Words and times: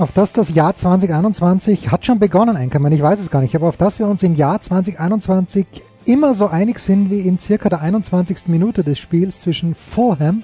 Auf 0.00 0.12
das 0.12 0.32
das 0.32 0.48
Jahr 0.54 0.74
2021 0.74 1.90
hat 1.90 2.06
schon 2.06 2.18
begonnen, 2.18 2.56
Enkermann, 2.56 2.92
ich 2.92 3.02
weiß 3.02 3.20
es 3.20 3.30
gar 3.30 3.42
nicht, 3.42 3.54
aber 3.54 3.68
auf 3.68 3.76
das 3.76 3.98
wir 3.98 4.08
uns 4.08 4.22
im 4.22 4.34
Jahr 4.34 4.58
2021 4.58 5.66
immer 6.06 6.32
so 6.34 6.48
einig 6.48 6.78
sind 6.78 7.10
wie 7.10 7.20
in 7.20 7.38
circa 7.38 7.68
der 7.68 7.82
21. 7.82 8.46
Minute 8.46 8.82
des 8.82 8.98
Spiels 8.98 9.40
zwischen 9.40 9.74
Fulham 9.74 10.42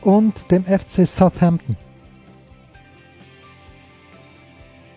und 0.00 0.50
dem 0.50 0.64
FC 0.64 1.06
Southampton. 1.06 1.76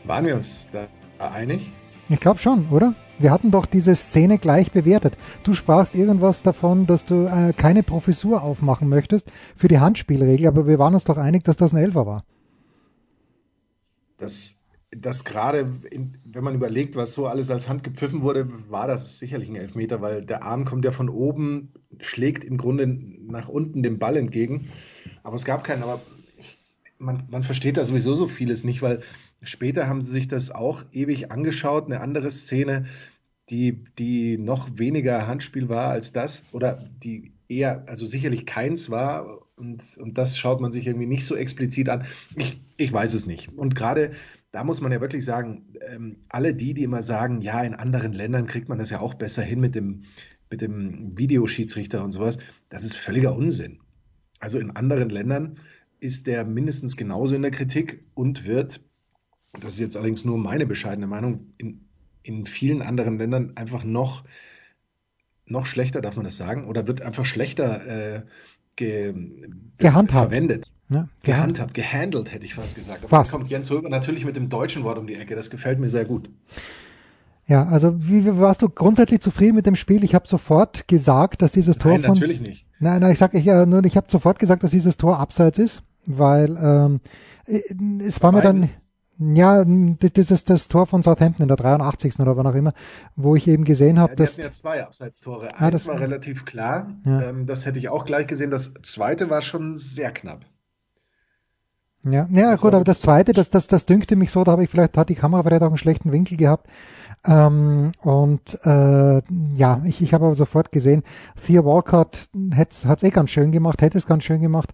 Waren 0.06 0.26
wir 0.26 0.36
uns 0.36 0.70
da 0.72 0.88
einig? 1.20 1.72
Ich 2.10 2.20
glaube 2.20 2.40
schon, 2.40 2.68
oder? 2.70 2.96
Wir 3.20 3.30
hatten 3.30 3.52
doch 3.52 3.68
diese 3.68 3.96
Szene 3.96 4.40
gleich 4.40 4.72
bewertet. 4.72 5.16
Du 5.44 5.54
sprachst 5.54 5.94
irgendwas 5.94 6.42
davon, 6.42 6.88
dass 6.88 7.06
du 7.06 7.26
äh, 7.26 7.54
keine 7.54 7.84
Professur 7.84 8.42
aufmachen 8.42 8.90
möchtest 8.90 9.28
für 9.56 9.68
die 9.68 9.80
Handspielregel, 9.80 10.48
aber 10.48 10.66
wir 10.66 10.80
waren 10.80 10.96
uns 10.96 11.04
doch 11.04 11.18
einig, 11.18 11.44
dass 11.44 11.58
das 11.58 11.74
ein 11.74 11.78
Elfer 11.78 12.08
war 12.08 12.24
dass, 14.20 14.62
dass 14.92 15.26
gerade, 15.26 15.82
wenn 16.26 16.44
man 16.44 16.56
überlegt, 16.56 16.96
was 16.96 17.14
so 17.14 17.28
alles 17.28 17.50
als 17.50 17.68
Hand 17.68 17.84
gepfiffen 17.84 18.22
wurde, 18.22 18.48
war 18.70 18.88
das 18.88 19.18
sicherlich 19.20 19.50
ein 19.50 19.56
Elfmeter, 19.56 20.02
weil 20.02 20.24
der 20.24 20.44
Arm 20.44 20.66
kommt 20.66 20.86
ja 20.86 20.92
von 20.92 21.10
oben, 21.10 21.72
schlägt 22.00 22.44
im 22.44 22.58
Grunde 22.58 22.88
nach 22.88 23.50
unten 23.50 23.82
dem 23.82 23.98
Ball 24.00 24.18
entgegen. 24.18 24.70
Aber 25.24 25.36
es 25.36 25.46
gab 25.46 25.64
keinen, 25.64 25.84
aber 25.84 26.02
man, 26.98 27.24
man 27.30 27.44
versteht 27.44 27.78
da 27.78 27.86
sowieso 27.86 28.16
so 28.16 28.28
vieles 28.28 28.64
nicht, 28.64 28.82
weil 28.82 29.02
später 29.42 29.88
haben 29.88 30.02
sie 30.02 30.12
sich 30.12 30.28
das 30.28 30.52
auch 30.52 30.84
ewig 30.92 31.32
angeschaut, 31.32 31.86
eine 31.86 32.02
andere 32.02 32.30
Szene, 32.30 32.86
die, 33.50 33.86
die 33.98 34.38
noch 34.38 34.70
weniger 34.78 35.28
Handspiel 35.28 35.70
war 35.70 35.90
als 35.90 36.12
das, 36.12 36.44
oder 36.52 36.84
die 37.04 37.32
eher, 37.48 37.84
also 37.88 38.06
sicherlich 38.06 38.46
keins 38.46 38.90
war, 38.90 39.42
und, 39.60 39.98
und 39.98 40.18
das 40.18 40.38
schaut 40.38 40.62
man 40.62 40.72
sich 40.72 40.88
irgendwie 40.88 41.06
nicht 41.06 41.26
so 41.26 41.36
explizit 41.36 41.90
an. 41.90 42.06
Ich, 42.36 42.60
ich 42.78 42.92
weiß 42.92 43.14
es 43.14 43.26
nicht. 43.26 43.50
Und 43.50 43.76
gerade 43.76 44.14
da 44.52 44.64
muss 44.64 44.82
man 44.82 44.92
ja 44.92 45.02
wirklich 45.02 45.26
sagen, 45.26 45.76
ähm, 45.88 46.16
alle 46.30 46.56
die, 46.56 46.74
die 46.74 46.84
immer 46.84 47.04
sagen, 47.04 47.42
ja, 47.42 47.62
in 47.62 47.76
anderen 47.76 48.14
Ländern 48.14 48.46
kriegt 48.46 48.70
man 48.70 48.80
das 48.80 48.90
ja 48.90 49.00
auch 49.00 49.14
besser 49.14 49.44
hin 49.44 49.60
mit 49.60 49.76
dem, 49.76 50.06
mit 50.50 50.62
dem 50.62 51.18
Videoschiedsrichter 51.18 52.04
und 52.04 52.12
sowas, 52.12 52.38
das 52.70 52.84
ist 52.84 52.96
völliger 52.96 53.36
Unsinn. 53.36 53.80
Also 54.40 54.58
in 54.58 54.72
anderen 54.72 55.10
Ländern 55.10 55.58
ist 56.00 56.26
der 56.26 56.46
mindestens 56.46 56.96
genauso 56.96 57.36
in 57.36 57.42
der 57.42 57.52
Kritik 57.52 58.06
und 58.16 58.46
wird, 58.46 58.82
das 59.60 59.74
ist 59.74 59.80
jetzt 59.80 59.98
allerdings 59.98 60.26
nur 60.26 60.38
meine 60.38 60.66
bescheidene 60.66 61.08
Meinung, 61.08 61.54
in, 61.58 61.86
in 62.24 62.46
vielen 62.46 62.82
anderen 62.82 63.18
Ländern 63.18 63.58
einfach 63.58 63.84
noch, 63.84 64.24
noch 65.46 65.66
schlechter, 65.66 66.02
darf 66.02 66.16
man 66.16 66.26
das 66.26 66.38
sagen, 66.38 66.68
oder 66.68 66.88
wird 66.88 67.02
einfach 67.02 67.26
schlechter 67.26 67.86
äh, 67.86 68.22
ge, 68.80 69.14
gehandhabt. 69.78 70.30
verwendet. 70.30 70.72
Ja, 70.90 71.08
gehandhabt, 71.24 71.74
gehandelt, 71.76 72.32
hätte 72.32 72.46
ich 72.46 72.56
fast 72.56 72.76
gesagt. 72.76 73.04
Aber 73.04 73.10
fast. 73.10 73.32
kommt 73.32 73.50
Jens 73.50 73.70
Röber 73.70 73.90
natürlich 73.90 74.26
mit 74.26 74.36
dem 74.36 74.50
deutschen 74.50 74.84
Wort 74.84 74.98
um 74.98 75.06
die 75.06 75.16
Ecke. 75.16 75.36
Das 75.36 75.50
gefällt 75.50 75.80
mir 75.80 75.90
sehr 75.90 76.06
gut. 76.06 76.30
Ja, 77.46 77.66
also 77.66 77.94
wie, 77.98 78.26
warst 78.40 78.62
du 78.62 78.70
grundsätzlich 78.70 79.22
zufrieden 79.22 79.56
mit 79.56 79.66
dem 79.66 79.76
Spiel? 79.76 80.04
Ich 80.04 80.16
habe 80.16 80.28
sofort 80.28 80.88
gesagt, 80.88 81.42
dass 81.42 81.52
dieses 81.52 81.78
Tor 81.78 81.94
nein, 81.94 82.04
von 82.04 82.14
natürlich 82.14 82.42
nicht. 82.42 82.66
Nein, 82.80 83.02
nein, 83.02 83.12
ich 83.12 83.20
sag 83.20 83.34
ich 83.34 83.46
ja 83.46 83.66
nur, 83.66 83.84
ich 83.86 83.98
habe 83.98 84.08
sofort 84.10 84.40
gesagt, 84.40 84.64
dass 84.64 84.72
dieses 84.72 84.98
Tor 84.98 85.20
abseits 85.20 85.60
ist, 85.60 85.84
weil 86.06 86.58
ähm, 86.62 87.00
es 88.00 88.22
war 88.22 88.32
mir 88.32 88.42
dann 88.42 88.70
ja, 89.20 89.66
das 89.66 90.32
ist 90.32 90.50
das 90.50 90.70
Tor 90.70 90.88
von 90.88 91.04
Southampton 91.04 91.44
in 91.44 91.50
der 91.50 91.58
83. 91.58 92.20
oder 92.20 92.38
wann 92.38 92.48
auch 92.48 92.56
immer, 92.56 92.74
wo 93.18 93.36
ich 93.36 93.48
eben 93.48 93.66
gesehen 93.66 94.00
habe, 94.00 94.14
ja, 94.14 94.16
dass. 94.16 94.32
hatten 94.32 94.42
ja 94.42 94.52
zwei 94.52 94.84
Abseitstore. 94.84 95.50
Ah, 95.58 95.68
Eins 95.68 95.88
war 95.88 96.00
relativ 96.00 96.46
klar. 96.46 96.88
Ja. 97.06 97.24
Ähm, 97.24 97.46
das 97.46 97.66
hätte 97.66 97.80
ich 97.80 97.90
auch 97.90 98.06
gleich 98.06 98.28
gesehen. 98.28 98.50
Das 98.50 98.74
zweite 98.84 99.30
war 99.30 99.42
schon 99.42 99.76
sehr 99.76 100.12
knapp. 100.12 100.46
Ja, 102.04 102.30
ja 102.32 102.56
gut, 102.56 102.74
aber 102.74 102.86
das 102.86 103.02
zweite, 103.02 103.34
das, 103.34 103.50
das, 103.50 103.68
das 103.68 103.86
dünkte 103.86 104.16
mich 104.16 104.32
so, 104.32 104.46
da 104.46 104.54
habe 104.54 104.64
ich 104.64 104.70
vielleicht, 104.70 104.98
hat 104.98 105.10
die 105.10 105.16
Kamera 105.16 105.44
vielleicht 105.44 105.64
auch 105.64 105.68
einen 105.68 105.78
schlechten 105.78 106.14
Winkel 106.14 106.38
gehabt. 106.38 106.68
Ähm, 107.26 107.92
und 108.02 108.58
äh, 108.64 109.22
ja, 109.56 109.82
ich, 109.84 110.02
ich 110.02 110.14
habe 110.14 110.26
aber 110.26 110.36
sofort 110.36 110.72
gesehen, 110.72 111.04
Thea 111.46 111.66
Walcott 111.66 112.30
hat 112.56 112.72
es 112.72 113.04
eh 113.04 113.10
ganz 113.10 113.32
schön 113.32 113.52
gemacht, 113.52 113.82
hätte 113.82 113.98
es 113.98 114.06
ganz 114.06 114.24
schön 114.24 114.42
gemacht. 114.42 114.72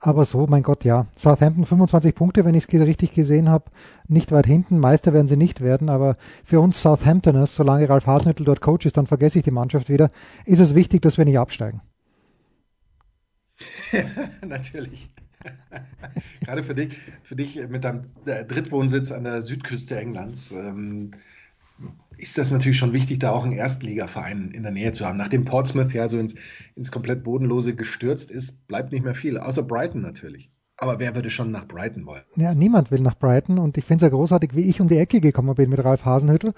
Aber 0.00 0.24
so, 0.24 0.46
mein 0.46 0.62
Gott, 0.62 0.84
ja. 0.84 1.06
Southampton 1.16 1.64
25 1.66 2.14
Punkte, 2.14 2.44
wenn 2.44 2.54
ich 2.54 2.72
es 2.72 2.86
richtig 2.86 3.12
gesehen 3.12 3.48
habe. 3.48 3.64
Nicht 4.06 4.30
weit 4.30 4.46
hinten. 4.46 4.78
Meister 4.78 5.12
werden 5.12 5.26
sie 5.26 5.36
nicht 5.36 5.60
werden. 5.60 5.88
Aber 5.88 6.16
für 6.44 6.60
uns 6.60 6.80
Southamptoners, 6.80 7.56
solange 7.56 7.88
Ralf 7.88 8.06
Hasenhüttl 8.06 8.44
dort 8.44 8.60
Coach 8.60 8.86
ist, 8.86 8.96
dann 8.96 9.08
vergesse 9.08 9.38
ich 9.38 9.44
die 9.44 9.50
Mannschaft 9.50 9.88
wieder, 9.88 10.10
ist 10.44 10.60
es 10.60 10.76
wichtig, 10.76 11.02
dass 11.02 11.18
wir 11.18 11.24
nicht 11.24 11.38
absteigen. 11.38 11.80
Natürlich. 14.46 15.10
Gerade 16.40 16.62
für 16.62 16.74
dich, 16.74 16.96
für 17.22 17.34
dich 17.34 17.56
mit 17.68 17.84
deinem 17.84 18.06
Drittwohnsitz 18.24 19.10
an 19.10 19.24
der 19.24 19.42
Südküste 19.42 19.98
Englands. 19.98 20.52
Ähm, 20.52 21.12
ist 22.16 22.36
das 22.36 22.50
natürlich 22.50 22.78
schon 22.78 22.92
wichtig, 22.92 23.20
da 23.20 23.30
auch 23.30 23.44
einen 23.44 23.52
Erstligaverein 23.52 24.50
in 24.50 24.62
der 24.62 24.72
Nähe 24.72 24.92
zu 24.92 25.06
haben. 25.06 25.16
Nachdem 25.16 25.44
Portsmouth 25.44 25.92
ja 25.92 26.08
so 26.08 26.18
ins, 26.18 26.34
ins 26.74 26.90
komplett 26.90 27.22
Bodenlose 27.22 27.74
gestürzt 27.74 28.30
ist, 28.30 28.66
bleibt 28.66 28.92
nicht 28.92 29.04
mehr 29.04 29.14
viel, 29.14 29.38
außer 29.38 29.62
Brighton 29.62 30.02
natürlich. 30.02 30.50
Aber 30.76 30.98
wer 31.00 31.14
würde 31.14 31.30
schon 31.30 31.50
nach 31.50 31.66
Brighton 31.66 32.06
wollen? 32.06 32.22
Ja, 32.36 32.54
niemand 32.54 32.90
will 32.90 33.00
nach 33.00 33.18
Brighton 33.18 33.58
und 33.58 33.76
ich 33.76 33.84
finde 33.84 34.04
es 34.04 34.10
ja 34.10 34.16
großartig, 34.16 34.54
wie 34.54 34.68
ich 34.68 34.80
um 34.80 34.88
die 34.88 34.98
Ecke 34.98 35.20
gekommen 35.20 35.54
bin 35.54 35.70
mit 35.70 35.84
Ralf 35.84 36.04
Hasenhüttel, 36.04 36.52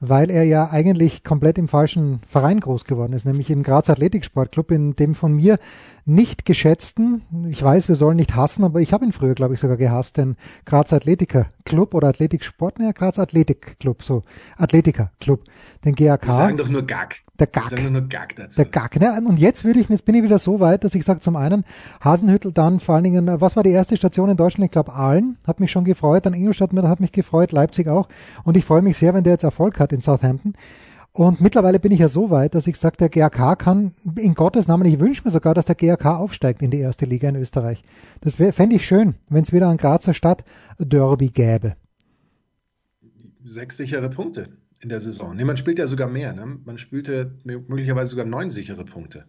weil 0.00 0.30
er 0.30 0.44
ja 0.44 0.70
eigentlich 0.70 1.24
komplett 1.24 1.58
im 1.58 1.68
falschen 1.68 2.20
Verein 2.26 2.60
groß 2.60 2.84
geworden 2.84 3.12
ist, 3.12 3.26
nämlich 3.26 3.50
im 3.50 3.62
Graz 3.62 3.90
Athletiksportclub, 3.90 4.70
in 4.70 4.96
dem 4.96 5.14
von 5.14 5.32
mir 5.32 5.58
nicht 6.04 6.44
geschätzten, 6.44 7.22
ich 7.48 7.62
weiß, 7.62 7.88
wir 7.88 7.96
sollen 7.96 8.16
nicht 8.16 8.34
hassen, 8.34 8.64
aber 8.64 8.80
ich 8.80 8.92
habe 8.92 9.04
ihn 9.04 9.12
früher, 9.12 9.34
glaube 9.34 9.54
ich, 9.54 9.60
sogar 9.60 9.76
gehasst, 9.76 10.16
den 10.16 10.36
Graz 10.64 10.92
Athletiker 10.92 11.46
Club 11.64 11.94
oder 11.94 12.08
Athletiksport, 12.08 12.78
ne, 12.78 12.92
Graz 12.94 13.18
Athletik 13.18 13.78
Club, 13.80 14.02
so, 14.02 14.22
Athletiker 14.56 15.10
Club, 15.20 15.44
den 15.84 15.94
GAK. 15.94 16.26
Wir 16.26 16.34
sagen 16.34 16.56
doch 16.56 16.68
nur 16.68 16.82
GAG. 16.82 17.16
Der 17.38 17.46
Gag. 17.46 17.70
Wir 17.70 17.78
sagen 17.78 17.92
nur 17.92 18.02
GAG 18.02 18.34
dazu. 18.34 18.56
Der 18.56 18.64
Gag, 18.64 19.00
ne? 19.00 19.20
Und 19.24 19.38
jetzt 19.38 19.64
würde 19.64 19.78
ich, 19.78 19.88
jetzt 19.88 20.04
bin 20.04 20.16
ich 20.16 20.24
wieder 20.24 20.40
so 20.40 20.58
weit, 20.58 20.82
dass 20.82 20.94
ich 20.94 21.04
sage, 21.04 21.20
zum 21.20 21.36
einen 21.36 21.64
Hasenhüttel, 22.00 22.50
dann 22.52 22.80
vor 22.80 22.96
allen 22.96 23.04
Dingen, 23.04 23.40
was 23.40 23.54
war 23.54 23.62
die 23.62 23.70
erste 23.70 23.96
Station 23.96 24.28
in 24.28 24.36
Deutschland? 24.36 24.64
Ich 24.64 24.72
glaube 24.72 24.92
Aalen, 24.92 25.36
hat 25.46 25.60
mich 25.60 25.70
schon 25.70 25.84
gefreut, 25.84 26.26
dann 26.26 26.34
Ingolstadt 26.34 26.72
hat 26.72 27.00
mich 27.00 27.12
gefreut, 27.12 27.52
Leipzig 27.52 27.86
auch. 27.88 28.08
Und 28.42 28.56
ich 28.56 28.64
freue 28.64 28.82
mich 28.82 28.96
sehr, 28.96 29.14
wenn 29.14 29.22
der 29.22 29.34
jetzt 29.34 29.44
Erfolg 29.44 29.78
hat 29.78 29.92
in 29.92 30.00
Southampton. 30.00 30.54
Und 31.12 31.40
mittlerweile 31.40 31.80
bin 31.80 31.92
ich 31.92 32.00
ja 32.00 32.08
so 32.08 32.30
weit, 32.30 32.54
dass 32.54 32.66
ich 32.66 32.76
sage, 32.76 32.96
der 32.96 33.08
GAK 33.08 33.58
kann 33.58 33.92
in 34.16 34.34
Gottes 34.34 34.68
Namen, 34.68 34.84
ich 34.86 34.98
wünsche 34.98 35.22
mir 35.24 35.30
sogar, 35.30 35.54
dass 35.54 35.64
der 35.64 35.74
GAK 35.74 36.06
aufsteigt 36.06 36.62
in 36.62 36.70
die 36.70 36.78
erste 36.78 37.06
Liga 37.06 37.28
in 37.28 37.36
Österreich. 37.36 37.82
Das 38.20 38.34
fände 38.34 38.76
ich 38.76 38.86
schön, 38.86 39.14
wenn 39.28 39.42
es 39.42 39.52
wieder 39.52 39.68
ein 39.68 39.76
Grazer 39.76 40.14
Stadt 40.14 40.44
Derby 40.78 41.28
gäbe. 41.28 41.76
Sechs 43.44 43.76
sichere 43.76 44.10
Punkte 44.10 44.48
in 44.80 44.88
der 44.88 45.00
Saison. 45.00 45.34
Nee, 45.34 45.44
man 45.44 45.56
spielt 45.56 45.78
ja 45.78 45.86
sogar 45.86 46.08
mehr. 46.08 46.32
Ne? 46.32 46.58
Man 46.64 46.78
spielte 46.78 47.32
möglicherweise 47.44 48.10
sogar 48.10 48.24
neun 48.24 48.50
sichere 48.50 48.84
Punkte. 48.84 49.24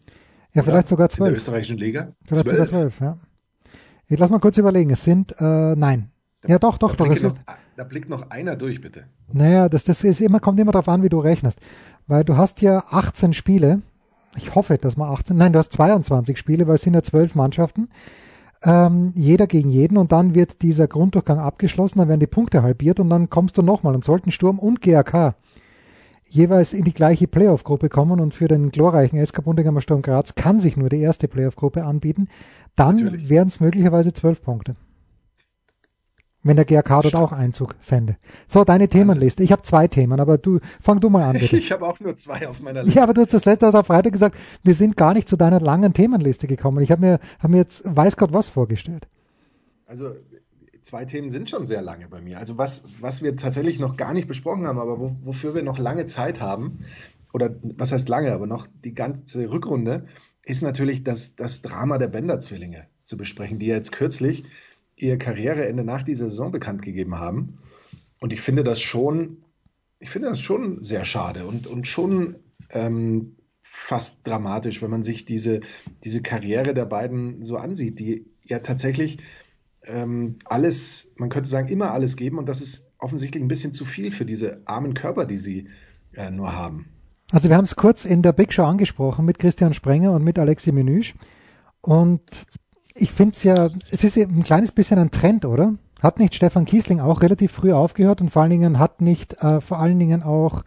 Ja, 0.53 0.61
Oder? 0.61 0.71
vielleicht 0.71 0.87
sogar 0.87 1.09
zwölf. 1.09 1.27
In 1.27 1.33
der 1.33 1.37
österreichischen 1.37 1.77
Liga? 1.77 2.13
Vielleicht 2.23 2.43
zwölf. 2.43 2.55
sogar 2.55 2.67
zwölf, 2.67 2.99
ja. 2.99 3.17
Ich 4.07 4.19
lass 4.19 4.29
mal 4.29 4.39
kurz 4.39 4.57
überlegen. 4.57 4.89
Es 4.89 5.03
sind, 5.03 5.35
äh, 5.39 5.75
nein. 5.75 6.11
Da, 6.41 6.49
ja, 6.49 6.59
doch, 6.59 6.77
doch, 6.77 6.95
doch. 6.95 7.07
Noch, 7.07 7.35
da 7.75 7.83
blickt 7.83 8.09
noch 8.09 8.29
einer 8.29 8.55
durch, 8.55 8.81
bitte. 8.81 9.05
Naja, 9.31 9.69
das, 9.69 9.83
das 9.83 10.03
ist 10.03 10.21
immer, 10.21 10.39
kommt 10.39 10.59
immer 10.59 10.71
darauf 10.71 10.89
an, 10.89 11.03
wie 11.03 11.09
du 11.09 11.19
rechnest. 11.19 11.59
Weil 12.07 12.23
du 12.23 12.37
hast 12.37 12.61
ja 12.61 12.83
18 12.89 13.33
Spiele. 13.33 13.81
Ich 14.35 14.55
hoffe, 14.55 14.77
dass 14.77 14.97
man 14.97 15.09
18, 15.09 15.35
nein, 15.35 15.53
du 15.53 15.59
hast 15.59 15.73
22 15.73 16.37
Spiele, 16.37 16.67
weil 16.67 16.75
es 16.75 16.81
sind 16.81 16.93
ja 16.93 17.03
zwölf 17.03 17.35
Mannschaften. 17.35 17.89
Ähm, 18.63 19.13
jeder 19.15 19.47
gegen 19.47 19.69
jeden 19.69 19.97
und 19.97 20.11
dann 20.11 20.35
wird 20.35 20.61
dieser 20.61 20.87
Grunddurchgang 20.87 21.39
abgeschlossen, 21.39 21.99
dann 21.99 22.09
werden 22.09 22.19
die 22.19 22.27
Punkte 22.27 22.61
halbiert 22.61 22.99
und 22.99 23.09
dann 23.09 23.29
kommst 23.29 23.57
du 23.57 23.61
nochmal 23.61 23.95
und 23.95 24.03
sollten 24.03 24.31
Sturm 24.31 24.59
und 24.59 24.81
GAK 24.81 25.35
jeweils 26.25 26.73
in 26.73 26.83
die 26.83 26.93
gleiche 26.93 27.27
Playoff-Gruppe 27.27 27.89
kommen 27.89 28.19
und 28.19 28.33
für 28.33 28.47
den 28.47 28.69
glorreichen 28.69 29.25
SK 29.25 29.43
Bundegammer 29.43 29.81
Sturm 29.81 30.01
Graz 30.01 30.35
kann 30.35 30.59
sich 30.59 30.77
nur 30.77 30.89
die 30.89 31.01
erste 31.01 31.27
Playoff-Gruppe 31.27 31.83
anbieten, 31.85 32.27
dann 32.75 33.27
wären 33.29 33.47
es 33.47 33.59
möglicherweise 33.59 34.13
zwölf 34.13 34.41
Punkte. 34.41 34.75
Wenn 36.43 36.55
der 36.55 36.65
GRK 36.65 37.01
dort 37.01 37.15
auch 37.15 37.31
Einzug 37.31 37.75
fände. 37.79 38.17
So, 38.47 38.63
deine 38.63 38.87
Themenliste. 38.87 39.43
Ich 39.43 39.51
habe 39.51 39.61
zwei 39.63 39.87
Themen, 39.87 40.19
aber 40.19 40.37
du 40.37 40.59
fang 40.81 40.99
du 40.99 41.09
mal 41.09 41.23
an, 41.23 41.33
bitte. 41.39 41.57
Ich 41.57 41.71
habe 41.71 41.85
auch 41.85 41.99
nur 41.99 42.15
zwei 42.15 42.47
auf 42.47 42.59
meiner 42.61 42.83
Liste. 42.83 42.97
Ja, 42.97 43.03
aber 43.03 43.13
du 43.13 43.21
hast 43.21 43.33
das 43.33 43.45
letzte 43.45 43.65
Mal 43.65 43.77
auf 43.77 43.87
Freitag 43.87 44.13
gesagt, 44.13 44.37
wir 44.63 44.73
sind 44.73 44.95
gar 44.95 45.13
nicht 45.13 45.27
zu 45.27 45.35
deiner 45.35 45.59
langen 45.59 45.93
Themenliste 45.93 46.47
gekommen. 46.47 46.81
Ich 46.81 46.91
habe 46.91 47.01
mir, 47.01 47.19
hab 47.39 47.51
mir 47.51 47.57
jetzt 47.57 47.81
weiß 47.83 48.15
Gott 48.17 48.31
was 48.31 48.47
vorgestellt. 48.47 49.07
Also 49.85 50.11
zwei 50.81 51.05
Themen 51.05 51.29
sind 51.29 51.49
schon 51.49 51.65
sehr 51.65 51.81
lange 51.81 52.07
bei 52.07 52.21
mir. 52.21 52.39
Also 52.39 52.57
was, 52.57 52.83
was 53.01 53.21
wir 53.21 53.35
tatsächlich 53.35 53.79
noch 53.79 53.97
gar 53.97 54.13
nicht 54.13 54.27
besprochen 54.27 54.65
haben, 54.65 54.79
aber 54.79 54.99
wo, 54.99 55.15
wofür 55.23 55.55
wir 55.55 55.63
noch 55.63 55.77
lange 55.77 56.05
Zeit 56.05 56.39
haben, 56.39 56.79
oder 57.33 57.55
was 57.61 57.91
heißt 57.91 58.09
lange, 58.09 58.33
aber 58.33 58.47
noch 58.47 58.67
die 58.83 58.93
ganze 58.93 59.51
Rückrunde, 59.51 60.05
ist 60.43 60.63
natürlich 60.63 61.03
das, 61.03 61.35
das 61.35 61.61
Drama 61.61 61.97
der 61.97 62.07
Bender-Zwillinge 62.07 62.87
zu 63.03 63.17
besprechen, 63.17 63.59
die 63.59 63.67
jetzt 63.67 63.91
kürzlich 63.91 64.45
ihr 65.01 65.17
Karriereende 65.17 65.83
nach 65.83 66.03
dieser 66.03 66.29
Saison 66.29 66.51
bekannt 66.51 66.81
gegeben 66.81 67.15
haben. 67.15 67.59
Und 68.19 68.33
ich 68.33 68.41
finde 68.41 68.63
das 68.63 68.81
schon, 68.81 69.43
ich 69.99 70.09
finde 70.09 70.29
das 70.29 70.39
schon 70.39 70.79
sehr 70.79 71.05
schade 71.05 71.45
und, 71.45 71.67
und 71.67 71.87
schon 71.87 72.37
ähm, 72.69 73.35
fast 73.61 74.27
dramatisch, 74.27 74.81
wenn 74.81 74.91
man 74.91 75.03
sich 75.03 75.25
diese, 75.25 75.61
diese 76.03 76.21
Karriere 76.21 76.73
der 76.73 76.85
beiden 76.85 77.43
so 77.43 77.57
ansieht, 77.57 77.99
die 77.99 78.25
ja 78.43 78.59
tatsächlich 78.59 79.19
ähm, 79.83 80.37
alles, 80.45 81.13
man 81.17 81.29
könnte 81.29 81.49
sagen, 81.49 81.67
immer 81.67 81.91
alles 81.91 82.15
geben 82.15 82.37
und 82.37 82.49
das 82.49 82.61
ist 82.61 82.91
offensichtlich 82.97 83.41
ein 83.41 83.47
bisschen 83.47 83.73
zu 83.73 83.85
viel 83.85 84.11
für 84.11 84.25
diese 84.25 84.61
armen 84.65 84.93
Körper, 84.93 85.25
die 85.25 85.37
sie 85.37 85.67
äh, 86.13 86.31
nur 86.31 86.53
haben. 86.53 86.85
Also 87.31 87.47
wir 87.47 87.55
haben 87.55 87.65
es 87.65 87.75
kurz 87.75 88.05
in 88.05 88.21
der 88.21 88.33
Big 88.33 88.51
Show 88.51 88.63
angesprochen 88.63 89.23
mit 89.23 89.39
Christian 89.39 89.73
Sprenger 89.73 90.11
und 90.13 90.23
mit 90.23 90.39
Alexi 90.39 90.71
Menüsch 90.71 91.13
und 91.81 92.21
ich 93.01 93.11
finde 93.11 93.33
es 93.33 93.43
ja, 93.43 93.69
es 93.91 94.03
ist 94.03 94.17
ein 94.17 94.43
kleines 94.43 94.71
bisschen 94.71 94.99
ein 94.99 95.11
Trend, 95.11 95.45
oder? 95.45 95.75
Hat 96.01 96.19
nicht 96.19 96.35
Stefan 96.35 96.65
Kiesling 96.65 96.99
auch 96.99 97.21
relativ 97.21 97.51
früh 97.51 97.73
aufgehört 97.73 98.21
und 98.21 98.29
vor 98.29 98.41
allen 98.41 98.51
Dingen 98.51 98.79
hat 98.79 99.01
nicht 99.01 99.41
äh, 99.41 99.59
vor 99.61 99.79
allen 99.79 99.99
Dingen 99.99 100.23
auch 100.23 100.63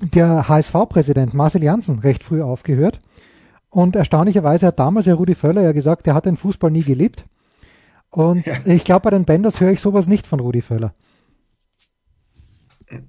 der 0.00 0.48
HSV-Präsident 0.48 1.34
Marcel 1.34 1.62
Janssen 1.62 1.98
recht 2.00 2.22
früh 2.22 2.42
aufgehört. 2.42 3.00
Und 3.70 3.96
erstaunlicherweise 3.96 4.68
hat 4.68 4.78
damals 4.78 5.06
ja 5.06 5.14
Rudi 5.14 5.34
Völler 5.34 5.62
ja 5.62 5.72
gesagt, 5.72 6.06
er 6.06 6.14
hat 6.14 6.26
den 6.26 6.36
Fußball 6.36 6.70
nie 6.70 6.84
geliebt. 6.84 7.24
Und 8.10 8.46
ja. 8.46 8.54
ich 8.64 8.84
glaube, 8.84 9.04
bei 9.04 9.10
den 9.10 9.24
Benders 9.24 9.60
höre 9.60 9.72
ich 9.72 9.80
sowas 9.80 10.06
nicht 10.06 10.26
von 10.26 10.38
Rudi 10.38 10.62
Völler. 10.62 10.94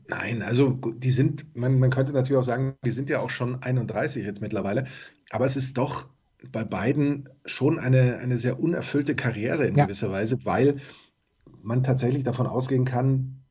Nein, 0.07 0.41
also 0.41 0.71
die 0.71 1.11
sind, 1.11 1.55
man, 1.55 1.77
man 1.77 1.91
könnte 1.91 2.13
natürlich 2.13 2.39
auch 2.39 2.43
sagen, 2.45 2.75
die 2.83 2.91
sind 2.91 3.09
ja 3.09 3.19
auch 3.19 3.29
schon 3.29 3.61
31 3.61 4.25
jetzt 4.25 4.41
mittlerweile, 4.41 4.87
aber 5.29 5.45
es 5.45 5.55
ist 5.55 5.77
doch 5.77 6.07
bei 6.51 6.63
beiden 6.63 7.29
schon 7.45 7.79
eine, 7.79 8.17
eine 8.17 8.37
sehr 8.37 8.59
unerfüllte 8.59 9.15
Karriere 9.15 9.65
in 9.67 9.75
ja. 9.75 9.85
gewisser 9.85 10.11
Weise, 10.11 10.39
weil 10.43 10.77
man 11.61 11.83
tatsächlich 11.83 12.23
davon 12.23 12.47
ausgehen 12.47 12.85
kann, 12.85 13.41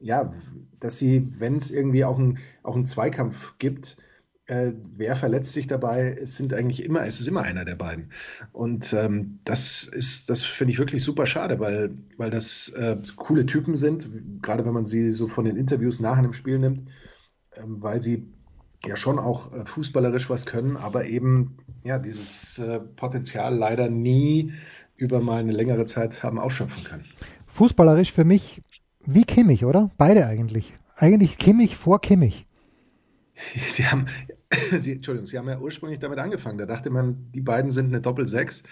ja, 0.00 0.32
dass 0.80 0.98
sie, 0.98 1.28
wenn 1.38 1.56
es 1.56 1.70
irgendwie 1.70 2.04
auch, 2.04 2.18
ein, 2.18 2.38
auch 2.62 2.74
einen 2.74 2.86
Zweikampf 2.86 3.54
gibt, 3.58 3.96
äh, 4.46 4.72
wer 4.96 5.16
verletzt 5.16 5.52
sich 5.52 5.66
dabei? 5.66 6.16
Es 6.20 6.36
sind 6.36 6.52
eigentlich 6.52 6.84
immer, 6.84 7.06
es 7.06 7.20
ist 7.20 7.28
immer 7.28 7.42
einer 7.42 7.64
der 7.64 7.76
beiden. 7.76 8.10
Und 8.52 8.92
ähm, 8.92 9.38
das 9.44 9.84
ist, 9.84 10.28
das 10.28 10.42
finde 10.42 10.72
ich 10.72 10.78
wirklich 10.78 11.04
super 11.04 11.26
schade, 11.26 11.60
weil, 11.60 11.96
weil 12.18 12.30
das 12.30 12.68
äh, 12.70 12.96
coole 13.16 13.46
Typen 13.46 13.76
sind, 13.76 14.08
gerade 14.42 14.66
wenn 14.66 14.74
man 14.74 14.84
sie 14.84 15.10
so 15.10 15.28
von 15.28 15.44
den 15.44 15.56
Interviews 15.56 16.00
nach 16.00 16.18
einem 16.18 16.32
Spiel 16.32 16.58
nimmt, 16.58 16.88
ähm, 17.54 17.82
weil 17.82 18.02
sie 18.02 18.32
ja 18.86 18.96
schon 18.96 19.18
auch 19.18 19.52
äh, 19.52 19.64
fußballerisch 19.64 20.28
was 20.30 20.46
können, 20.46 20.76
aber 20.76 21.06
eben 21.06 21.56
ja 21.84 21.98
dieses 21.98 22.58
äh, 22.58 22.80
Potenzial 22.80 23.54
leider 23.54 23.88
nie 23.88 24.52
über 24.96 25.20
mal 25.20 25.40
eine 25.40 25.52
längere 25.52 25.86
Zeit 25.86 26.22
haben 26.22 26.38
ausschöpfen 26.38 26.84
können. 26.84 27.04
Fußballerisch 27.52 28.12
für 28.12 28.24
mich 28.24 28.62
wie 29.04 29.24
Kimmich, 29.24 29.64
oder? 29.64 29.90
Beide 29.98 30.26
eigentlich. 30.26 30.74
Eigentlich 30.96 31.38
Kimmich 31.38 31.76
vor 31.76 32.00
Kimmich. 32.00 32.46
Sie 33.70 33.86
haben, 33.86 34.06
Sie, 34.78 34.92
Entschuldigung, 34.92 35.26
Sie 35.26 35.38
haben 35.38 35.48
ja 35.48 35.58
ursprünglich 35.58 35.98
damit 35.98 36.18
angefangen. 36.18 36.58
Da 36.58 36.66
dachte 36.66 36.90
man, 36.90 37.30
die 37.32 37.40
beiden 37.40 37.70
sind 37.70 37.86
eine 37.86 38.00
Doppel-Sechs, 38.00 38.62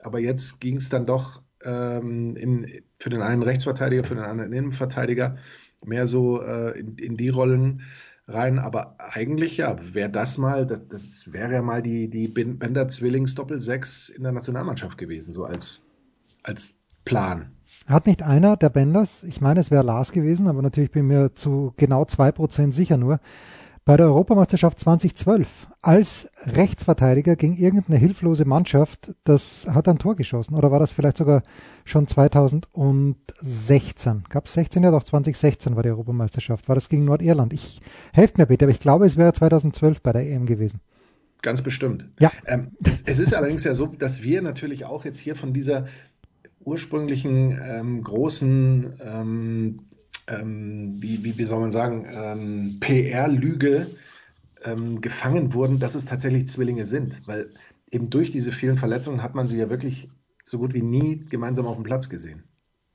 aber 0.00 0.18
jetzt 0.18 0.60
ging 0.60 0.76
es 0.76 0.88
dann 0.88 1.06
doch 1.06 1.42
ähm, 1.64 2.36
in, 2.36 2.82
für 2.98 3.10
den 3.10 3.22
einen 3.22 3.42
Rechtsverteidiger, 3.42 4.04
für 4.04 4.14
den 4.14 4.24
anderen 4.24 4.52
Innenverteidiger 4.52 5.36
mehr 5.84 6.06
so 6.06 6.42
äh, 6.42 6.78
in, 6.78 6.96
in 6.96 7.16
die 7.16 7.28
Rollen 7.28 7.82
rein. 8.28 8.58
Aber 8.58 8.96
eigentlich 8.98 9.58
ja, 9.58 9.76
wäre 9.94 10.10
das 10.10 10.38
mal, 10.38 10.66
das, 10.66 10.88
das 10.88 11.32
wäre 11.32 11.52
ja 11.52 11.62
mal 11.62 11.82
die, 11.82 12.08
die 12.08 12.28
Bender 12.28 12.88
Zwillings 12.88 13.34
Doppel-6 13.34 14.12
in 14.12 14.22
der 14.22 14.32
Nationalmannschaft 14.32 14.98
gewesen, 14.98 15.32
so 15.32 15.44
als, 15.44 15.86
als 16.42 16.78
Plan. 17.04 17.52
Hat 17.86 18.06
nicht 18.06 18.22
einer 18.22 18.56
der 18.56 18.70
Benders, 18.70 19.22
ich 19.22 19.40
meine, 19.40 19.60
es 19.60 19.70
wäre 19.70 19.84
Lars 19.84 20.10
gewesen, 20.10 20.48
aber 20.48 20.60
natürlich 20.60 20.90
bin 20.90 21.06
mir 21.06 21.34
zu 21.34 21.72
genau 21.76 22.04
zwei 22.04 22.32
Prozent 22.32 22.74
sicher 22.74 22.96
nur, 22.96 23.20
bei 23.86 23.96
der 23.96 24.04
Europameisterschaft 24.06 24.80
2012 24.80 25.68
als 25.80 26.28
Rechtsverteidiger 26.44 27.36
gegen 27.36 27.56
irgendeine 27.56 27.98
hilflose 27.98 28.44
Mannschaft, 28.44 29.14
das 29.22 29.68
hat 29.70 29.86
ein 29.86 30.00
Tor 30.00 30.16
geschossen. 30.16 30.56
Oder 30.56 30.72
war 30.72 30.80
das 30.80 30.90
vielleicht 30.90 31.18
sogar 31.18 31.44
schon 31.84 32.08
2016? 32.08 34.24
Gab 34.28 34.46
es 34.46 34.54
16? 34.54 34.82
Ja 34.82 34.90
doch, 34.90 35.04
2016 35.04 35.76
war 35.76 35.84
die 35.84 35.90
Europameisterschaft. 35.90 36.68
War 36.68 36.74
das 36.74 36.88
gegen 36.88 37.04
Nordirland? 37.04 37.52
Ich 37.52 37.80
helft 38.12 38.38
mir 38.38 38.46
bitte, 38.46 38.64
aber 38.64 38.72
ich 38.72 38.80
glaube, 38.80 39.06
es 39.06 39.16
wäre 39.16 39.32
2012 39.32 40.02
bei 40.02 40.12
der 40.12 40.28
EM 40.28 40.46
gewesen. 40.46 40.80
Ganz 41.42 41.62
bestimmt. 41.62 42.08
Ja. 42.18 42.32
Ähm, 42.46 42.72
es, 42.82 43.04
es, 43.06 43.20
ist 43.20 43.34
allerdings 43.34 43.62
ja 43.62 43.76
so, 43.76 43.86
dass 43.86 44.24
wir 44.24 44.42
natürlich 44.42 44.84
auch 44.84 45.04
jetzt 45.04 45.20
hier 45.20 45.36
von 45.36 45.52
dieser 45.52 45.86
ursprünglichen 46.64 47.56
ähm, 47.62 48.02
großen 48.02 48.94
ähm, 49.00 49.78
ähm, 50.28 50.96
wie, 50.98 51.24
wie, 51.24 51.38
wie, 51.38 51.44
soll 51.44 51.60
man 51.60 51.70
sagen, 51.70 52.06
ähm, 52.10 52.76
PR-Lüge 52.80 53.86
ähm, 54.64 55.00
gefangen 55.00 55.54
wurden, 55.54 55.78
dass 55.78 55.94
es 55.94 56.04
tatsächlich 56.04 56.48
Zwillinge 56.48 56.86
sind. 56.86 57.22
Weil 57.26 57.50
eben 57.90 58.10
durch 58.10 58.30
diese 58.30 58.52
vielen 58.52 58.76
Verletzungen 58.76 59.22
hat 59.22 59.34
man 59.34 59.48
sie 59.48 59.58
ja 59.58 59.70
wirklich 59.70 60.08
so 60.44 60.58
gut 60.58 60.74
wie 60.74 60.82
nie 60.82 61.24
gemeinsam 61.28 61.66
auf 61.66 61.76
dem 61.76 61.84
Platz 61.84 62.08
gesehen. 62.08 62.44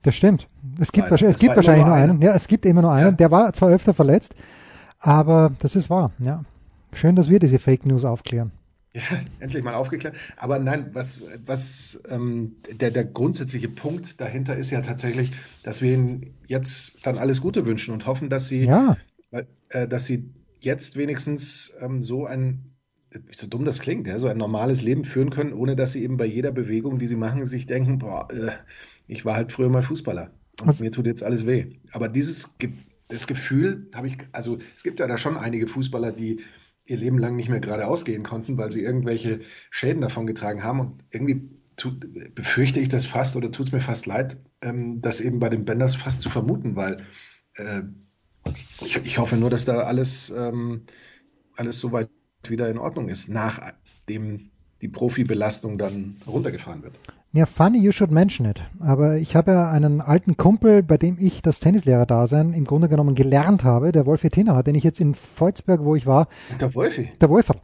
Das 0.04 0.16
stimmt. 0.16 0.48
Es 0.80 0.92
gibt, 0.92 1.12
wahrscheinlich, 1.12 1.36
es 1.36 1.42
gibt 1.42 1.56
wahrscheinlich 1.56 1.86
nur 1.86 1.94
einen. 1.94 2.12
einen. 2.12 2.22
Ja, 2.22 2.34
es 2.34 2.48
gibt 2.48 2.66
immer 2.66 2.82
nur 2.82 2.92
einen. 2.92 3.06
Ja. 3.06 3.12
Der 3.12 3.32
war 3.32 3.54
zwar 3.54 3.70
öfter 3.70 3.94
verletzt, 3.94 4.36
aber 5.00 5.52
das 5.60 5.76
ist 5.76 5.90
wahr. 5.90 6.12
Ja. 6.20 6.44
Schön, 6.94 7.16
dass 7.16 7.30
wir 7.30 7.40
diese 7.40 7.60
Fake 7.60 7.86
News 7.86 8.04
aufklären. 8.04 8.52
Ja, 8.94 9.22
endlich 9.40 9.64
mal 9.64 9.74
aufgeklärt. 9.74 10.16
Aber 10.36 10.60
nein, 10.60 10.90
was, 10.94 11.24
was 11.46 12.02
ähm, 12.10 12.58
der, 12.70 12.92
der 12.92 13.06
grundsätzliche 13.06 13.70
Punkt 13.70 14.20
dahinter 14.20 14.58
ist 14.58 14.70
ja 14.70 14.82
tatsächlich, 14.82 15.32
dass 15.64 15.82
wir 15.82 15.94
ihnen 15.94 16.34
jetzt 16.46 17.06
dann 17.06 17.18
alles 17.18 17.40
Gute 17.40 17.66
wünschen 17.66 17.94
und 17.94 18.06
hoffen, 18.06 18.30
dass 18.30 18.50
sie, 18.50 18.66
ja. 18.66 18.98
äh, 19.70 19.88
dass 19.88 20.06
sie 20.06 20.30
jetzt 20.60 20.98
wenigstens 20.98 21.72
ähm, 21.80 22.04
so 22.04 22.26
ein, 22.26 22.76
so 23.32 23.48
dumm 23.48 23.64
das 23.64 23.80
klingt, 23.80 24.08
ja, 24.08 24.20
so 24.20 24.28
ein 24.28 24.38
normales 24.38 24.82
Leben 24.82 25.06
führen 25.06 25.30
können, 25.30 25.54
ohne 25.54 25.78
dass 25.78 25.94
sie 25.94 26.04
eben 26.04 26.18
bei 26.18 26.26
jeder 26.26 26.52
Bewegung, 26.52 27.00
die 27.00 27.08
sie 27.08 27.16
machen, 27.16 27.46
sich 27.46 27.68
denken, 27.68 27.98
boah, 28.00 28.28
äh, 28.30 28.52
ich 29.08 29.24
war 29.24 29.36
halt 29.36 29.54
früher 29.54 29.70
mal 29.70 29.84
Fußballer 29.84 30.32
und 30.60 30.68
was? 30.68 30.80
mir 30.82 30.92
tut 30.92 31.06
jetzt 31.08 31.24
alles 31.24 31.48
weh. 31.48 31.78
Aber 31.92 32.10
dieses 32.10 32.50
das 33.08 33.28
Gefühl 33.28 33.90
habe 33.94 34.08
ich, 34.08 34.18
also 34.32 34.58
es 34.76 34.84
gibt 34.84 35.00
ja 35.00 35.08
da 35.08 35.18
schon 35.18 35.38
einige 35.38 35.68
Fußballer, 35.68 36.12
die 36.14 36.40
ihr 36.86 36.98
Leben 36.98 37.18
lang 37.18 37.36
nicht 37.36 37.50
mehr 37.50 37.60
geradeaus 37.60 38.06
gehen 38.06 38.24
konnten, 38.24 38.58
weil 38.58 38.72
sie 38.72 38.84
irgendwelche 38.84 39.42
Schäden 39.70 40.02
davon 40.02 40.28
getragen 40.28 40.64
haben. 40.64 40.80
Und 40.80 41.04
irgendwie 41.10 41.50
tut, 41.78 42.06
befürchte 42.36 42.80
ich 42.80 42.90
das 42.90 43.06
fast 43.06 43.36
oder 43.36 43.52
tut 43.52 43.68
es 43.68 43.72
mir 43.72 43.82
fast 43.82 44.06
leid, 44.06 44.38
ähm, 44.62 45.02
das 45.02 45.22
eben 45.22 45.40
bei 45.40 45.50
den 45.50 45.66
Benders 45.66 45.96
fast 45.96 46.22
zu 46.22 46.30
vermuten, 46.30 46.76
weil 46.76 47.06
äh, 47.56 47.82
ich, 48.82 48.98
ich, 48.98 49.18
hoffe 49.18 49.38
nur, 49.38 49.50
dass 49.50 49.66
da 49.66 49.82
alles, 49.82 50.32
ähm, 50.36 50.84
alles 51.56 51.80
soweit 51.80 52.10
wieder 52.48 52.70
in 52.70 52.78
Ordnung 52.78 53.10
ist, 53.10 53.30
nachdem 53.30 54.51
die 54.82 54.88
Profibelastung 54.88 55.78
dann 55.78 56.16
runtergefahren 56.28 56.84
wird. 56.84 56.94
Ja, 57.34 57.46
funny 57.46 57.80
you 57.80 57.94
should 57.94 58.12
mention 58.12 58.46
it. 58.46 58.60
Aber 58.82 59.16
ich 59.16 59.38
habe 59.38 59.52
ja 59.52 59.72
einen 59.72 60.02
alten 60.02 60.36
Kumpel, 60.36 60.84
bei 60.84 60.98
dem 60.98 61.16
ich 61.18 61.42
das 61.42 61.62
Tennislehrer-Dasein 61.62 62.52
im 62.52 62.66
Grunde 62.66 62.90
genommen 62.90 63.16
gelernt 63.16 63.64
habe, 63.64 63.94
der 63.94 64.06
Wolfi 64.06 64.30
Tinner, 64.30 64.62
den 64.64 64.76
ich 64.76 64.84
jetzt 64.84 65.00
in 65.00 65.16
Volzberg, 65.16 65.86
wo 65.86 65.96
ich 65.96 66.06
war. 66.06 66.28
Der 66.60 66.76
Wolfi? 66.76 67.10
Der 67.22 67.30
Wolfer. 67.30 67.56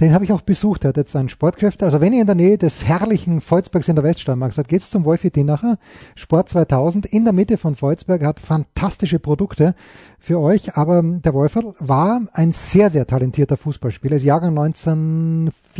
Den 0.00 0.14
habe 0.14 0.24
ich 0.24 0.32
auch 0.32 0.40
besucht. 0.40 0.84
Der 0.84 0.88
hat 0.90 0.96
jetzt 0.96 1.14
ein 1.16 1.28
Sportgeschäft. 1.28 1.82
Also 1.82 2.00
wenn 2.00 2.14
ihr 2.14 2.22
in 2.22 2.26
der 2.26 2.34
Nähe 2.34 2.56
des 2.56 2.86
herrlichen 2.86 3.42
Volzbergs 3.42 3.88
in 3.88 3.96
der 3.96 4.04
Weststeiermark 4.04 4.54
seid, 4.54 4.68
geht's 4.68 4.88
zum 4.88 5.04
Wolfi 5.04 5.30
Tinacher. 5.30 5.76
Sport 6.14 6.48
2000 6.48 7.04
in 7.04 7.24
der 7.24 7.34
Mitte 7.34 7.58
von 7.58 7.76
Volzberg 7.76 8.24
hat 8.24 8.40
fantastische 8.40 9.18
Produkte 9.18 9.74
für 10.18 10.40
euch. 10.40 10.78
Aber 10.78 11.02
der 11.02 11.34
Wolfer 11.34 11.74
war 11.78 12.22
ein 12.32 12.52
sehr, 12.52 12.88
sehr 12.88 13.06
talentierter 13.06 13.58
Fußballspieler. 13.58 14.14
Er 14.14 14.16
ist 14.16 14.24
Jahrgang 14.24 14.54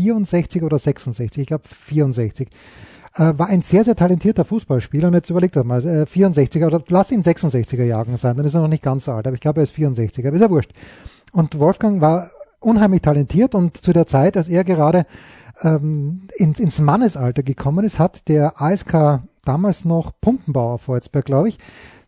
1964 0.01 0.63
oder 0.63 0.79
66. 0.79 1.43
Ich 1.43 1.47
glaube 1.47 1.65
64 1.69 2.49
äh, 3.15 3.33
war 3.37 3.49
ein 3.49 3.63
sehr, 3.63 3.85
sehr 3.85 3.97
talentierter 3.97 4.45
Fußballspieler. 4.45 5.09
Und 5.09 5.15
jetzt 5.15 5.31
überlegt 5.31 5.57
er 5.57 5.65
mal, 5.65 5.85
äh, 5.87 6.03
64er 6.05 6.67
oder 6.67 6.83
lass 6.89 7.11
ihn 7.11 7.23
66er 7.23 7.85
Jahren 7.85 8.17
sein, 8.17 8.37
dann 8.37 8.47
ist 8.47 8.55
er 8.55 8.61
noch 8.61 8.69
nicht 8.69 8.83
ganz 8.83 9.05
so 9.05 9.13
alt, 9.13 9.27
aber 9.27 9.35
ich 9.35 9.41
glaube, 9.41 9.61
er 9.61 9.65
ist 9.65 9.75
64er, 9.75 10.29
aber 10.29 10.37
ist 10.37 10.43
ja 10.43 10.51
wurscht. 10.51 10.73
Und 11.33 11.59
Wolfgang 11.59 12.01
war 12.01 12.31
unheimlich 12.61 13.03
talentiert 13.03 13.55
und 13.55 13.83
zu 13.83 13.93
der 13.93 14.07
Zeit, 14.07 14.37
als 14.37 14.49
er 14.49 14.65
gerade 14.65 15.07
ähm, 15.63 16.29
ins, 16.37 16.61
ins 16.61 16.81
Mannesalter 16.81 17.43
gekommen 17.43 17.85
ist, 17.85 17.99
hat 17.99 18.29
der 18.29 18.61
ASK 18.61 19.21
damals 19.45 19.85
noch 19.85 20.13
Pumpenbauer 20.21 20.79
Volzberg, 20.79 21.25
glaube 21.25 21.49
ich, 21.49 21.59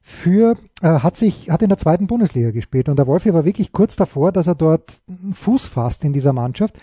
für, 0.00 0.56
äh, 0.82 0.88
hat 0.88 1.16
sich, 1.16 1.50
hat 1.50 1.62
in 1.62 1.68
der 1.68 1.78
zweiten 1.78 2.06
Bundesliga 2.06 2.50
gespielt 2.50 2.88
und 2.88 2.98
der 2.98 3.06
Wolfi 3.06 3.32
war 3.32 3.44
wirklich 3.44 3.72
kurz 3.72 3.96
davor, 3.96 4.32
dass 4.32 4.48
er 4.48 4.56
dort 4.56 4.92
Fuß 5.32 5.68
fasst 5.68 6.04
in 6.04 6.12
dieser 6.12 6.32
Mannschaft 6.32 6.74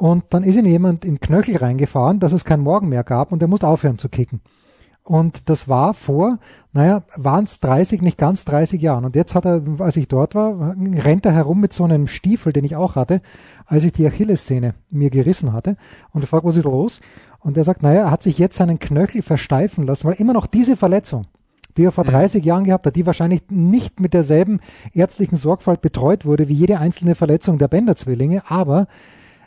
und 0.00 0.24
dann 0.30 0.44
ist 0.44 0.56
ihm 0.56 0.64
jemand 0.64 1.04
in 1.04 1.20
Knöchel 1.20 1.58
reingefahren, 1.58 2.20
dass 2.20 2.32
es 2.32 2.46
kein 2.46 2.60
Morgen 2.60 2.88
mehr 2.88 3.04
gab 3.04 3.32
und 3.32 3.42
er 3.42 3.48
musste 3.48 3.68
aufhören 3.68 3.98
zu 3.98 4.08
kicken. 4.08 4.40
Und 5.02 5.50
das 5.50 5.68
war 5.68 5.92
vor, 5.92 6.38
naja, 6.72 7.02
waren 7.16 7.44
es 7.44 7.60
30, 7.60 8.00
nicht 8.00 8.16
ganz 8.16 8.46
30 8.46 8.80
Jahren. 8.80 9.04
Und 9.04 9.14
jetzt 9.14 9.34
hat 9.34 9.44
er, 9.44 9.62
als 9.78 9.98
ich 9.98 10.08
dort 10.08 10.34
war, 10.34 10.74
rennt 10.78 11.26
er 11.26 11.32
herum 11.32 11.60
mit 11.60 11.74
so 11.74 11.84
einem 11.84 12.06
Stiefel, 12.06 12.54
den 12.54 12.64
ich 12.64 12.76
auch 12.76 12.96
hatte, 12.96 13.20
als 13.66 13.84
ich 13.84 13.92
die 13.92 14.06
Achillessehne 14.06 14.72
mir 14.88 15.10
gerissen 15.10 15.52
hatte. 15.52 15.76
Und 16.12 16.24
ich 16.24 16.30
frage, 16.30 16.46
was 16.46 16.56
ist 16.56 16.64
los? 16.64 17.00
Und 17.40 17.58
er 17.58 17.64
sagt, 17.64 17.82
naja, 17.82 18.04
er 18.04 18.10
hat 18.10 18.22
sich 18.22 18.38
jetzt 18.38 18.56
seinen 18.56 18.78
Knöchel 18.78 19.20
versteifen 19.20 19.86
lassen, 19.86 20.08
weil 20.08 20.14
immer 20.14 20.32
noch 20.32 20.46
diese 20.46 20.76
Verletzung, 20.76 21.26
die 21.76 21.84
er 21.84 21.92
vor 21.92 22.04
30 22.04 22.40
mhm. 22.42 22.48
Jahren 22.48 22.64
gehabt 22.64 22.86
hat, 22.86 22.96
die 22.96 23.04
wahrscheinlich 23.04 23.42
nicht 23.50 24.00
mit 24.00 24.14
derselben 24.14 24.60
ärztlichen 24.94 25.36
Sorgfalt 25.36 25.82
betreut 25.82 26.24
wurde 26.24 26.48
wie 26.48 26.54
jede 26.54 26.78
einzelne 26.78 27.14
Verletzung 27.14 27.58
der 27.58 27.68
Bänderzwillinge, 27.68 28.44
aber 28.48 28.86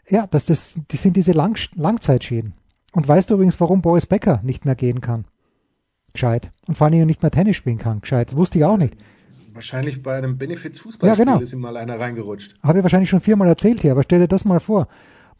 ja, 0.10 0.28
das, 0.28 0.46
das, 0.46 0.76
die 0.92 0.98
sind 0.98 1.16
diese 1.16 1.32
Lang 1.32 1.58
Langzeitschäden. 1.76 2.54
Und 2.94 3.08
weißt 3.08 3.30
du 3.30 3.36
übrigens, 3.36 3.60
warum 3.60 3.82
Boris 3.82 4.06
Becker 4.06 4.40
nicht 4.44 4.66
mehr 4.66 4.76
gehen 4.76 5.02
kann? 5.02 5.26
Gescheit. 6.14 6.52
Und 6.68 6.78
vor 6.78 6.88
allem 6.88 7.08
nicht 7.08 7.24
mehr 7.24 7.32
Tennis 7.32 7.56
spielen 7.56 7.80
kann. 7.80 8.02
Gescheit. 8.02 8.30
Das 8.30 8.38
wusste 8.38 8.60
ich 8.60 8.66
auch 8.66 8.78
nicht. 8.78 8.96
Wahrscheinlich 9.54 10.02
bei 10.02 10.16
einem 10.16 10.38
Benefits-Fußballspiel 10.38 11.26
ja, 11.26 11.32
genau. 11.32 11.44
ist 11.44 11.54
ihm 11.54 11.60
mal 11.60 11.78
einer 11.78 12.00
reingerutscht. 12.00 12.56
Habe 12.64 12.80
ich 12.80 12.84
wahrscheinlich 12.84 13.10
schon 13.10 13.22
viermal 13.22 13.48
erzählt 13.48 13.82
hier, 13.82 13.92
aber 13.92 14.04
stell 14.04 14.20
dir 14.20 14.28
das 14.28 14.46
mal 14.46 14.60
vor. 14.60 14.88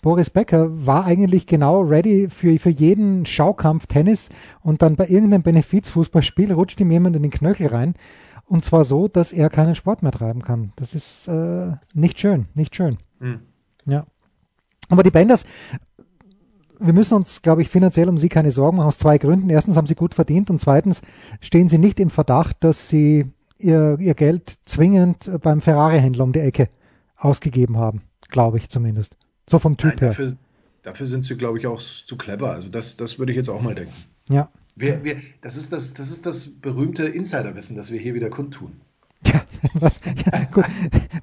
Boris 0.02 0.30
Becker 0.30 0.86
war 0.86 1.06
eigentlich 1.06 1.48
genau 1.48 1.82
ready 1.82 2.28
für, 2.30 2.60
für 2.60 2.70
jeden 2.70 3.26
Schaukampf 3.26 3.88
Tennis 3.88 4.30
und 4.62 4.82
dann 4.82 4.96
bei 4.96 5.08
irgendeinem 5.08 5.44
Benefizfußballspiel 5.44 6.52
rutscht 6.52 6.80
ihm 6.82 6.92
jemand 6.92 7.16
in 7.16 7.24
den 7.24 7.32
Knöchel 7.32 7.68
rein. 7.68 7.96
Und 8.46 8.66
zwar 8.66 8.84
so, 8.84 9.08
dass 9.08 9.32
er 9.32 9.50
keinen 9.50 9.76
Sport 9.76 10.04
mehr 10.04 10.12
treiben 10.12 10.44
kann. 10.44 10.74
Das 10.76 10.94
ist 10.94 11.28
äh, 11.28 11.72
nicht 11.94 12.20
schön, 12.20 12.48
nicht 12.54 12.76
schön. 12.76 12.98
Hm. 13.20 13.40
Ja. 13.86 14.06
Aber 14.94 15.04
die 15.04 15.12
Benders, 15.12 15.46
wir 16.80 16.94
müssen 16.94 17.16
uns, 17.16 17.42
glaube 17.42 17.62
ich, 17.62 17.70
finanziell 17.70 18.10
um 18.10 18.18
sie 18.18 18.30
keine 18.30 18.52
Sorgen 18.52 18.78
machen, 18.78 18.88
aus 18.88 18.98
zwei 18.98 19.18
Gründen. 19.18 19.50
Erstens 19.50 19.78
haben 19.78 19.88
sie 19.88 19.96
gut 19.96 20.14
verdient 20.14 20.50
und 20.50 20.60
zweitens 20.60 21.02
stehen 21.42 21.70
sie 21.70 21.78
nicht 21.78 22.00
im 22.00 22.10
Verdacht, 22.10 22.58
dass 22.62 22.90
sie 22.90 23.26
ihr, 23.58 23.98
ihr 24.00 24.14
Geld 24.14 24.54
zwingend 24.66 25.30
beim 25.42 25.62
Ferrari-Händler 25.62 26.24
um 26.24 26.34
die 26.34 26.40
Ecke 26.40 26.68
ausgegeben 27.16 27.78
haben. 27.78 28.02
Glaube 28.30 28.58
ich 28.58 28.70
zumindest. 28.70 29.16
So 29.50 29.60
vom 29.60 29.78
Typ 29.78 30.02
Nein, 30.02 30.10
dafür, 30.10 30.28
her. 30.28 30.38
Dafür 30.84 31.06
sind 31.06 31.26
sie, 31.26 31.38
glaube 31.38 31.58
ich, 31.60 31.68
auch 31.68 31.82
zu 31.82 32.18
clever. 32.18 32.52
Also 32.52 32.68
das, 32.70 32.98
das 32.98 33.20
würde 33.20 33.32
ich 33.32 33.38
jetzt 33.38 33.50
auch 33.50 33.62
mal 33.62 33.76
denken. 33.76 33.94
Ja. 34.30 34.50
Wir, 34.76 35.04
wir, 35.04 35.18
das, 35.42 35.56
ist 35.56 35.72
das, 35.72 35.94
das 35.94 36.10
ist 36.10 36.26
das 36.26 36.50
berühmte 36.50 37.04
Insiderwissen, 37.04 37.76
das 37.76 37.92
wir 37.92 38.00
hier 38.00 38.16
wieder 38.16 38.30
kundtun. 38.30 38.74
Ja, 39.26 39.42
was, 39.76 40.00
ja, 40.04 40.46
gut. 40.52 40.66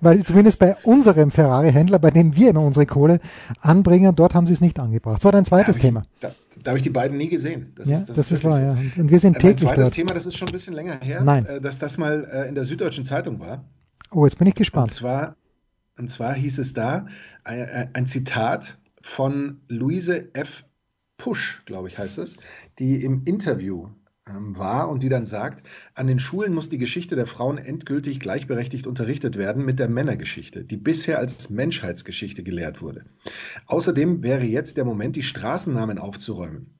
Weil 0.01 0.25
zumindest 0.25 0.59
bei 0.59 0.77
unserem 0.85 1.31
Ferrari-Händler, 1.31 1.99
bei 1.99 2.11
dem 2.11 2.35
wir 2.37 2.51
immer 2.51 2.63
unsere 2.63 2.87
Kohle 2.87 3.21
anbringen, 3.61 4.15
dort 4.15 4.35
haben 4.35 4.47
sie 4.47 4.53
es 4.53 4.61
nicht 4.61 4.79
angebracht. 4.79 5.17
Das 5.17 5.25
war 5.25 5.33
dein 5.33 5.45
zweites 5.45 5.77
da 5.77 5.83
Thema. 5.83 6.03
Ich, 6.15 6.21
da, 6.21 6.35
da 6.63 6.71
habe 6.71 6.79
ich 6.79 6.83
die 6.83 6.91
beiden 6.91 7.17
nie 7.17 7.29
gesehen. 7.29 7.73
Das 7.77 7.89
ja, 7.89 7.97
ist, 7.97 8.09
das, 8.09 8.17
das 8.17 8.31
ist, 8.31 8.45
wahr, 8.45 8.57
so. 8.57 8.63
ja. 8.63 8.77
Und 8.97 9.11
wir 9.11 9.21
sind 9.21 9.37
äh, 9.37 9.41
täglich 9.41 9.63
Mein 9.65 9.75
zweites 9.75 9.85
dort. 9.85 9.95
Thema, 9.95 10.15
das 10.15 10.27
ist 10.27 10.37
schon 10.37 10.49
ein 10.49 10.53
bisschen 10.53 10.75
länger 10.75 10.99
her, 11.01 11.23
Nein. 11.23 11.47
Äh, 11.47 11.61
dass 11.61 11.79
das 11.79 11.99
mal 11.99 12.27
äh, 12.31 12.49
in 12.49 12.55
der 12.55 12.65
Süddeutschen 12.65 13.05
Zeitung 13.05 13.41
war. 13.41 13.65
Oh, 14.11 14.25
jetzt 14.25 14.39
bin 14.39 14.49
ich 14.49 14.55
gespannt. 14.55 14.91
Und 14.91 14.95
zwar, 14.95 15.37
und 15.99 16.09
zwar 16.09 16.35
hieß 16.35 16.59
es 16.59 16.73
da, 16.73 17.07
ein, 17.45 17.91
ein 17.93 18.07
Zitat 18.07 18.79
von 19.03 19.61
Luise 19.69 20.35
F. 20.35 20.65
Pusch, 21.17 21.63
glaube 21.67 21.89
ich, 21.89 21.99
heißt 21.99 22.17
es, 22.19 22.39
die 22.79 23.05
im 23.05 23.25
Interview 23.25 23.89
war 24.35 24.89
und 24.89 25.03
die 25.03 25.09
dann 25.09 25.27
sagt, 25.27 25.67
an 25.95 26.07
den 26.07 26.19
Schulen 26.19 26.55
muss 26.55 26.69
die 26.69 26.79
Geschichte 26.79 27.17
der 27.17 27.27
Frauen 27.27 27.59
endgültig 27.59 28.21
gleichberechtigt 28.21 28.87
unterrichtet 28.87 29.37
werden 29.37 29.65
mit 29.65 29.79
der 29.79 29.89
Männergeschichte, 29.89 30.65
die 30.65 30.77
bisher 30.77 31.19
als 31.19 31.51
Menschheitsgeschichte 31.51 32.43
gelehrt 32.43 32.83
wurde. 32.83 33.05
Außerdem 33.67 34.23
wäre 34.23 34.45
jetzt 34.45 34.77
der 34.77 34.85
Moment, 34.85 35.17
die 35.17 35.23
Straßennamen 35.23 35.99
aufzuräumen 35.99 36.80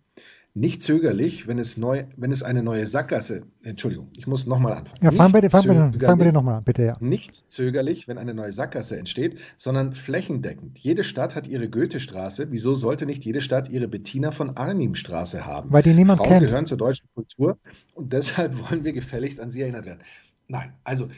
nicht 0.55 0.83
zögerlich, 0.83 1.47
wenn 1.47 1.59
es, 1.59 1.77
neu, 1.77 2.05
wenn 2.17 2.33
es 2.33 2.43
eine 2.43 2.63
neue 2.63 2.87
Sackgasse, 2.87 3.43
Entschuldigung, 3.63 4.09
ich 4.17 4.27
muss 4.27 4.47
nochmal 4.47 4.73
anfangen. 4.73 4.99
Ja, 5.01 5.11
fang 5.13 5.33
bitte, 5.33 5.49
fang 5.49 5.63
bitte, 5.63 6.07
fang 6.07 6.19
bitte 6.19 6.33
nochmal 6.33 6.57
an, 6.57 6.65
bitte, 6.65 6.83
ja. 6.83 6.97
Nicht 7.01 7.51
zögerlich, 7.51 8.09
wenn 8.09 8.19
eine 8.19 8.35
neue 8.35 8.53
Sackgasse 8.53 8.99
entsteht, 8.99 9.39
sondern 9.57 9.93
flächendeckend. 9.95 10.79
Jede 10.79 11.05
Stadt 11.05 11.35
hat 11.35 11.47
ihre 11.47 11.69
Goethestraße. 11.69 12.49
Wieso 12.51 12.75
sollte 12.75 13.07
nicht 13.07 13.25
jede 13.25 13.41
Stadt 13.41 13.69
ihre 13.71 13.87
Bettina 13.87 14.33
von 14.33 14.57
Arnim 14.57 14.97
Straße 14.97 15.47
haben? 15.47 15.73
Weil 15.73 15.83
die 15.83 15.95
niemand 15.95 16.21
Frauen 16.21 16.31
kennt. 16.31 16.47
gehören 16.47 16.67
zur 16.67 16.79
deutschen 16.79 17.07
Kultur 17.15 17.59
und 17.95 18.13
deshalb 18.13 18.59
wollen 18.71 18.85
wir 18.85 18.93
gefälligst 18.93 19.39
an 19.39 19.51
sie 19.51 19.63
erinnert 19.63 19.87
werden. 19.87 20.01
Nein, 20.49 20.73
also 20.83 21.09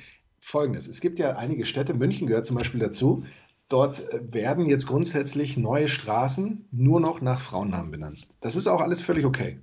folgendes. 0.41 0.89
Es 0.89 1.01
gibt 1.01 1.19
ja 1.19 1.37
einige 1.37 1.65
Städte, 1.65 1.95
München 1.95 2.27
gehört 2.27 2.45
zum 2.45 2.57
Beispiel 2.57 2.81
dazu, 2.81 3.25
Dort 3.73 4.07
werden 4.21 4.67
jetzt 4.67 4.87
grundsätzlich 4.87 5.57
neue 5.57 5.89
Straßen 5.89 6.67
nur 6.73 7.01
noch 7.01 7.23
nach 7.23 7.41
Frauennamen 7.41 7.91
benannt. 7.91 8.29
Das 8.43 8.55
ist 8.55 8.67
auch 8.67 8.83
alles 8.83 9.01
völlig 9.01 9.25
okay. 9.25 9.61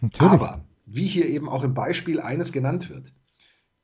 Natürlich. 0.00 0.32
Aber 0.32 0.64
wie 0.86 1.06
hier 1.06 1.26
eben 1.26 1.46
auch 1.46 1.62
im 1.62 1.74
Beispiel 1.74 2.22
eines 2.22 2.52
genannt 2.52 2.88
wird, 2.88 3.12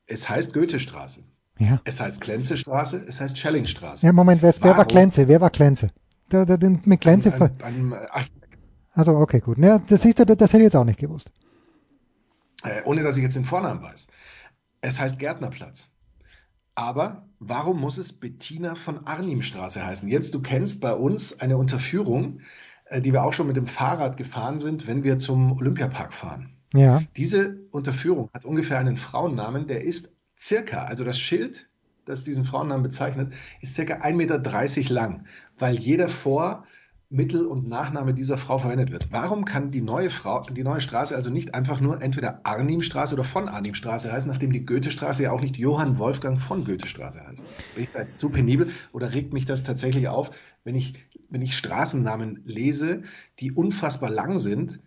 es 0.07 0.27
heißt 0.27 0.55
Goethestraße. 0.55 1.23
Ja. 1.59 1.79
Es 1.83 1.99
heißt 1.99 2.21
Klenzestraße, 2.21 3.05
es 3.07 3.21
heißt 3.21 3.37
Schellingstraße. 3.37 4.03
Ja, 4.03 4.13
Moment, 4.13 4.41
wer, 4.41 4.51
wer 4.61 4.77
war 4.77 4.85
Klenze? 4.85 5.27
Wer 5.27 5.41
war 5.41 5.51
Klenze? 5.51 5.91
Der, 6.31 6.47
der, 6.47 6.57
der, 6.57 6.79
mit 6.83 6.99
Klenze. 6.99 7.31
Ein, 7.33 7.61
ein, 7.61 7.93
ein, 7.93 8.25
also, 8.93 9.15
okay, 9.15 9.41
gut. 9.41 9.59
Ja, 9.59 9.77
das, 9.77 10.01
siehst 10.01 10.17
du, 10.17 10.25
das, 10.25 10.37
das 10.37 10.53
hätte 10.53 10.63
ich 10.63 10.65
jetzt 10.65 10.75
auch 10.75 10.85
nicht 10.85 10.99
gewusst. 10.99 11.29
Äh, 12.63 12.81
ohne 12.85 13.03
dass 13.03 13.15
ich 13.15 13.21
jetzt 13.21 13.35
den 13.35 13.45
Vornamen 13.45 13.83
weiß. 13.83 14.07
Es 14.81 14.99
heißt 14.99 15.19
Gärtnerplatz. 15.19 15.91
Aber 16.77 17.25
warum 17.39 17.81
muss 17.81 17.97
es 17.97 18.13
Bettina 18.13 18.75
von 18.75 19.07
Arnimstraße 19.07 19.83
heißen? 19.83 20.07
Jens, 20.07 20.29
du 20.29 20.43
kennst 20.43 20.79
bei 20.79 20.93
uns 20.93 21.39
eine 21.39 21.57
Unterführung, 21.57 22.41
äh, 22.85 23.01
die 23.01 23.13
wir 23.13 23.23
auch 23.23 23.33
schon 23.33 23.47
mit 23.47 23.57
dem 23.57 23.65
Fahrrad 23.65 24.15
gefahren 24.15 24.59
sind, 24.59 24.85
wenn 24.85 25.03
wir 25.03 25.17
zum 25.17 25.53
Olympiapark 25.53 26.13
fahren. 26.13 26.51
Ja. 26.75 27.01
Diese 27.17 27.57
Unterführung 27.71 28.29
hat 28.31 28.45
ungefähr 28.45 28.77
einen 28.77 28.95
Frauennamen, 28.95 29.65
der 29.65 29.83
ist 29.83 30.13
circa, 30.37 30.83
also 30.83 31.03
das 31.03 31.19
Schild, 31.19 31.67
das 32.05 32.23
diesen 32.23 32.45
Frauennamen 32.45 32.83
bezeichnet, 32.83 33.33
ist 33.59 33.73
circa 33.73 33.95
1,30 33.95 34.13
Meter 34.77 34.93
lang, 34.93 35.25
weil 35.57 35.75
jeder 35.77 36.09
Vor- 36.09 36.63
Mittel- 37.09 37.45
und 37.45 37.69
Nachname 37.69 38.13
dieser 38.13 38.37
Frau 38.37 38.57
verwendet 38.57 38.91
wird. 38.91 39.07
Warum 39.11 39.45
kann 39.45 39.71
die 39.71 39.81
neue 39.81 40.09
Frau, 40.09 40.41
die 40.41 40.63
neue 40.63 40.81
Straße 40.81 41.15
also 41.15 41.29
nicht 41.29 41.55
einfach 41.55 41.79
nur 41.79 42.01
entweder 42.01 42.41
Arnimstraße 42.45 43.13
oder 43.13 43.23
von 43.23 43.47
Arnimstraße 43.47 44.11
heißen, 44.11 44.29
nachdem 44.29 44.51
die 44.51 44.65
Goethestraße 44.65 45.23
ja 45.23 45.31
auch 45.31 45.39
nicht 45.39 45.57
Johann 45.57 45.99
Wolfgang 45.99 46.37
von 46.37 46.65
Goethestraße 46.65 47.25
heißt? 47.25 47.45
Bin 47.75 47.83
ich 47.83 47.91
da 47.91 47.99
jetzt 47.99 48.17
zu 48.17 48.29
penibel 48.29 48.71
oder 48.91 49.13
regt 49.13 49.31
mich 49.31 49.45
das 49.45 49.63
tatsächlich 49.63 50.09
auf, 50.09 50.31
wenn 50.65 50.75
ich, 50.75 50.95
wenn 51.29 51.41
ich 51.41 51.57
Straßennamen 51.57 52.41
lese, 52.45 53.03
die 53.39 53.53
unfassbar 53.53 54.09
lang 54.09 54.37
sind, 54.37 54.79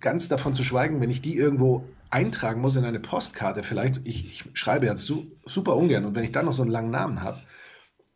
ganz 0.00 0.28
davon 0.28 0.52
zu 0.54 0.62
schweigen, 0.62 1.00
wenn 1.00 1.10
ich 1.10 1.22
die 1.22 1.36
irgendwo 1.36 1.84
eintragen 2.10 2.60
muss 2.60 2.76
in 2.76 2.84
eine 2.84 3.00
Postkarte 3.00 3.62
vielleicht, 3.62 4.06
ich, 4.06 4.26
ich 4.26 4.44
schreibe 4.54 4.86
jetzt 4.86 5.06
super 5.46 5.76
ungern 5.76 6.04
und 6.04 6.14
wenn 6.14 6.24
ich 6.24 6.32
dann 6.32 6.46
noch 6.46 6.54
so 6.54 6.62
einen 6.62 6.70
langen 6.70 6.90
Namen 6.90 7.22
habe, 7.22 7.38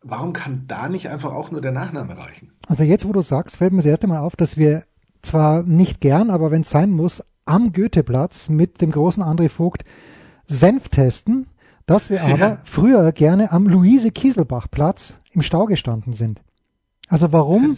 warum 0.03 0.33
kann 0.33 0.65
da 0.67 0.89
nicht 0.89 1.09
einfach 1.09 1.33
auch 1.33 1.51
nur 1.51 1.61
der 1.61 1.71
Nachname 1.71 2.17
reichen? 2.17 2.51
Also 2.67 2.83
jetzt, 2.83 3.07
wo 3.07 3.13
du 3.13 3.21
sagst, 3.21 3.55
fällt 3.55 3.71
mir 3.71 3.79
das 3.79 3.85
erste 3.85 4.07
Mal 4.07 4.19
auf, 4.19 4.35
dass 4.35 4.57
wir 4.57 4.83
zwar 5.21 5.63
nicht 5.63 6.01
gern, 6.01 6.29
aber 6.29 6.51
wenn 6.51 6.61
es 6.61 6.69
sein 6.69 6.91
muss, 6.91 7.23
am 7.45 7.73
Goetheplatz 7.73 8.49
mit 8.49 8.81
dem 8.81 8.91
großen 8.91 9.23
André 9.23 9.49
Vogt 9.49 9.83
Senf 10.45 10.89
testen, 10.89 11.47
dass 11.85 12.09
wir 12.09 12.23
aber 12.23 12.37
ja. 12.37 12.57
früher 12.63 13.11
gerne 13.11 13.51
am 13.51 13.67
Luise-Kieselbach-Platz 13.67 15.15
im 15.31 15.41
Stau 15.41 15.65
gestanden 15.65 16.13
sind. 16.13 16.41
Also 17.09 17.31
warum, 17.31 17.75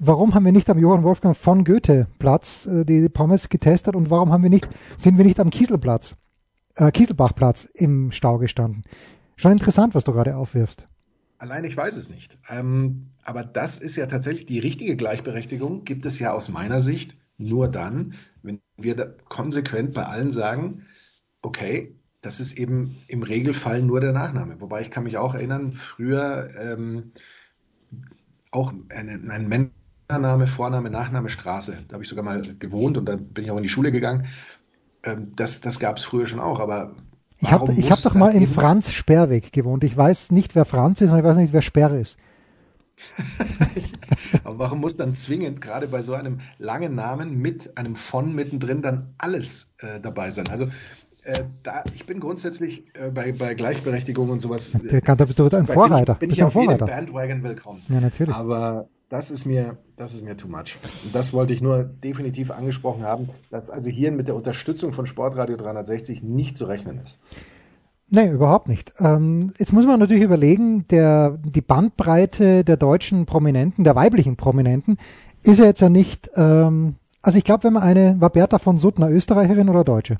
warum 0.00 0.34
haben 0.34 0.44
wir 0.44 0.52
nicht 0.52 0.68
am 0.68 0.78
Johann 0.78 1.02
Wolfgang 1.02 1.36
von 1.36 1.64
Goethe-Platz 1.64 2.66
äh, 2.66 2.84
die 2.84 3.08
Pommes 3.08 3.48
getestet 3.48 3.96
und 3.96 4.10
warum 4.10 4.32
haben 4.32 4.42
wir 4.42 4.50
nicht, 4.50 4.68
sind 4.96 5.16
wir 5.18 5.24
nicht 5.24 5.40
am 5.40 5.50
Kieselplatz, 5.50 6.14
äh, 6.76 6.90
Kieselbach-Platz 6.90 7.64
im 7.74 8.12
Stau 8.12 8.38
gestanden? 8.38 8.82
Schon 9.36 9.52
interessant, 9.52 9.94
was 9.94 10.04
du 10.04 10.12
gerade 10.12 10.36
aufwirfst. 10.36 10.86
Allein 11.44 11.64
ich 11.64 11.76
weiß 11.76 11.96
es 11.96 12.08
nicht. 12.08 12.38
Ähm, 12.48 13.10
aber 13.22 13.44
das 13.44 13.76
ist 13.76 13.96
ja 13.96 14.06
tatsächlich 14.06 14.46
die 14.46 14.60
richtige 14.60 14.96
Gleichberechtigung, 14.96 15.84
gibt 15.84 16.06
es 16.06 16.18
ja 16.18 16.32
aus 16.32 16.48
meiner 16.48 16.80
Sicht 16.80 17.16
nur 17.36 17.68
dann, 17.68 18.14
wenn 18.42 18.62
wir 18.78 19.14
konsequent 19.28 19.92
bei 19.92 20.06
allen 20.06 20.30
sagen, 20.30 20.86
okay, 21.42 21.94
das 22.22 22.40
ist 22.40 22.56
eben 22.56 22.96
im 23.08 23.22
Regelfall 23.22 23.82
nur 23.82 24.00
der 24.00 24.12
Nachname. 24.12 24.58
Wobei 24.62 24.80
ich 24.80 24.90
kann 24.90 25.04
mich 25.04 25.18
auch 25.18 25.34
erinnern, 25.34 25.74
früher 25.74 26.48
ähm, 26.58 27.12
auch 28.50 28.72
ein, 28.88 29.30
ein 29.30 29.46
Männername, 30.08 30.46
Vorname, 30.46 30.88
Nachname, 30.88 31.28
Straße. 31.28 31.76
Da 31.88 31.92
habe 31.92 32.04
ich 32.04 32.08
sogar 32.08 32.24
mal 32.24 32.40
gewohnt 32.58 32.96
und 32.96 33.04
dann 33.04 33.34
bin 33.34 33.44
ich 33.44 33.50
auch 33.50 33.58
in 33.58 33.64
die 33.64 33.68
Schule 33.68 33.92
gegangen. 33.92 34.28
Ähm, 35.02 35.36
das 35.36 35.60
das 35.60 35.78
gab 35.78 35.98
es 35.98 36.04
früher 36.04 36.26
schon 36.26 36.40
auch, 36.40 36.58
aber 36.58 36.96
ich 37.40 37.50
habe 37.50 37.72
ich 37.72 37.90
hab 37.90 38.00
doch 38.02 38.14
mal 38.14 38.34
in 38.34 38.46
Franz 38.46 38.92
Sperrweg 38.92 39.52
gewohnt. 39.52 39.84
Ich 39.84 39.96
weiß 39.96 40.30
nicht, 40.30 40.54
wer 40.54 40.64
Franz 40.64 41.00
ist 41.00 41.10
und 41.10 41.18
ich 41.18 41.24
weiß 41.24 41.36
nicht, 41.36 41.52
wer 41.52 41.62
Sperr 41.62 41.92
ist. 41.92 42.16
Aber 44.44 44.58
warum 44.58 44.80
muss 44.80 44.96
dann 44.96 45.16
zwingend 45.16 45.60
gerade 45.60 45.88
bei 45.88 46.02
so 46.02 46.14
einem 46.14 46.40
langen 46.58 46.94
Namen 46.94 47.38
mit 47.38 47.76
einem 47.76 47.96
von 47.96 48.34
mittendrin 48.34 48.82
dann 48.82 49.14
alles 49.18 49.74
äh, 49.78 50.00
dabei 50.00 50.30
sein? 50.30 50.48
Also 50.48 50.68
äh, 51.24 51.44
da, 51.62 51.84
ich 51.94 52.06
bin 52.06 52.20
grundsätzlich 52.20 52.84
äh, 52.94 53.10
bei, 53.10 53.32
bei 53.32 53.54
Gleichberechtigung 53.54 54.30
und 54.30 54.40
sowas. 54.40 54.74
Äh, 54.74 55.00
da 55.00 55.14
bist 55.14 55.38
du 55.38 55.48
ein 55.48 55.66
Vorreiter. 55.66 56.14
Bin, 56.14 56.28
bin 56.28 56.36
ich 56.36 56.42
auf 56.44 56.52
Vorreiter. 56.52 56.86
jedem 56.86 57.06
Bandwagon 57.06 57.42
willkommen. 57.42 57.82
Ja, 57.88 58.00
natürlich. 58.00 58.34
Aber 58.34 58.88
das 59.08 59.30
ist 59.30 59.44
mir, 59.44 59.76
das 59.96 60.14
ist 60.14 60.24
mir 60.24 60.36
too 60.36 60.48
much. 60.48 60.76
Und 61.04 61.14
das 61.14 61.32
wollte 61.32 61.52
ich 61.52 61.60
nur 61.60 61.84
definitiv 61.84 62.50
angesprochen 62.50 63.04
haben, 63.04 63.28
dass 63.50 63.70
also 63.70 63.90
hier 63.90 64.10
mit 64.12 64.28
der 64.28 64.34
Unterstützung 64.34 64.92
von 64.92 65.06
Sportradio 65.06 65.56
360 65.56 66.22
nicht 66.22 66.56
zu 66.56 66.64
rechnen 66.66 67.00
ist. 67.02 67.20
Nee, 68.08 68.30
überhaupt 68.30 68.68
nicht. 68.68 68.92
Ähm, 69.00 69.52
jetzt 69.58 69.72
muss 69.72 69.86
man 69.86 69.98
natürlich 69.98 70.24
überlegen, 70.24 70.86
der, 70.88 71.38
die 71.42 71.62
Bandbreite 71.62 72.64
der 72.64 72.76
deutschen 72.76 73.26
Prominenten, 73.26 73.84
der 73.84 73.96
weiblichen 73.96 74.36
Prominenten, 74.36 74.98
ist 75.42 75.58
ja 75.58 75.66
jetzt 75.66 75.80
ja 75.80 75.88
nicht, 75.88 76.30
ähm, 76.36 76.96
also 77.22 77.38
ich 77.38 77.44
glaube, 77.44 77.64
wenn 77.64 77.72
man 77.72 77.82
eine, 77.82 78.20
war 78.20 78.30
Bertha 78.30 78.58
von 78.58 78.78
Suttner 78.78 79.10
Österreicherin 79.10 79.68
oder 79.68 79.84
Deutsche? 79.84 80.16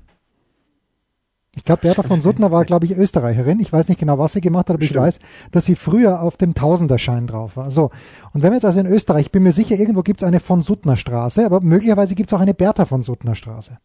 Ich 1.56 1.64
glaube, 1.64 1.82
Bertha 1.82 2.02
von 2.02 2.20
Suttner 2.20 2.50
war, 2.50 2.64
glaube 2.64 2.86
ich, 2.86 2.96
Österreicherin. 2.96 3.60
Ich 3.60 3.72
weiß 3.72 3.88
nicht 3.88 4.00
genau, 4.00 4.18
was 4.18 4.32
sie 4.32 4.40
gemacht 4.40 4.68
hat, 4.68 4.74
aber 4.74 4.84
Stimmt. 4.84 5.00
ich 5.00 5.02
weiß, 5.02 5.18
dass 5.52 5.64
sie 5.64 5.76
früher 5.76 6.20
auf 6.20 6.36
dem 6.36 6.54
Tausenderschein 6.54 7.26
drauf 7.26 7.56
war. 7.56 7.70
So. 7.70 7.90
Und 8.32 8.42
wenn 8.42 8.50
wir 8.50 8.54
jetzt 8.54 8.64
also 8.64 8.80
in 8.80 8.86
Österreich, 8.86 9.26
ich 9.26 9.32
bin 9.32 9.44
mir 9.44 9.52
sicher, 9.52 9.76
irgendwo 9.76 10.02
gibt 10.02 10.22
es 10.22 10.26
eine 10.26 10.40
von 10.40 10.62
Suttner 10.62 10.96
Straße, 10.96 11.44
aber 11.44 11.60
möglicherweise 11.60 12.14
gibt 12.14 12.30
es 12.30 12.34
auch 12.34 12.40
eine 12.40 12.54
Bertha 12.54 12.86
von 12.86 13.02
Suttner 13.02 13.34
Straße. 13.34 13.78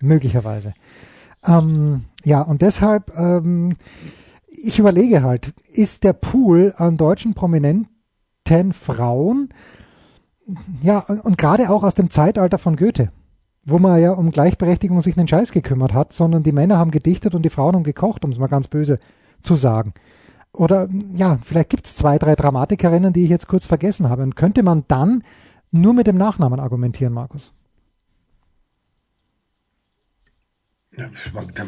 Möglicherweise. 0.00 0.74
Ähm, 1.44 2.04
ja, 2.24 2.42
und 2.42 2.62
deshalb, 2.62 3.12
ähm, 3.16 3.76
ich 4.48 4.78
überlege 4.78 5.22
halt, 5.22 5.52
ist 5.72 6.04
der 6.04 6.12
Pool 6.12 6.74
an 6.76 6.96
deutschen 6.96 7.34
prominenten 7.34 8.72
Frauen, 8.72 9.48
ja, 10.80 11.00
und, 11.00 11.20
und 11.20 11.38
gerade 11.38 11.70
auch 11.70 11.82
aus 11.82 11.94
dem 11.94 12.10
Zeitalter 12.10 12.58
von 12.58 12.76
Goethe 12.76 13.10
wo 13.66 13.80
man 13.80 14.00
ja 14.00 14.12
um 14.12 14.30
Gleichberechtigung 14.30 15.00
sich 15.02 15.18
einen 15.18 15.28
Scheiß 15.28 15.50
gekümmert 15.50 15.92
hat, 15.92 16.12
sondern 16.12 16.44
die 16.44 16.52
Männer 16.52 16.78
haben 16.78 16.92
gedichtet 16.92 17.34
und 17.34 17.42
die 17.42 17.50
Frauen 17.50 17.74
haben 17.74 17.82
gekocht, 17.82 18.24
um 18.24 18.30
es 18.30 18.38
mal 18.38 18.46
ganz 18.46 18.68
böse 18.68 19.00
zu 19.42 19.56
sagen. 19.56 19.92
Oder 20.52 20.88
ja, 21.14 21.38
vielleicht 21.44 21.70
gibt 21.70 21.86
es 21.86 21.96
zwei, 21.96 22.16
drei 22.16 22.36
Dramatikerinnen, 22.36 23.12
die 23.12 23.24
ich 23.24 23.30
jetzt 23.30 23.48
kurz 23.48 23.66
vergessen 23.66 24.08
habe. 24.08 24.22
Und 24.22 24.36
könnte 24.36 24.62
man 24.62 24.84
dann 24.88 25.22
nur 25.72 25.92
mit 25.92 26.06
dem 26.06 26.16
Nachnamen 26.16 26.60
argumentieren, 26.60 27.12
Markus? 27.12 27.52
Ja, 30.96 31.10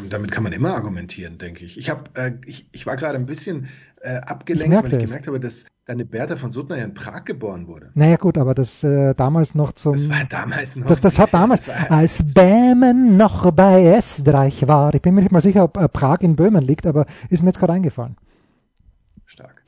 damit 0.09 0.31
kann 0.31 0.43
man 0.43 0.53
immer 0.53 0.73
argumentieren, 0.73 1.37
denke 1.37 1.63
ich. 1.63 1.77
Ich, 1.77 1.91
hab, 1.91 2.17
äh, 2.17 2.37
ich, 2.47 2.67
ich 2.71 2.87
war 2.87 2.97
gerade 2.97 3.15
ein 3.19 3.27
bisschen 3.27 3.67
äh, 4.01 4.17
abgelenkt, 4.17 4.73
ich 4.73 4.83
weil 4.83 4.93
ich 4.93 5.05
gemerkt 5.05 5.27
habe, 5.27 5.39
dass 5.39 5.65
deine 5.85 6.05
Bertha 6.05 6.35
von 6.35 6.51
Suttner 6.51 6.77
ja 6.77 6.83
in 6.83 6.93
Prag 6.93 7.25
geboren 7.25 7.67
wurde. 7.67 7.89
Naja 7.95 8.15
gut, 8.15 8.37
aber 8.37 8.53
das 8.53 8.83
äh, 8.83 9.13
damals 9.15 9.55
noch 9.55 9.71
zum... 9.73 9.93
Das 9.93 10.07
war 10.07 10.23
damals 10.25 10.75
noch... 10.75 10.87
Das, 10.87 10.99
das 10.99 11.19
hat 11.19 11.33
damals, 11.33 11.65
das 11.65 11.89
als 11.89 12.33
Bämen 12.33 13.17
noch 13.17 13.51
bei 13.51 13.83
Estreich 13.83 14.67
war. 14.67 14.93
Ich 14.93 15.01
bin 15.01 15.15
mir 15.15 15.21
nicht 15.21 15.31
mal 15.31 15.41
sicher, 15.41 15.63
ob 15.63 15.77
äh, 15.77 15.89
Prag 15.89 16.19
in 16.21 16.35
Böhmen 16.35 16.63
liegt, 16.63 16.85
aber 16.85 17.05
ist 17.29 17.43
mir 17.43 17.49
jetzt 17.49 17.59
gerade 17.59 17.73
eingefallen. 17.73 18.17
Stark. 19.25 19.63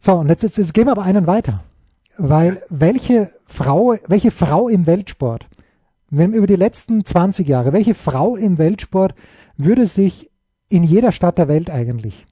So, 0.00 0.14
und 0.14 0.28
jetzt, 0.28 0.42
jetzt, 0.42 0.58
jetzt 0.58 0.74
gehen 0.74 0.86
wir 0.86 0.92
aber 0.92 1.04
einen 1.04 1.26
weiter. 1.26 1.62
Weil 2.18 2.54
ja. 2.54 2.60
welche 2.70 3.30
Frau, 3.44 3.94
welche 4.08 4.30
Frau 4.30 4.68
im 4.68 4.86
Weltsport, 4.86 5.46
wenn 6.10 6.32
über 6.32 6.46
die 6.46 6.56
letzten 6.56 7.04
20 7.04 7.46
Jahre, 7.46 7.72
welche 7.72 7.94
Frau 7.94 8.36
im 8.36 8.58
Weltsport 8.58 9.14
würde 9.56 9.86
sich 9.86 10.30
in 10.68 10.82
jeder 10.82 11.12
Stadt 11.12 11.38
der 11.38 11.48
Welt 11.48 11.70
eigentlich 11.70 12.25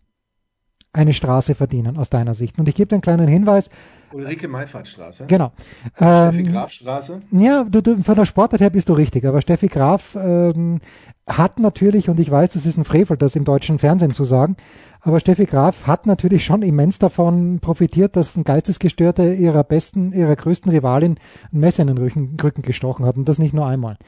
eine 0.94 1.12
Straße 1.12 1.54
verdienen, 1.54 1.98
aus 1.98 2.08
deiner 2.08 2.34
Sicht. 2.34 2.58
Und 2.58 2.68
ich 2.68 2.74
gebe 2.74 2.88
dir 2.88 2.94
einen 2.94 3.02
kleinen 3.02 3.28
Hinweis. 3.28 3.68
Ulrike 4.12 4.48
Meifert-Straße. 4.48 5.26
Genau. 5.26 5.52
Steffi 5.96 6.38
ähm, 6.38 6.52
Graf-Straße. 6.52 7.20
Ja, 7.32 7.64
du, 7.64 7.82
du, 7.82 8.02
von 8.02 8.14
der 8.14 8.24
Sportart 8.24 8.60
her 8.60 8.70
bist 8.70 8.88
du 8.88 8.92
richtig, 8.92 9.26
aber 9.26 9.40
Steffi 9.40 9.66
Graf 9.66 10.16
ähm, 10.16 10.80
hat 11.26 11.58
natürlich, 11.58 12.08
und 12.08 12.20
ich 12.20 12.30
weiß, 12.30 12.52
das 12.52 12.64
ist 12.64 12.76
ein 12.76 12.84
Frevel, 12.84 13.16
das 13.16 13.34
im 13.34 13.44
deutschen 13.44 13.80
Fernsehen 13.80 14.12
zu 14.12 14.24
sagen, 14.24 14.56
aber 15.00 15.18
Steffi 15.18 15.46
Graf 15.46 15.86
hat 15.86 16.06
natürlich 16.06 16.44
schon 16.44 16.62
immens 16.62 16.98
davon 16.98 17.58
profitiert, 17.60 18.14
dass 18.14 18.36
ein 18.36 18.44
Geistesgestörter 18.44 19.34
ihrer 19.34 19.64
besten, 19.64 20.12
ihrer 20.12 20.36
größten 20.36 20.70
Rivalin 20.70 21.18
ein 21.52 21.60
Messer 21.60 21.82
in 21.82 21.88
den 21.88 21.98
Rücken, 21.98 22.36
Rücken 22.42 22.62
gestochen 22.62 23.04
hat 23.04 23.16
und 23.16 23.28
das 23.28 23.38
nicht 23.38 23.52
nur 23.52 23.66
einmal. 23.66 23.98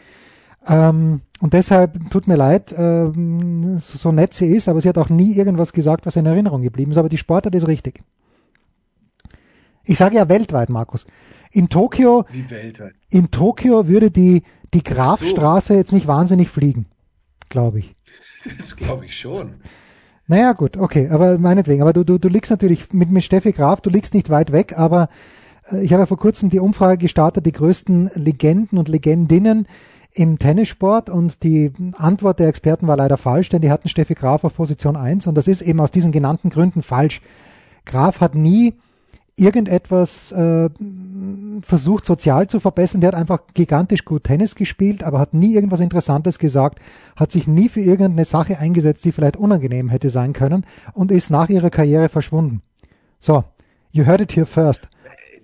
Ähm, 0.69 1.21
und 1.41 1.53
deshalb 1.53 2.11
tut 2.11 2.27
mir 2.27 2.37
leid, 2.37 2.75
ähm, 2.77 3.79
so, 3.79 4.11
nett 4.11 4.35
sie 4.35 4.47
ist, 4.47 4.69
aber 4.69 4.81
sie 4.81 4.89
hat 4.89 4.99
auch 4.99 5.09
nie 5.09 5.35
irgendwas 5.35 5.73
gesagt, 5.73 6.07
was 6.07 6.17
in 6.17 6.27
Erinnerung 6.27 6.63
geblieben 6.63 6.93
ist. 6.93 6.99
Aber 6.99 7.09
die 7.09 7.19
Sportart 7.19 7.55
ist 7.55 7.69
richtig. 7.69 8.03
Ich 9.85 9.99
sage 9.99 10.17
ja 10.17 10.29
weltweit, 10.29 10.69
Markus. 10.69 11.07
In 11.53 11.69
Tokio, 11.69 12.25
Wie 12.31 12.51
weltweit? 12.51 12.95
in 13.11 13.31
Tokio 13.31 13.87
würde 13.87 14.11
die, 14.11 14.43
die 14.75 14.83
Grafstraße 14.83 15.75
so. 15.75 15.79
jetzt 15.79 15.93
nicht 15.93 16.07
wahnsinnig 16.07 16.49
fliegen, 16.49 16.87
glaube 17.49 17.81
ich. 17.81 17.93
Das 18.59 18.77
glaube 18.77 19.07
ich 19.07 19.17
schon. 19.17 19.55
Naja, 20.27 20.53
gut, 20.53 20.77
okay, 20.77 21.09
aber 21.09 21.39
meinetwegen. 21.39 21.83
Aber 21.83 21.93
du, 21.93 22.05
du, 22.05 22.19
du 22.19 22.29
liegst 22.29 22.51
natürlich 22.51 22.93
mit, 22.93 23.11
mit 23.11 23.23
Steffi 23.23 23.53
Graf, 23.53 23.81
du 23.81 23.91
liegst 23.91 24.15
nicht 24.15 24.31
weit 24.31 24.51
weg, 24.51 24.77
aber 24.77 25.09
äh, 25.71 25.83
ich 25.83 25.93
habe 25.93 26.03
ja 26.03 26.07
vor 26.07 26.19
kurzem 26.19 26.51
die 26.51 26.59
Umfrage 26.59 26.99
gestartet, 26.99 27.47
die 27.47 27.53
größten 27.53 28.11
Legenden 28.15 28.79
und 28.79 28.89
Legendinnen 28.89 29.67
im 30.17 30.39
Tennissport 30.39 31.11
und 31.11 31.43
die 31.43 31.73
Antwort 31.97 32.39
der 32.41 32.49
Experten 32.49 32.87
war 32.87 32.97
leider 32.97 33.19
falsch, 33.19 33.51
denn 33.51 33.61
die 33.61 33.71
hatten 33.71 33.89
Steffi 33.89 34.15
Graf 34.15 34.45
auf 34.45 34.55
Position 34.55 34.97
1 34.97 35.27
und 35.27 35.35
das 35.35 35.47
ist 35.47 35.61
eben 35.61 35.79
aus 35.81 35.91
diesen 35.91 36.11
genannten 36.11 36.49
Gründen 36.49 36.83
falsch. 36.83 37.21
Graf 37.85 38.21
hat 38.21 38.35
nie 38.35 38.75
irgendetwas 39.37 40.33
äh, 40.33 40.71
versucht 41.61 42.07
sozial 42.07 42.49
zu 42.49 42.61
verbessern. 42.61 43.03
Der 43.03 43.09
hat 43.09 43.15
einfach 43.15 43.41
gigantisch 43.53 44.07
gut 44.07 44.25
Tennis 44.25 44.55
gespielt, 44.55 45.05
aber 45.05 45.19
hat 45.19 45.35
nie 45.35 45.55
irgendwas 45.55 45.81
Interessantes 45.81 46.39
gesagt, 46.39 46.81
hat 47.15 47.31
sich 47.31 47.47
nie 47.47 47.69
für 47.69 47.83
irgendeine 47.83 48.25
Sache 48.25 48.59
eingesetzt, 48.59 49.05
die 49.05 49.13
vielleicht 49.13 49.37
unangenehm 49.37 49.91
hätte 49.91 50.09
sein 50.09 50.33
können 50.33 50.65
und 50.95 51.13
ist 51.13 51.31
nach 51.31 51.51
ihrer 51.51 51.69
Karriere 51.69 52.09
verschwunden. 52.09 52.63
So, 53.21 53.45
you 53.91 54.07
heard 54.07 54.23
it 54.23 54.35
here 54.35 54.47
first. 54.47 54.89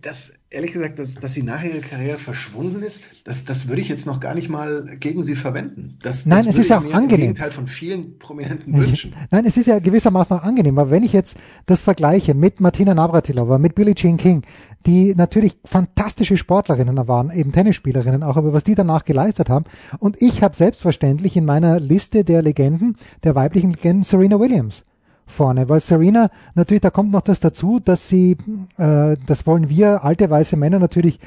Das 0.00 0.32
ehrlich 0.52 0.72
gesagt, 0.72 0.98
dass, 0.98 1.14
dass 1.14 1.34
sie 1.34 1.42
nach 1.42 1.62
ihrer 1.62 1.80
Karriere 1.80 2.18
verschwunden 2.18 2.82
ist, 2.82 3.02
das, 3.24 3.44
das 3.44 3.68
würde 3.68 3.80
ich 3.80 3.88
jetzt 3.88 4.06
noch 4.06 4.20
gar 4.20 4.34
nicht 4.34 4.48
mal 4.48 4.96
gegen 4.98 5.22
sie 5.24 5.36
verwenden. 5.36 5.98
Das, 6.02 6.26
Nein, 6.26 6.44
das 6.44 6.54
es 6.54 6.60
ist 6.60 6.70
ja 6.70 6.78
auch 6.78 6.84
angenehm. 6.84 7.02
Im 7.02 7.20
Gegenteil 7.20 7.50
von 7.50 7.66
vielen 7.66 8.18
Prominenten 8.18 8.76
wünschen. 8.76 9.14
Nein, 9.30 9.44
es 9.46 9.56
ist 9.56 9.66
ja 9.66 9.78
gewissermaßen 9.78 10.36
auch 10.36 10.42
angenehm, 10.42 10.78
aber 10.78 10.90
wenn 10.90 11.02
ich 11.02 11.12
jetzt 11.12 11.36
das 11.66 11.82
vergleiche 11.82 12.34
mit 12.34 12.60
Martina 12.60 12.94
Navratilova, 12.94 13.58
mit 13.58 13.74
Billie 13.74 13.94
Jean 13.94 14.16
King, 14.16 14.42
die 14.86 15.14
natürlich 15.14 15.56
fantastische 15.64 16.36
Sportlerinnen 16.36 17.08
waren, 17.08 17.30
eben 17.30 17.52
Tennisspielerinnen 17.52 18.22
auch, 18.22 18.36
aber 18.36 18.52
was 18.52 18.64
die 18.64 18.74
danach 18.74 19.04
geleistet 19.04 19.48
haben. 19.48 19.64
Und 19.98 20.20
ich 20.20 20.42
habe 20.42 20.56
selbstverständlich 20.56 21.36
in 21.36 21.44
meiner 21.44 21.78
Liste 21.78 22.24
der 22.24 22.42
Legenden, 22.42 22.96
der 23.24 23.34
weiblichen 23.34 23.70
Legenden 23.70 24.02
Serena 24.02 24.38
Williams 24.38 24.84
vorne, 25.32 25.68
weil 25.68 25.80
Serena 25.80 26.30
natürlich, 26.54 26.82
da 26.82 26.90
kommt 26.90 27.10
noch 27.10 27.22
das 27.22 27.40
dazu, 27.40 27.80
dass 27.80 28.08
sie, 28.08 28.36
äh, 28.78 29.16
das 29.26 29.46
wollen 29.46 29.68
wir 29.68 30.04
alte 30.04 30.28
weiße 30.30 30.56
Männer 30.56 30.78
natürlich 30.78 31.18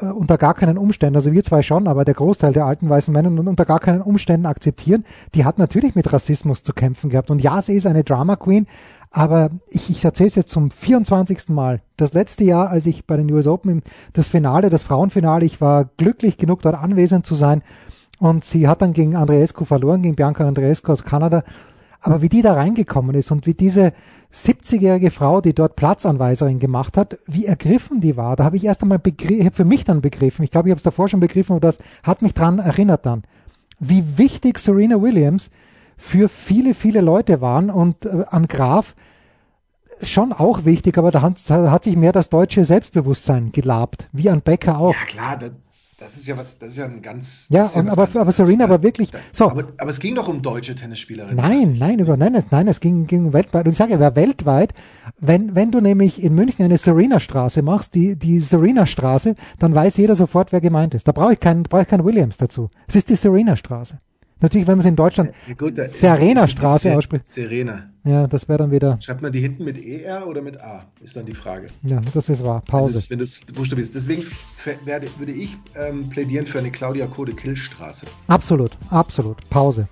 äh, 0.00 0.06
unter 0.06 0.38
gar 0.38 0.54
keinen 0.54 0.78
Umständen, 0.78 1.16
also 1.16 1.32
wir 1.32 1.42
zwei 1.42 1.62
schon, 1.62 1.88
aber 1.88 2.04
der 2.04 2.14
Großteil 2.14 2.52
der 2.52 2.66
alten 2.66 2.88
weißen 2.88 3.12
Männer 3.12 3.30
unter 3.30 3.64
gar 3.64 3.80
keinen 3.80 4.00
Umständen 4.00 4.46
akzeptieren. 4.46 5.04
Die 5.34 5.44
hat 5.44 5.58
natürlich 5.58 5.94
mit 5.94 6.12
Rassismus 6.12 6.62
zu 6.62 6.72
kämpfen 6.72 7.10
gehabt 7.10 7.30
und 7.30 7.42
ja, 7.42 7.60
sie 7.60 7.74
ist 7.74 7.86
eine 7.86 8.04
Drama 8.04 8.36
Queen, 8.36 8.66
aber 9.10 9.50
ich, 9.68 9.90
ich 9.90 10.04
erzähle 10.04 10.28
es 10.28 10.34
jetzt 10.34 10.50
zum 10.50 10.70
24. 10.70 11.48
Mal. 11.48 11.80
Das 11.96 12.12
letzte 12.12 12.44
Jahr, 12.44 12.70
als 12.70 12.86
ich 12.86 13.06
bei 13.06 13.16
den 13.16 13.30
US 13.32 13.46
Open 13.46 13.82
das 14.12 14.28
Finale, 14.28 14.70
das 14.70 14.82
Frauenfinale, 14.82 15.44
ich 15.44 15.60
war 15.60 15.86
glücklich 15.96 16.36
genug, 16.36 16.62
dort 16.62 16.76
anwesend 16.76 17.26
zu 17.26 17.34
sein. 17.34 17.62
Und 18.18 18.44
sie 18.44 18.66
hat 18.66 18.82
dann 18.82 18.92
gegen 18.92 19.16
Andreescu 19.16 19.64
verloren, 19.64 20.02
gegen 20.02 20.16
Bianca 20.16 20.46
Andreescu 20.46 20.92
aus 20.92 21.04
Kanada. 21.04 21.44
Aber 22.00 22.22
wie 22.22 22.28
die 22.28 22.42
da 22.42 22.52
reingekommen 22.54 23.14
ist 23.16 23.30
und 23.30 23.46
wie 23.46 23.54
diese 23.54 23.92
70-jährige 24.32 25.10
Frau, 25.10 25.40
die 25.40 25.54
dort 25.54 25.76
Platzanweiserin 25.76 26.58
gemacht 26.58 26.96
hat, 26.96 27.18
wie 27.26 27.46
ergriffen 27.46 28.00
die 28.00 28.16
war, 28.16 28.36
da 28.36 28.44
habe 28.44 28.56
ich 28.56 28.64
erst 28.64 28.82
einmal 28.82 28.98
begriffen, 28.98 29.50
für 29.50 29.64
mich 29.64 29.84
dann 29.84 30.00
begriffen, 30.00 30.44
ich 30.44 30.50
glaube, 30.50 30.68
ich 30.68 30.72
habe 30.72 30.78
es 30.78 30.84
davor 30.84 31.08
schon 31.08 31.20
begriffen, 31.20 31.52
aber 31.52 31.60
das 31.60 31.78
hat 32.02 32.22
mich 32.22 32.34
dran 32.34 32.58
erinnert 32.58 33.06
dann, 33.06 33.22
wie 33.80 34.18
wichtig 34.18 34.58
Serena 34.58 35.00
Williams 35.00 35.50
für 35.96 36.28
viele, 36.28 36.74
viele 36.74 37.00
Leute 37.00 37.40
waren 37.40 37.70
und 37.70 38.04
äh, 38.04 38.24
an 38.28 38.46
Graf 38.46 38.94
schon 40.02 40.32
auch 40.32 40.64
wichtig, 40.64 40.96
aber 40.98 41.10
da 41.10 41.22
hat, 41.22 41.38
da 41.48 41.70
hat 41.70 41.84
sich 41.84 41.96
mehr 41.96 42.12
das 42.12 42.28
deutsche 42.28 42.64
Selbstbewusstsein 42.64 43.50
gelabt, 43.50 44.08
wie 44.12 44.30
an 44.30 44.42
Becker 44.42 44.78
auch. 44.78 44.94
Ja 44.94 45.04
klar, 45.06 45.50
das, 45.98 46.16
ist 46.16 46.28
ja 46.28 46.36
was, 46.36 46.58
das 46.58 46.70
ist 46.70 46.78
ja 46.78 46.84
ein 46.84 47.02
ganz. 47.02 47.46
Ja, 47.50 47.68
ja 47.74 47.90
aber, 47.90 48.08
aber 48.14 48.32
Serena 48.32 48.64
aber 48.64 48.84
wirklich. 48.84 49.10
So. 49.32 49.50
Aber, 49.50 49.64
aber, 49.78 49.90
es 49.90 49.98
ging 49.98 50.14
doch 50.14 50.28
um 50.28 50.42
deutsche 50.42 50.76
Tennisspielerinnen. 50.76 51.36
Nein, 51.36 51.76
nein, 51.76 51.98
über, 51.98 52.16
nein, 52.16 52.36
es, 52.36 52.50
nein, 52.52 52.68
es 52.68 52.78
ging, 52.78 53.08
ging 53.08 53.32
weltweit. 53.32 53.66
Und 53.66 53.72
ich 53.72 53.78
sage 53.78 53.92
ja, 53.92 54.14
weltweit, 54.14 54.74
wenn, 55.18 55.56
wenn 55.56 55.72
du 55.72 55.80
nämlich 55.80 56.22
in 56.22 56.34
München 56.34 56.64
eine 56.64 56.78
Serena-Straße 56.78 57.62
machst, 57.62 57.96
die, 57.96 58.16
die 58.16 58.38
Serena-Straße, 58.38 59.34
dann 59.58 59.74
weiß 59.74 59.96
jeder 59.96 60.14
sofort, 60.14 60.52
wer 60.52 60.60
gemeint 60.60 60.94
ist. 60.94 61.08
Da 61.08 61.12
brauche 61.12 61.32
ich 61.32 61.40
keinen, 61.40 61.64
brauche 61.64 61.82
ich 61.82 61.88
keinen 61.88 62.04
Williams 62.04 62.36
dazu. 62.36 62.70
Es 62.86 62.94
ist 62.94 63.10
die 63.10 63.16
Serena-Straße. 63.16 63.98
Natürlich, 64.40 64.68
wenn 64.68 64.74
man 64.74 64.80
es 64.80 64.86
in 64.86 64.94
Deutschland 64.96 65.32
ja, 65.48 65.88
Serena-Straße 65.88 66.96
ausspricht. 66.96 67.26
Serena. 67.26 67.90
Ja, 68.04 68.28
das 68.28 68.48
wäre 68.48 68.58
dann 68.58 68.70
wieder. 68.70 68.96
Schreibt 69.00 69.20
man 69.20 69.32
die 69.32 69.40
hinten 69.40 69.64
mit 69.64 69.76
ER 69.84 70.26
oder 70.28 70.40
mit 70.40 70.60
A? 70.60 70.86
Ist 71.02 71.16
dann 71.16 71.26
die 71.26 71.34
Frage. 71.34 71.66
Ja, 71.82 72.00
das 72.14 72.28
ist 72.28 72.44
wahr. 72.44 72.62
Pause. 72.66 73.04
Wenn 73.10 73.18
du 73.18 73.24
es 73.24 73.40
buchstabierst. 73.40 73.94
Deswegen 73.94 74.24
werde, 74.84 75.08
würde 75.18 75.32
ich 75.32 75.56
ähm, 75.74 76.08
plädieren 76.08 76.46
für 76.46 76.60
eine 76.60 76.70
Claudia 76.70 77.06
Code 77.06 77.32
Killstraße. 77.32 78.06
Absolut, 78.28 78.72
absolut. 78.90 79.36
Pause. 79.50 79.88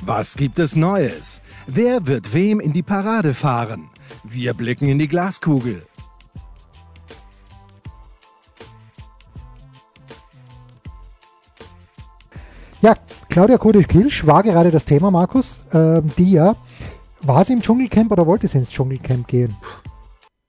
Was 0.00 0.36
gibt 0.36 0.58
es 0.58 0.74
Neues? 0.74 1.42
Wer 1.66 2.06
wird 2.06 2.32
wem 2.32 2.60
in 2.60 2.72
die 2.72 2.82
Parade 2.82 3.34
fahren? 3.34 3.90
Wir 4.24 4.54
blicken 4.54 4.88
in 4.88 4.98
die 4.98 5.06
Glaskugel. 5.06 5.86
Claudia 13.32 13.56
Kodisch-Kilsch 13.56 14.26
war 14.26 14.42
gerade 14.42 14.70
das 14.70 14.84
Thema, 14.84 15.10
Markus. 15.10 15.60
Ähm, 15.72 16.10
die 16.18 16.32
ja, 16.32 16.54
war 17.22 17.42
sie 17.46 17.54
im 17.54 17.62
Dschungelcamp 17.62 18.12
oder 18.12 18.26
wollte 18.26 18.46
sie 18.46 18.58
ins 18.58 18.68
Dschungelcamp 18.68 19.26
gehen? 19.26 19.56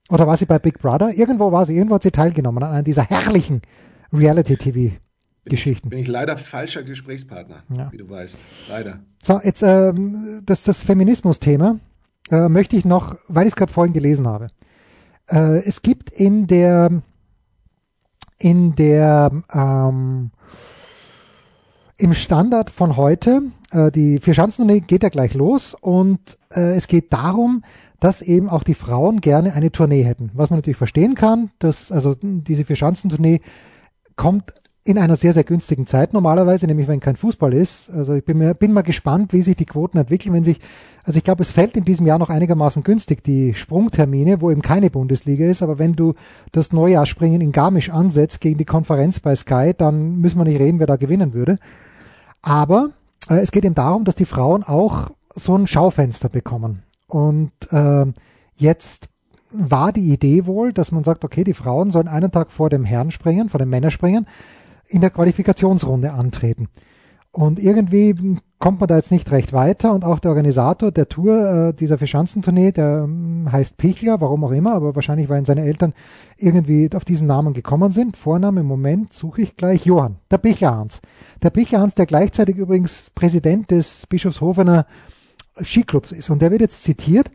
Oder 0.10 0.28
war 0.28 0.36
sie 0.36 0.46
bei 0.46 0.60
Big 0.60 0.80
Brother? 0.80 1.14
Irgendwo 1.14 1.50
war 1.54 1.66
sie, 1.66 1.78
irgendwo 1.78 1.96
hat 1.96 2.04
sie 2.04 2.12
teilgenommen 2.12 2.62
an 2.62 2.72
einer 2.72 2.84
dieser 2.84 3.04
herrlichen 3.10 3.62
Reality-TV-Geschichten. 4.12 5.88
Bin, 5.88 5.98
bin, 5.98 6.00
ich 6.04 6.10
leider 6.10 6.38
falscher 6.38 6.84
Gesprächspartner, 6.84 7.64
ja. 7.74 7.90
wie 7.94 7.98
du 8.00 8.10
weißt. 8.10 8.38
Leider. 8.68 9.00
So, 9.24 9.40
jetzt 9.42 9.64
ähm, 9.64 10.42
das, 10.46 10.64
das 10.64 10.84
Feminismus-Thema 10.84 11.80
äh, 12.32 12.50
möchte 12.50 12.76
ich 12.76 12.84
noch, 12.84 13.16
weil 13.30 13.48
ich 13.48 13.54
es 13.54 13.56
gerade 13.56 13.72
vorhin 13.72 13.94
gelesen 13.94 14.28
habe. 14.28 14.50
Äh, 15.30 15.60
es 15.60 15.84
gibt 15.84 16.10
in 16.10 16.48
der 16.48 17.02
in 18.40 18.76
der 18.76 19.32
ähm, 19.54 20.32
im 22.04 22.14
Standard 22.14 22.70
von 22.70 22.98
heute, 22.98 23.44
äh, 23.72 23.90
die 23.90 24.20
Vierschanzentournee 24.20 24.82
geht 24.82 25.04
ja 25.04 25.10
gleich 25.10 25.36
los 25.36 25.74
und 25.74 26.20
äh, 26.54 26.76
es 26.76 26.88
geht 26.88 27.14
darum, 27.14 27.64
dass 28.02 28.22
eben 28.22 28.50
auch 28.50 28.64
die 28.64 28.74
Frauen 28.74 29.22
gerne 29.22 29.54
eine 29.54 29.72
Tournee 29.72 30.04
hätten. 30.04 30.30
Was 30.34 30.50
man 30.50 30.58
natürlich 30.58 30.76
verstehen 30.76 31.16
kann, 31.16 31.52
dass 31.60 31.94
also 31.94 32.14
diese 32.22 32.66
Vierschanzentournee 32.66 33.40
kommt 34.18 34.52
in 34.84 34.98
einer 34.98 35.16
sehr, 35.16 35.32
sehr 35.32 35.46
günstigen 35.46 35.88
Zeit 35.88 36.12
normalerweise, 36.12 36.68
nämlich 36.68 36.90
wenn 36.90 37.00
kein 37.00 37.16
Fußball 37.16 37.54
ist. 37.54 37.90
Also 37.90 38.16
ich 38.16 38.26
bin, 38.26 38.38
mir, 38.38 38.54
bin 38.54 38.74
mal 38.74 38.82
gespannt, 38.82 39.32
wie 39.32 39.42
sich 39.42 39.56
die 39.56 39.66
Quoten 39.66 39.98
entwickeln, 39.98 40.34
wenn 40.34 40.44
sich, 40.44 40.60
also 41.06 41.16
ich 41.16 41.24
glaube, 41.24 41.44
es 41.44 41.54
fällt 41.54 41.78
in 41.78 41.86
diesem 41.86 42.06
Jahr 42.06 42.20
noch 42.20 42.30
einigermaßen 42.30 42.84
günstig, 42.84 43.24
die 43.24 43.54
Sprungtermine, 43.54 44.42
wo 44.42 44.52
eben 44.52 44.62
keine 44.62 44.90
Bundesliga 44.90 45.46
ist, 45.46 45.64
aber 45.64 45.80
wenn 45.80 45.94
du 45.94 46.16
das 46.52 46.74
Neujahrsspringen 46.74 47.40
in 47.40 47.54
Garmisch 47.54 47.92
ansetzt 47.92 48.42
gegen 48.42 48.58
die 48.58 48.66
Konferenz 48.66 49.22
bei 49.22 49.38
Sky, 49.38 49.72
dann 49.78 50.18
müssen 50.18 50.38
wir 50.38 50.44
nicht 50.44 50.60
reden, 50.60 50.80
wer 50.80 50.88
da 50.88 50.98
gewinnen 50.98 51.34
würde. 51.34 51.56
Aber 52.44 52.92
äh, 53.30 53.40
es 53.40 53.52
geht 53.52 53.66
eben 53.66 53.74
darum, 53.74 54.04
dass 54.04 54.16
die 54.16 54.26
Frauen 54.26 54.64
auch 54.64 55.10
so 55.34 55.58
ein 55.58 55.66
Schaufenster 55.66 56.30
bekommen. 56.30 56.84
Und 57.08 57.52
äh, 57.72 58.06
jetzt 58.56 59.10
war 59.52 59.92
die 59.92 60.12
Idee 60.12 60.46
wohl, 60.46 60.74
dass 60.74 60.92
man 60.92 61.04
sagt, 61.04 61.24
okay, 61.24 61.44
die 61.44 61.54
Frauen 61.54 61.92
sollen 61.92 62.08
einen 62.08 62.32
Tag 62.32 62.52
vor 62.52 62.70
dem 62.70 62.86
Herrn 62.86 63.12
springen, 63.12 63.50
vor 63.50 63.60
dem 63.60 63.70
Männerspringen, 63.70 64.28
in 64.88 65.02
der 65.02 65.10
Qualifikationsrunde 65.10 66.12
antreten. 66.12 66.70
Und 67.36 67.58
irgendwie 67.58 68.14
kommt 68.60 68.80
man 68.80 68.88
da 68.88 68.96
jetzt 68.96 69.12
nicht 69.12 69.32
recht 69.32 69.54
weiter 69.54 69.92
und 69.92 70.06
auch 70.06 70.20
der 70.20 70.30
Organisator 70.30 70.92
der 70.92 71.10
Tour, 71.10 71.70
äh, 71.70 71.74
dieser 71.74 71.98
Verschanzentournee, 71.98 72.72
der 72.72 73.06
ähm, 73.06 73.52
heißt 73.52 73.76
Pichler, 73.76 74.22
warum 74.22 74.44
auch 74.44 74.52
immer, 74.52 74.76
aber 74.76 74.94
wahrscheinlich, 74.94 75.30
weil 75.30 75.44
seine 75.44 75.64
Eltern 75.64 75.96
irgendwie 76.38 76.88
auf 76.94 77.06
diesen 77.06 77.26
Namen 77.26 77.54
gekommen 77.54 77.92
sind. 77.92 78.18
Vorname 78.18 78.62
im 78.62 78.68
Moment 78.68 79.14
suche 79.14 79.42
ich 79.42 79.58
gleich 79.58 79.84
Johann, 79.88 80.18
der 80.30 80.38
Pichler-Hans. 80.38 81.02
Der 81.42 81.50
Pichler-Hans, 81.50 81.96
der 81.96 82.06
gleichzeitig 82.06 82.56
übrigens 82.56 83.10
Präsident 83.16 83.72
des 83.72 84.06
Bischofshofener 84.06 84.86
Skiclubs 85.60 86.12
ist. 86.12 86.30
Und 86.30 86.40
der 86.40 86.52
wird 86.52 86.62
jetzt 86.62 86.84
zitiert, 86.84 87.32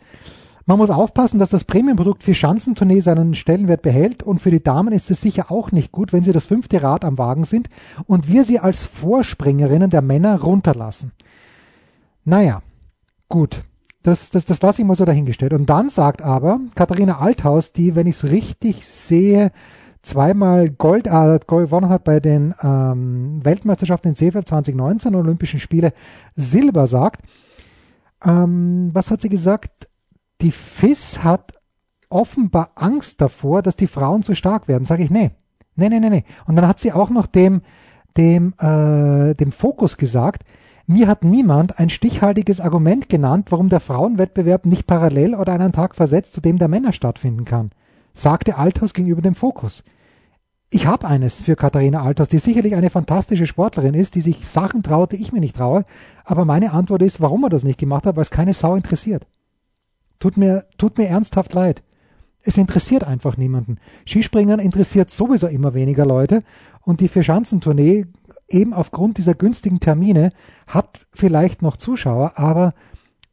man 0.69 0.77
muss 0.77 0.91
aufpassen, 0.91 1.39
dass 1.39 1.49
das 1.49 1.65
Premiumprodukt 1.65 2.23
für 2.23 2.35
Schanzentournee 2.35 3.01
seinen 3.01 3.35
Stellenwert 3.35 3.81
behält 3.81 4.23
und 4.23 4.43
für 4.43 4.51
die 4.51 4.63
Damen 4.63 4.93
ist 4.93 5.11
es 5.11 5.23
sicher 5.23 5.51
auch 5.51 5.73
nicht 5.73 5.93
gut, 5.93 6.13
wenn 6.13 6.23
sie 6.23 6.33
das 6.33 6.45
fünfte 6.45 6.83
Rad 6.83 7.07
am 7.07 7.17
Wagen 7.17 7.45
sind 7.45 7.71
und 8.05 8.29
wir 8.29 8.45
sie 8.45 8.59
als 8.59 8.85
Vorspringerinnen 8.85 9.89
der 9.89 10.03
Männer 10.03 10.39
runterlassen. 10.39 11.13
Naja, 12.27 12.61
gut. 13.31 13.63
Das, 14.03 14.29
das, 14.29 14.45
das 14.45 14.61
lasse 14.61 14.83
ich 14.83 14.87
mal 14.87 14.95
so 14.95 15.07
dahingestellt. 15.07 15.55
Und 15.55 15.71
dann 15.71 15.89
sagt 15.89 16.21
aber 16.21 16.61
Katharina 16.75 17.19
Althaus, 17.19 17.73
die, 17.73 17.97
wenn 17.97 18.07
ich 18.07 18.17
es 18.17 18.25
richtig 18.25 18.87
sehe, 18.87 19.53
zweimal 20.03 20.69
Gold, 20.69 21.07
äh, 21.07 21.41
Gold 21.47 21.69
gewonnen 21.69 21.89
hat 21.89 22.05
bei 22.05 22.21
den 22.21 22.55
ähm, 22.63 23.43
Weltmeisterschaften 23.43 24.11
in 24.11 24.15
Seefeld 24.15 24.47
2019, 24.47 25.15
Olympischen 25.15 25.61
Spiele 25.61 25.95
Silber 26.37 26.87
sagt. 26.87 27.23
Ähm, 28.23 28.91
was 28.93 29.11
hat 29.11 29.23
sie 29.23 29.31
gesagt? 29.31 29.89
Die 30.41 30.53
FIS 30.53 31.23
hat 31.23 31.55
offenbar 32.11 32.71
Angst 32.75 33.21
davor, 33.21 33.63
dass 33.63 33.77
die 33.77 33.87
Frauen 33.87 34.23
zu 34.23 34.35
stark 34.35 34.69
werden. 34.69 34.85
Sage 34.85 35.03
ich, 35.03 35.11
nee. 35.11 35.33
Nee, 35.77 35.89
nee, 35.89 36.01
nee, 36.01 36.11
nee. 36.11 36.25
Und 36.47 36.57
dann 36.57 36.67
hat 36.67 36.79
sie 36.79 36.93
auch 36.93 37.11
noch 37.11 37.27
dem, 37.27 37.63
dem, 38.17 38.55
äh, 38.59 39.35
dem 39.35 39.53
Fokus 39.53 39.97
gesagt, 39.97 40.43
mir 40.87 41.07
hat 41.07 41.23
niemand 41.23 41.79
ein 41.79 41.91
stichhaltiges 41.91 42.61
Argument 42.61 43.09
genannt, 43.09 43.53
warum 43.53 43.69
der 43.69 43.81
Frauenwettbewerb 43.81 44.65
nicht 44.65 44.87
parallel 44.87 45.35
oder 45.35 45.53
einen 45.53 45.73
Tag 45.73 45.95
versetzt 45.95 46.33
zu 46.33 46.41
dem 46.41 46.59
der 46.59 46.69
Männer 46.69 46.93
stattfinden 46.93 47.45
kann, 47.45 47.71
sagte 48.15 48.57
Althaus 48.57 48.95
gegenüber 48.95 49.21
dem 49.21 49.35
Fokus. 49.35 49.85
Ich 50.71 50.87
habe 50.87 51.07
eines 51.07 51.37
für 51.37 51.57
Katharina 51.57 52.03
Althaus, 52.03 52.29
die 52.29 52.39
sicherlich 52.39 52.75
eine 52.75 52.91
fantastische 52.91 53.47
Sportlerin 53.47 53.95
ist, 53.95 54.15
die 54.15 54.21
sich 54.21 54.49
Sachen 54.49 54.83
traut, 54.83 55.13
die 55.13 55.17
ich 55.17 55.33
mir 55.33 55.41
nicht 55.41 55.57
traue, 55.57 55.85
aber 56.25 56.45
meine 56.45 56.73
Antwort 56.73 57.03
ist, 57.03 57.21
warum 57.21 57.45
er 57.45 57.51
das 57.51 57.65
nicht 57.65 57.79
gemacht 57.79 58.07
hat, 58.07 58.17
weil 58.17 58.23
es 58.23 58.31
keine 58.31 58.53
Sau 58.53 58.75
interessiert. 58.75 59.27
Tut 60.19 60.37
mir, 60.37 60.65
tut 60.79 60.99
mir 60.99 61.09
ernsthaft 61.09 61.55
leid. 61.55 61.83
Es 62.43 62.57
interessiert 62.57 63.05
einfach 63.05 63.37
niemanden. 63.37 63.79
Skispringen 64.07 64.59
interessiert 64.59 65.11
sowieso 65.11 65.49
immer 65.49 65.75
weniger 65.75 66.07
Leute 66.07 66.43
und 66.83 67.01
die 67.01 67.09
Vierschanzentournee 67.09 68.07
eben 68.49 68.73
aufgrund 68.73 69.19
dieser 69.19 69.35
günstigen 69.35 69.81
Termine 69.81 70.33
hat 70.67 71.07
vielleicht 71.13 71.63
noch 71.63 71.77
Zuschauer, 71.77 72.33
aber 72.37 72.75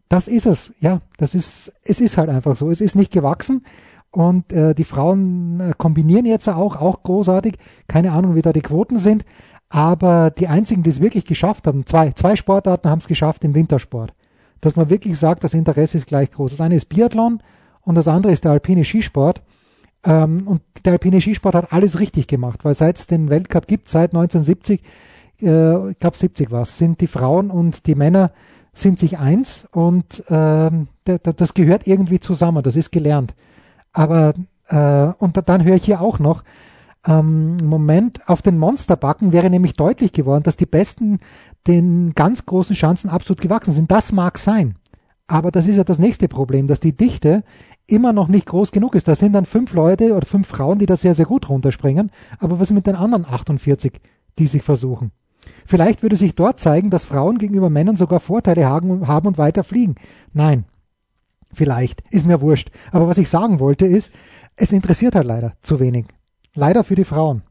das 0.10 0.28
ist 0.28 0.46
es. 0.46 0.74
Ja, 0.80 1.02
das 1.18 1.34
ist, 1.34 1.74
es 1.84 2.02
ist 2.02 2.18
halt 2.18 2.30
einfach 2.30 2.56
so. 2.56 2.70
Es 2.70 2.82
ist 2.82 2.96
nicht 2.96 3.12
gewachsen 3.12 3.66
und 4.12 4.52
äh, 4.52 4.76
die 4.76 4.84
Frauen 4.84 5.60
äh, 5.60 5.74
kombinieren 5.78 6.26
jetzt 6.26 6.48
auch, 6.50 6.82
auch 6.82 7.04
großartig. 7.04 7.58
Keine 7.88 8.12
Ahnung, 8.12 8.36
wie 8.36 8.42
da 8.42 8.54
die 8.54 8.62
Quoten 8.62 9.00
sind, 9.00 9.26
aber 9.70 10.30
die 10.30 10.48
einzigen, 10.48 10.84
die 10.84 10.90
es 10.90 11.02
wirklich 11.02 11.26
geschafft 11.26 11.68
haben, 11.68 11.86
zwei, 11.86 12.12
zwei 12.12 12.36
Sportarten 12.36 12.90
haben 12.90 13.00
es 13.00 13.08
geschafft 13.08 13.44
im 13.44 13.56
Wintersport 13.56 14.14
dass 14.62 14.76
man 14.76 14.90
wirklich 14.90 15.18
sagt, 15.18 15.44
das 15.44 15.54
Interesse 15.54 15.98
ist 15.98 16.08
gleich 16.08 16.32
groß. 16.32 16.52
Das 16.52 16.62
eine 16.62 16.76
ist 16.76 16.90
Biathlon 16.90 17.42
und 17.82 17.96
das 17.96 18.08
andere 18.08 18.34
ist 18.34 18.44
der 18.44 18.52
alpine 18.52 18.84
Skisport. 18.84 19.42
Ähm, 20.04 20.48
und 20.48 20.62
der 20.84 20.94
alpine 20.94 21.22
Skisport 21.22 21.56
hat 21.56 21.74
alles 21.74 22.00
richtig 22.00 22.28
gemacht, 22.28 22.64
weil 22.64 22.76
seit 22.76 22.98
es 22.98 23.08
den 23.08 23.30
Weltcup 23.30 23.68
gibt, 23.68 23.90
seit 23.90 24.14
1970, 24.14 24.82
äh, 25.42 25.92
ich 25.92 26.00
glaube 26.00 26.18
70 26.18 26.52
war 26.52 26.62
es, 26.62 26.78
sind 26.78 27.02
die 27.02 27.08
Frauen 27.08 27.52
und 27.52 27.88
die 27.88 27.96
Männer 27.96 28.32
sind 28.74 29.00
sich 29.00 29.18
eins 29.20 29.68
und 29.72 30.24
ähm, 30.30 30.90
das 31.06 31.54
gehört 31.54 31.88
irgendwie 31.88 32.20
zusammen, 32.20 32.62
das 32.62 32.76
ist 32.76 32.92
gelernt. 32.92 33.34
Aber 33.94 34.34
äh, 34.68 35.14
und 35.18 35.40
dann 35.48 35.64
höre 35.64 35.76
ich 35.76 35.86
hier 35.86 36.02
auch 36.02 36.20
noch, 36.20 36.44
ähm, 37.06 37.58
Moment, 37.64 38.28
auf 38.28 38.42
den 38.42 38.58
Monsterbacken 38.58 39.32
wäre 39.32 39.50
nämlich 39.50 39.74
deutlich 39.74 40.12
geworden, 40.12 40.44
dass 40.44 40.58
die 40.58 40.66
besten 40.66 41.20
den 41.68 42.14
ganz 42.14 42.46
großen 42.46 42.76
Chancen 42.76 43.10
absolut 43.10 43.42
gewachsen 43.42 43.74
sind. 43.74 43.92
Das 43.92 44.12
mag 44.12 44.38
sein. 44.38 44.76
Aber 45.28 45.52
das 45.52 45.68
ist 45.68 45.78
ja 45.78 45.84
das 45.84 46.00
nächste 46.00 46.28
Problem, 46.28 46.68
dass 46.68 46.80
die 46.80 46.96
Dichte 46.96 47.44
immer 47.88 48.14
noch 48.14 48.28
nicht 48.28 48.46
groß 48.46 48.72
genug 48.72 48.96
ist. 48.96 49.08
Da 49.08 49.16
sind 49.16 49.34
dann 49.34 49.46
fünf 49.46 49.74
Leute 49.74 50.16
oder 50.16 50.26
fünf 50.26 50.48
Frauen, 50.48 50.80
die 50.80 50.86
da 50.86 50.96
sehr, 50.96 51.16
sehr 51.16 51.26
gut 51.26 51.50
runterspringen. 51.50 52.12
Aber 52.40 52.60
was 52.60 52.72
mit 52.72 52.88
den 52.88 52.96
anderen 52.96 53.26
48, 53.26 54.00
die 54.38 54.48
sich 54.48 54.64
versuchen? 54.64 55.12
Vielleicht 55.66 56.02
würde 56.02 56.16
sich 56.16 56.36
dort 56.36 56.60
zeigen, 56.60 56.90
dass 56.90 57.06
Frauen 57.06 57.38
gegenüber 57.38 57.70
Männern 57.70 57.96
sogar 57.96 58.20
Vorteile 58.20 58.68
haben 58.68 58.92
und 58.92 59.38
weiter 59.38 59.64
fliegen. 59.64 59.96
Nein. 60.34 60.66
Vielleicht. 61.54 62.02
Ist 62.12 62.26
mir 62.26 62.42
wurscht. 62.42 62.70
Aber 62.92 63.08
was 63.08 63.18
ich 63.18 63.30
sagen 63.30 63.60
wollte 63.60 63.86
ist, 63.86 64.12
es 64.56 64.72
interessiert 64.72 65.16
halt 65.16 65.26
leider 65.26 65.54
zu 65.62 65.80
wenig. 65.80 66.06
Leider 66.56 66.84
für 66.84 66.96
die 66.96 67.04
Frauen. 67.04 67.44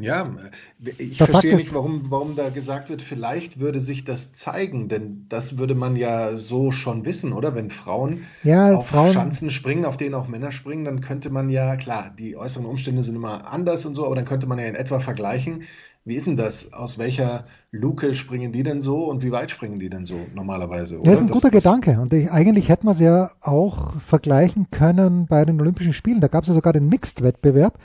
Ja, 0.00 0.30
ich 0.78 1.18
das 1.18 1.30
verstehe 1.30 1.56
nicht, 1.56 1.74
warum, 1.74 2.04
warum 2.08 2.36
da 2.36 2.50
gesagt 2.50 2.88
wird, 2.88 3.02
vielleicht 3.02 3.58
würde 3.58 3.80
sich 3.80 4.04
das 4.04 4.32
zeigen, 4.32 4.88
denn 4.88 5.26
das 5.28 5.58
würde 5.58 5.74
man 5.74 5.96
ja 5.96 6.36
so 6.36 6.70
schon 6.70 7.04
wissen, 7.04 7.32
oder? 7.32 7.56
Wenn 7.56 7.70
Frauen 7.70 8.24
ja, 8.44 8.76
auf 8.76 8.86
Frauen, 8.86 9.12
Schanzen 9.12 9.50
springen, 9.50 9.84
auf 9.84 9.96
denen 9.96 10.14
auch 10.14 10.28
Männer 10.28 10.52
springen, 10.52 10.84
dann 10.84 11.00
könnte 11.00 11.30
man 11.30 11.50
ja, 11.50 11.74
klar, 11.74 12.14
die 12.16 12.36
äußeren 12.36 12.64
Umstände 12.64 13.02
sind 13.02 13.16
immer 13.16 13.48
anders 13.48 13.84
und 13.86 13.96
so, 13.96 14.06
aber 14.06 14.14
dann 14.14 14.24
könnte 14.24 14.46
man 14.46 14.60
ja 14.60 14.66
in 14.66 14.76
etwa 14.76 15.00
vergleichen, 15.00 15.64
wie 16.04 16.14
ist 16.14 16.28
denn 16.28 16.36
das? 16.36 16.72
Aus 16.72 16.98
welcher 16.98 17.44
Luke 17.70 18.14
springen 18.14 18.50
die 18.52 18.62
denn 18.62 18.80
so 18.80 19.04
und 19.04 19.22
wie 19.22 19.30
weit 19.30 19.50
springen 19.50 19.78
die 19.78 19.90
denn 19.90 20.06
so 20.06 20.16
normalerweise? 20.34 20.96
Oder? 20.98 21.10
Das 21.10 21.18
ist 21.18 21.26
ein 21.26 21.30
guter 21.30 21.50
das, 21.50 21.62
Gedanke. 21.62 22.00
Und 22.00 22.12
ich, 22.14 22.30
eigentlich 22.30 22.70
hätte 22.70 22.86
man 22.86 22.94
es 22.94 23.00
ja 23.00 23.30
auch 23.42 23.94
vergleichen 23.96 24.70
können 24.70 25.26
bei 25.26 25.44
den 25.44 25.60
Olympischen 25.60 25.92
Spielen. 25.92 26.20
Da 26.20 26.28
gab 26.28 26.44
es 26.44 26.48
ja 26.48 26.54
sogar 26.54 26.72
den 26.72 26.88
Mixed-Wettbewerb 26.88 27.78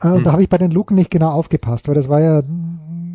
Äh, 0.00 0.08
und 0.08 0.24
da 0.24 0.32
habe 0.32 0.42
ich 0.42 0.48
bei 0.48 0.58
den 0.58 0.70
Luken 0.70 0.94
nicht 0.94 1.10
genau 1.10 1.30
aufgepasst, 1.30 1.88
weil 1.88 1.94
das 1.94 2.08
war 2.08 2.20
ja, 2.20 2.42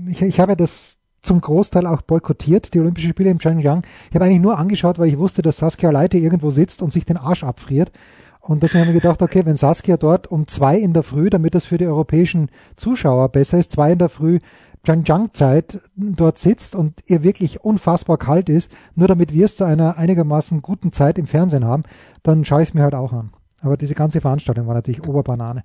ich, 0.09 0.21
ich 0.21 0.39
habe 0.39 0.51
ja 0.51 0.55
das 0.55 0.97
zum 1.21 1.39
Großteil 1.39 1.87
auch 1.87 2.01
boykottiert, 2.01 2.73
die 2.73 2.81
Olympischen 2.81 3.11
Spiele 3.11 3.29
in 3.29 3.39
Shenyang. 3.39 3.83
Ich 4.09 4.15
habe 4.15 4.25
eigentlich 4.25 4.41
nur 4.41 4.57
angeschaut, 4.57 4.99
weil 4.99 5.07
ich 5.07 5.17
wusste, 5.17 5.41
dass 5.41 5.55
Saskia 5.55 5.89
Leite 5.89 6.17
irgendwo 6.17 6.51
sitzt 6.51 6.81
und 6.81 6.91
sich 6.91 7.05
den 7.05 7.15
Arsch 7.15 7.45
abfriert. 7.45 7.93
Und 8.41 8.61
deswegen 8.61 8.81
habe 8.81 8.91
ich 8.91 9.01
gedacht, 9.01 9.21
okay, 9.21 9.45
wenn 9.45 9.55
Saskia 9.55 9.95
dort 9.95 10.27
um 10.27 10.47
zwei 10.47 10.77
in 10.77 10.91
der 10.91 11.03
Früh, 11.03 11.29
damit 11.29 11.55
das 11.55 11.65
für 11.65 11.77
die 11.77 11.87
europäischen 11.87 12.49
Zuschauer 12.75 13.29
besser 13.29 13.57
ist, 13.57 13.71
zwei 13.71 13.93
in 13.93 13.99
der 13.99 14.09
Früh 14.09 14.39
Zhangjiang-Zeit 14.85 15.79
dort 15.95 16.37
sitzt 16.37 16.75
und 16.75 16.99
ihr 17.07 17.23
wirklich 17.23 17.63
unfassbar 17.63 18.17
kalt 18.17 18.49
ist, 18.49 18.69
nur 18.95 19.07
damit 19.07 19.33
wir 19.33 19.45
es 19.45 19.55
zu 19.55 19.63
einer 19.63 19.97
einigermaßen 19.97 20.61
guten 20.61 20.91
Zeit 20.91 21.17
im 21.17 21.25
Fernsehen 21.25 21.65
haben, 21.65 21.83
dann 22.21 22.43
schaue 22.43 22.63
ich 22.63 22.69
es 22.69 22.73
mir 22.73 22.83
halt 22.83 22.95
auch 22.95 23.13
an. 23.13 23.31
Aber 23.61 23.77
diese 23.77 23.93
ganze 23.93 24.19
Veranstaltung 24.19 24.67
war 24.67 24.73
natürlich 24.73 25.07
Oberbanane. 25.07 25.63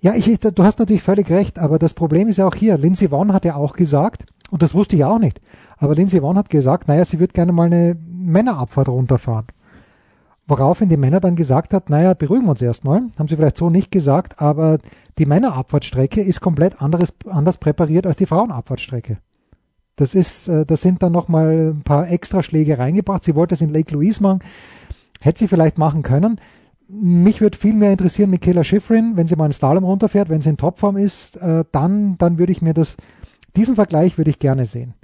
Ja, 0.00 0.14
ich, 0.14 0.38
du 0.38 0.62
hast 0.62 0.78
natürlich 0.78 1.02
völlig 1.02 1.30
recht, 1.30 1.58
aber 1.58 1.78
das 1.78 1.94
Problem 1.94 2.28
ist 2.28 2.36
ja 2.36 2.46
auch 2.46 2.54
hier, 2.54 2.78
Lindsay 2.78 3.10
Vonn 3.10 3.32
hat 3.32 3.44
ja 3.44 3.56
auch 3.56 3.74
gesagt, 3.74 4.24
und 4.50 4.62
das 4.62 4.74
wusste 4.74 4.94
ich 4.96 5.04
auch 5.04 5.18
nicht, 5.18 5.40
aber 5.78 5.94
Lindsay 5.94 6.20
Vonn 6.20 6.38
hat 6.38 6.50
gesagt, 6.50 6.86
naja, 6.86 7.04
sie 7.04 7.18
würde 7.18 7.32
gerne 7.32 7.52
mal 7.52 7.66
eine 7.66 7.96
Männerabfahrt 8.06 8.88
runterfahren. 8.88 9.46
Woraufhin 10.46 10.90
die 10.90 10.98
Männer 10.98 11.20
dann 11.20 11.36
gesagt 11.36 11.72
hat, 11.72 11.88
naja, 11.88 12.12
beruhigen 12.12 12.44
wir 12.44 12.50
uns 12.50 12.62
erstmal. 12.62 13.02
Haben 13.18 13.28
sie 13.28 13.36
vielleicht 13.36 13.56
so 13.56 13.70
nicht 13.70 13.90
gesagt, 13.90 14.42
aber 14.42 14.78
die 15.18 15.26
Männerabfahrtstrecke 15.26 16.20
ist 16.20 16.40
komplett 16.40 16.82
anderes, 16.82 17.14
anders 17.26 17.56
präpariert 17.56 18.06
als 18.06 18.16
die 18.16 18.26
Frauenabfahrtstrecke. 18.26 19.18
Das 19.96 20.14
ist, 20.14 20.48
äh, 20.48 20.66
da 20.66 20.76
sind 20.76 21.02
dann 21.02 21.12
nochmal 21.12 21.72
ein 21.72 21.82
paar 21.82 22.10
extra 22.10 22.42
Schläge 22.42 22.78
reingebracht. 22.78 23.24
Sie 23.24 23.34
wollte 23.34 23.54
es 23.54 23.60
in 23.60 23.70
Lake 23.70 23.94
Louise 23.94 24.22
machen. 24.22 24.40
Hätte 25.20 25.38
sie 25.38 25.48
vielleicht 25.48 25.78
machen 25.78 26.02
können. 26.02 26.40
Mich 26.88 27.40
würde 27.40 27.56
viel 27.56 27.74
mehr 27.74 27.92
interessieren 27.92 28.28
Michaela 28.28 28.64
Schifrin, 28.64 29.12
wenn 29.14 29.26
sie 29.26 29.36
mal 29.36 29.44
einen 29.44 29.52
Slalom 29.54 29.84
runterfährt, 29.84 30.28
wenn 30.28 30.42
sie 30.42 30.50
in 30.50 30.56
Topform 30.58 30.98
ist, 30.98 31.36
äh, 31.36 31.64
dann, 31.72 32.18
dann 32.18 32.38
würde 32.38 32.52
ich 32.52 32.60
mir 32.60 32.74
das, 32.74 32.96
diesen 33.56 33.76
Vergleich 33.76 34.18
würde 34.18 34.30
ich 34.30 34.38
gerne 34.38 34.66
sehen. 34.66 34.94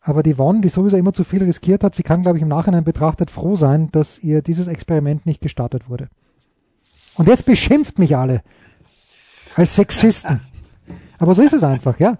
Aber 0.00 0.22
die 0.22 0.38
Won, 0.38 0.62
die 0.62 0.68
sowieso 0.68 0.96
immer 0.96 1.12
zu 1.12 1.24
viel 1.24 1.42
riskiert 1.42 1.82
hat, 1.82 1.94
sie 1.94 2.02
kann, 2.02 2.22
glaube 2.22 2.38
ich, 2.38 2.42
im 2.42 2.48
Nachhinein 2.48 2.84
betrachtet 2.84 3.30
froh 3.30 3.56
sein, 3.56 3.90
dass 3.90 4.18
ihr 4.18 4.42
dieses 4.42 4.66
Experiment 4.66 5.26
nicht 5.26 5.40
gestartet 5.40 5.88
wurde. 5.88 6.08
Und 7.16 7.28
jetzt 7.28 7.46
beschimpft 7.46 7.98
mich 7.98 8.16
alle 8.16 8.42
als 9.56 9.74
Sexisten. 9.74 10.40
Aber 11.18 11.34
so 11.34 11.42
ist 11.42 11.52
es 11.52 11.64
einfach, 11.64 11.98
ja. 11.98 12.16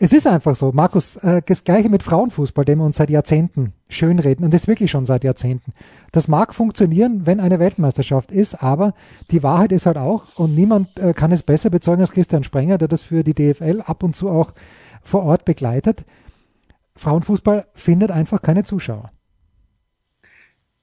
Es 0.00 0.12
ist 0.12 0.28
einfach 0.28 0.54
so. 0.54 0.70
Markus, 0.72 1.16
äh, 1.16 1.42
das 1.44 1.64
gleiche 1.64 1.88
mit 1.88 2.04
Frauenfußball, 2.04 2.64
den 2.64 2.78
wir 2.78 2.84
uns 2.84 2.96
seit 2.96 3.10
Jahrzehnten 3.10 3.72
schönreden, 3.88 4.44
und 4.44 4.54
das 4.54 4.68
wirklich 4.68 4.92
schon 4.92 5.04
seit 5.04 5.24
Jahrzehnten. 5.24 5.72
Das 6.12 6.28
mag 6.28 6.54
funktionieren, 6.54 7.26
wenn 7.26 7.40
eine 7.40 7.58
Weltmeisterschaft 7.58 8.30
ist, 8.30 8.62
aber 8.62 8.94
die 9.32 9.42
Wahrheit 9.42 9.72
ist 9.72 9.86
halt 9.86 9.98
auch, 9.98 10.38
und 10.38 10.54
niemand 10.54 11.00
äh, 11.00 11.12
kann 11.14 11.32
es 11.32 11.42
besser 11.42 11.68
bezeugen 11.68 12.00
als 12.00 12.12
Christian 12.12 12.44
Sprenger, 12.44 12.78
der 12.78 12.86
das 12.86 13.02
für 13.02 13.24
die 13.24 13.34
DFL 13.34 13.82
ab 13.84 14.04
und 14.04 14.14
zu 14.14 14.30
auch 14.30 14.52
vor 15.02 15.24
Ort 15.24 15.44
begleitet. 15.44 16.04
Frauenfußball 16.98 17.68
findet 17.74 18.10
einfach 18.10 18.42
keine 18.42 18.64
Zuschauer. 18.64 19.10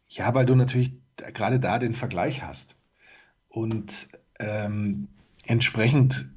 Ja, 0.07 0.33
weil 0.33 0.45
du 0.45 0.55
natürlich 0.55 0.93
gerade 1.17 1.59
da 1.59 1.77
den 1.79 1.93
Vergleich 1.93 2.41
hast. 2.41 2.75
Und 3.49 4.07
ähm, 4.39 5.09
entsprechend, 5.45 6.29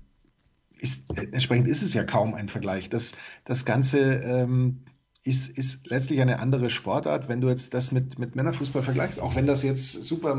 ist, 0.79 1.11
entsprechend 1.17 1.69
ist 1.69 1.83
es 1.83 1.95
ja 1.95 2.05
kaum 2.05 2.35
ein 2.35 2.49
Vergleich. 2.49 2.91
Das, 2.91 3.13
das 3.45 3.65
Ganze 3.65 3.99
ähm, 3.99 4.85
ist, 5.25 5.57
ist 5.57 5.89
letztlich 5.89 6.21
eine 6.21 6.39
andere 6.39 6.71
Sportart, 6.71 7.29
wenn 7.29 7.41
du 7.41 7.49
jetzt 7.49 7.75
das 7.75 7.93
mit, 7.93 8.19
mit 8.19 8.37
Männerfußball 8.37 8.83
vergleichst. 8.83 9.21
Auch 9.21 9.35
wenn 9.35 9.47
das 9.47 9.63
jetzt 9.63 9.93
super 10.05 10.35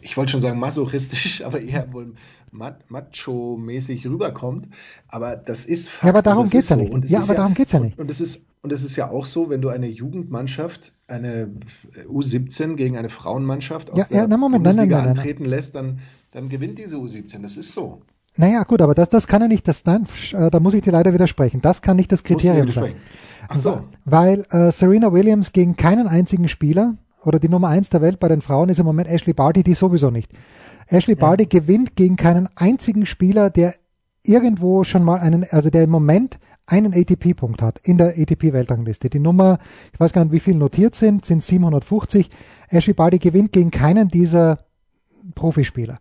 ich 0.00 0.16
wollte 0.16 0.32
schon 0.32 0.40
sagen 0.40 0.58
masochistisch, 0.58 1.42
aber 1.44 1.60
eher 1.60 1.92
wohl 1.92 2.14
macho-mäßig 2.52 4.06
rüberkommt. 4.06 4.68
Aber 5.08 5.36
das 5.36 5.64
ist. 5.64 5.90
Ja, 6.02 6.08
aber 6.10 6.22
darum 6.22 6.50
geht 6.50 6.62
es 6.62 6.68
ja 6.68 6.76
nicht. 6.76 6.92
Ja, 7.10 7.20
aber 7.20 7.28
ja, 7.28 7.34
darum 7.34 7.54
geht's 7.54 7.72
ja 7.72 7.80
nicht. 7.80 7.98
Und 7.98 8.10
es 8.10 8.20
ist 8.20 8.46
und 8.62 8.72
es 8.72 8.82
ist 8.82 8.96
ja 8.96 9.10
auch 9.10 9.26
so, 9.26 9.48
wenn 9.48 9.62
du 9.62 9.70
eine 9.70 9.88
Jugendmannschaft, 9.88 10.92
eine 11.06 11.50
U17 12.08 12.76
gegen 12.76 12.96
eine 12.98 13.08
Frauenmannschaft 13.08 13.90
aus 13.90 13.98
ja, 13.98 14.04
der 14.04 14.20
ja, 14.22 14.26
na, 14.26 14.36
Moment, 14.36 14.64
Bundesliga 14.64 14.96
nein, 14.96 15.04
nein, 15.04 15.14
nein, 15.14 15.18
antreten 15.18 15.44
lässt, 15.46 15.74
dann, 15.74 16.00
dann 16.32 16.48
gewinnt 16.48 16.78
diese 16.78 16.96
U17. 16.96 17.40
Das 17.40 17.56
ist 17.56 17.72
so. 17.72 18.02
Naja, 18.36 18.62
gut, 18.64 18.82
aber 18.82 18.94
das, 18.94 19.08
das 19.08 19.26
kann 19.26 19.42
ja 19.42 19.48
nicht, 19.48 19.66
das, 19.66 19.84
nein, 19.86 20.06
äh, 20.32 20.50
da 20.50 20.60
muss 20.60 20.74
ich 20.74 20.82
dir 20.82 20.92
leider 20.92 21.12
widersprechen. 21.14 21.60
Das 21.62 21.80
kann 21.82 21.96
nicht 21.96 22.12
das 22.12 22.22
Kriterium 22.22 22.70
sein. 22.70 22.94
Ach 23.48 23.56
so. 23.56 23.82
Weil 24.04 24.44
äh, 24.50 24.70
Serena 24.70 25.12
Williams 25.12 25.52
gegen 25.52 25.76
keinen 25.76 26.06
einzigen 26.06 26.46
Spieler 26.46 26.96
oder 27.24 27.38
die 27.38 27.48
Nummer 27.48 27.68
eins 27.68 27.90
der 27.90 28.00
Welt 28.00 28.20
bei 28.20 28.28
den 28.28 28.42
Frauen 28.42 28.68
ist 28.68 28.78
im 28.78 28.86
Moment 28.86 29.08
Ashley 29.08 29.32
Barty, 29.32 29.62
die 29.62 29.74
sowieso 29.74 30.10
nicht. 30.10 30.32
Ashley 30.86 31.14
ja. 31.14 31.20
Barty 31.20 31.46
gewinnt 31.46 31.96
gegen 31.96 32.16
keinen 32.16 32.48
einzigen 32.56 33.06
Spieler, 33.06 33.50
der 33.50 33.74
irgendwo 34.22 34.84
schon 34.84 35.04
mal 35.04 35.20
einen, 35.20 35.44
also 35.50 35.70
der 35.70 35.84
im 35.84 35.90
Moment 35.90 36.38
einen 36.66 36.94
ATP-Punkt 36.94 37.62
hat 37.62 37.80
in 37.82 37.98
der 37.98 38.18
ATP-Weltrangliste. 38.18 39.10
Die 39.10 39.18
Nummer, 39.18 39.58
ich 39.92 40.00
weiß 40.00 40.12
gar 40.12 40.24
nicht, 40.24 40.32
wie 40.32 40.40
viel 40.40 40.54
notiert 40.54 40.94
sind, 40.94 41.24
sind 41.24 41.42
750. 41.42 42.30
Ashley 42.68 42.94
Barty 42.94 43.18
gewinnt 43.18 43.52
gegen 43.52 43.70
keinen 43.70 44.08
dieser 44.08 44.58
Profispieler. 45.34 45.98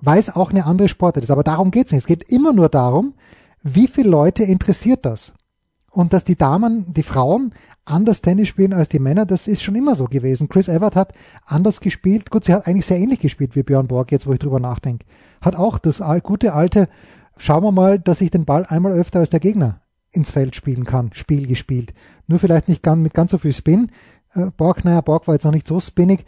Weiß 0.00 0.34
auch 0.34 0.50
eine 0.50 0.66
andere 0.66 0.88
Sportart 0.88 1.24
ist. 1.24 1.30
Aber 1.30 1.44
darum 1.44 1.70
geht's 1.70 1.92
nicht. 1.92 2.02
Es 2.02 2.06
geht 2.06 2.24
immer 2.24 2.52
nur 2.52 2.68
darum, 2.68 3.14
wie 3.62 3.86
viele 3.86 4.10
Leute 4.10 4.42
interessiert 4.42 5.06
das? 5.06 5.32
Und 5.90 6.12
dass 6.12 6.24
die 6.24 6.36
Damen, 6.36 6.92
die 6.92 7.04
Frauen 7.04 7.54
anders 7.84 8.22
Tennis 8.22 8.48
spielen 8.48 8.72
als 8.72 8.88
die 8.88 8.98
Männer, 8.98 9.26
das 9.26 9.46
ist 9.46 9.62
schon 9.62 9.74
immer 9.74 9.94
so 9.94 10.06
gewesen. 10.06 10.48
Chris 10.48 10.68
Evert 10.68 10.96
hat 10.96 11.12
anders 11.44 11.80
gespielt. 11.80 12.30
Gut, 12.30 12.44
sie 12.44 12.54
hat 12.54 12.66
eigentlich 12.66 12.86
sehr 12.86 12.98
ähnlich 12.98 13.20
gespielt 13.20 13.56
wie 13.56 13.62
Björn 13.62 13.88
Borg, 13.88 14.10
jetzt 14.12 14.26
wo 14.26 14.32
ich 14.32 14.38
drüber 14.38 14.60
nachdenke. 14.60 15.04
Hat 15.40 15.56
auch 15.56 15.78
das 15.78 16.02
gute 16.22 16.54
alte, 16.54 16.88
schauen 17.36 17.64
wir 17.64 17.72
mal, 17.72 17.98
dass 17.98 18.20
ich 18.20 18.30
den 18.30 18.44
Ball 18.44 18.64
einmal 18.66 18.92
öfter 18.92 19.20
als 19.20 19.30
der 19.30 19.40
Gegner 19.40 19.80
ins 20.12 20.30
Feld 20.30 20.54
spielen 20.54 20.84
kann, 20.84 21.10
Spiel 21.12 21.46
gespielt. 21.46 21.92
Nur 22.26 22.38
vielleicht 22.38 22.68
nicht 22.68 22.82
ganz, 22.82 23.02
mit 23.02 23.14
ganz 23.14 23.32
so 23.32 23.38
viel 23.38 23.52
Spin. 23.52 23.90
Äh, 24.34 24.46
Borg, 24.56 24.84
naja, 24.84 25.00
Borg 25.00 25.26
war 25.26 25.34
jetzt 25.34 25.44
noch 25.44 25.52
nicht 25.52 25.66
so 25.66 25.80
spinnig. 25.80 26.24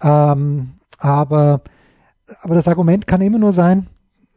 Ähm, 0.00 0.74
aber, 0.98 1.62
aber 2.42 2.54
das 2.54 2.68
Argument 2.68 3.06
kann 3.06 3.20
immer 3.20 3.38
nur 3.38 3.52
sein, 3.52 3.88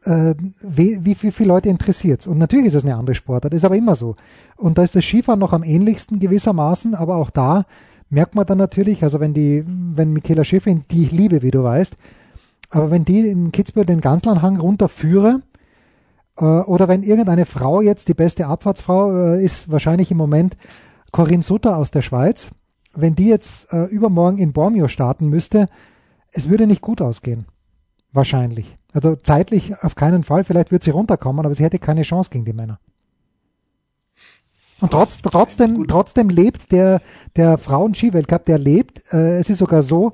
äh, 0.07 0.35
wie, 0.61 1.03
wie, 1.03 1.17
wie 1.21 1.31
viele 1.31 1.49
Leute 1.49 1.69
interessiert 1.69 2.25
Und 2.27 2.37
natürlich 2.37 2.67
ist 2.67 2.75
es 2.75 2.85
eine 2.85 2.95
andere 2.95 3.15
Sportart, 3.15 3.53
ist 3.53 3.65
aber 3.65 3.75
immer 3.75 3.95
so. 3.95 4.15
Und 4.55 4.77
da 4.77 4.83
ist 4.83 4.95
das 4.95 5.03
Skifahren 5.03 5.39
noch 5.39 5.53
am 5.53 5.63
ähnlichsten 5.63 6.19
gewissermaßen, 6.19 6.95
aber 6.95 7.17
auch 7.17 7.29
da 7.29 7.65
merkt 8.09 8.35
man 8.35 8.45
dann 8.45 8.57
natürlich, 8.57 9.03
also 9.03 9.19
wenn 9.19 9.33
die, 9.33 9.65
wenn 9.65 10.13
Michaela 10.13 10.45
Schiffrin, 10.45 10.83
die 10.89 11.03
ich 11.03 11.11
liebe, 11.11 11.41
wie 11.41 11.51
du 11.51 11.61
weißt, 11.61 11.95
aber 12.69 12.89
wenn 12.89 13.03
die 13.03 13.27
im 13.27 13.51
Kitzbühel 13.51 13.85
den 13.85 14.01
Ganzlandhang 14.01 14.57
runterführe, 14.57 15.41
äh, 16.37 16.43
oder 16.43 16.87
wenn 16.87 17.03
irgendeine 17.03 17.45
Frau 17.45 17.81
jetzt 17.81 18.07
die 18.07 18.13
beste 18.13 18.47
Abfahrtsfrau 18.47 19.33
äh, 19.33 19.43
ist, 19.43 19.69
wahrscheinlich 19.69 20.09
im 20.11 20.17
Moment 20.17 20.55
Corinne 21.11 21.43
Sutter 21.43 21.75
aus 21.75 21.91
der 21.91 22.01
Schweiz, 22.01 22.51
wenn 22.95 23.15
die 23.15 23.27
jetzt 23.27 23.73
äh, 23.73 23.85
übermorgen 23.85 24.37
in 24.37 24.53
Bormio 24.53 24.87
starten 24.87 25.27
müsste, 25.27 25.67
es 26.31 26.49
würde 26.49 26.65
nicht 26.65 26.81
gut 26.81 27.01
ausgehen. 27.01 27.45
Wahrscheinlich. 28.13 28.76
Also 28.97 29.15
zeitlich 29.15 29.75
auf 29.83 29.93
keinen 29.93 30.23
Fall. 30.23 30.43
Vielleicht 30.43 30.71
wird 30.71 30.83
sie 30.83 30.89
runterkommen, 30.89 31.45
aber 31.45 31.53
sie 31.53 31.63
hätte 31.63 31.77
keine 31.77 32.01
Chance 32.01 32.31
gegen 32.31 32.45
die 32.45 32.53
Männer. 32.53 32.79
Und 34.81 34.89
trotz, 34.89 35.21
trotzdem, 35.21 35.87
trotzdem 35.87 36.29
lebt 36.29 36.71
der, 36.71 37.01
der 37.35 37.59
Frauen-Skiweltcup, 37.59 38.45
der 38.45 38.57
lebt. 38.57 39.03
Äh, 39.13 39.37
es 39.37 39.51
ist 39.51 39.59
sogar 39.59 39.83
so, 39.83 40.13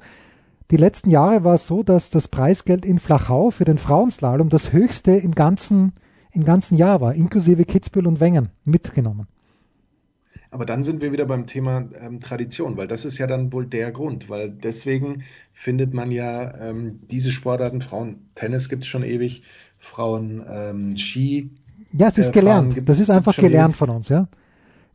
die 0.69 0.75
letzten 0.75 1.09
Jahre 1.09 1.45
war 1.45 1.55
es 1.55 1.65
so, 1.65 1.81
dass 1.81 2.09
das 2.09 2.27
Preisgeld 2.27 2.85
in 2.85 2.99
Flachau 2.99 3.51
für 3.51 3.63
den 3.63 3.77
Frauenslalom 3.77 4.49
das 4.49 4.73
höchste 4.73 5.13
im 5.13 5.33
ganzen, 5.33 5.93
im 6.33 6.43
ganzen 6.43 6.75
Jahr 6.75 6.99
war, 6.99 7.13
inklusive 7.13 7.63
Kitzbühel 7.63 8.05
und 8.05 8.19
Wengen 8.19 8.49
mitgenommen. 8.65 9.27
Aber 10.53 10.67
dann 10.67 10.83
sind 10.83 11.01
wir 11.01 11.11
wieder 11.11 11.25
beim 11.25 11.47
Thema 11.47 11.83
ähm, 11.99 12.19
Tradition, 12.19 12.77
weil 12.77 12.87
das 12.87 13.05
ist 13.05 13.17
ja 13.17 13.25
dann 13.25 13.51
wohl 13.51 13.65
der 13.65 13.91
Grund, 13.91 14.29
weil 14.29 14.51
deswegen 14.51 15.23
findet 15.51 15.95
man 15.95 16.11
ja 16.11 16.55
ähm, 16.59 16.99
diese 17.09 17.31
Sportarten, 17.31 17.81
Frauen 17.81 18.29
Tennis 18.35 18.69
gibt 18.69 18.83
es 18.83 18.87
schon 18.87 19.03
ewig, 19.03 19.41
Frauen 19.79 20.45
ähm, 20.47 20.95
Ski. 20.95 21.49
Ja, 21.91 22.09
es 22.09 22.19
ist 22.19 22.27
äh, 22.27 22.31
gelernt. 22.31 22.79
Das 22.85 22.99
ist 22.99 23.09
einfach 23.09 23.35
gelernt 23.35 23.71
ewig. 23.71 23.77
von 23.77 23.89
uns, 23.89 24.09
ja. 24.09 24.27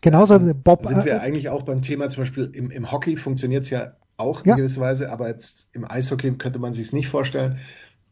Genauso 0.00 0.34
ja, 0.34 0.52
Bob. 0.52 0.86
Sind 0.86 1.04
wir 1.04 1.14
äh, 1.14 1.18
eigentlich 1.18 1.48
auch 1.48 1.62
beim 1.62 1.82
Thema, 1.82 2.08
zum 2.08 2.22
Beispiel 2.22 2.52
im, 2.54 2.70
im 2.70 2.92
Hockey 2.92 3.16
funktioniert 3.16 3.64
es 3.64 3.70
ja 3.70 3.94
auch 4.16 4.44
in 4.44 4.50
ja. 4.50 4.54
gewisser 4.54 4.80
Weise, 4.80 5.10
aber 5.10 5.26
jetzt 5.26 5.66
im 5.72 5.84
Eishockey 5.90 6.30
könnte 6.38 6.60
man 6.60 6.72
sich 6.72 6.86
es 6.86 6.92
nicht 6.92 7.08
vorstellen. 7.08 7.58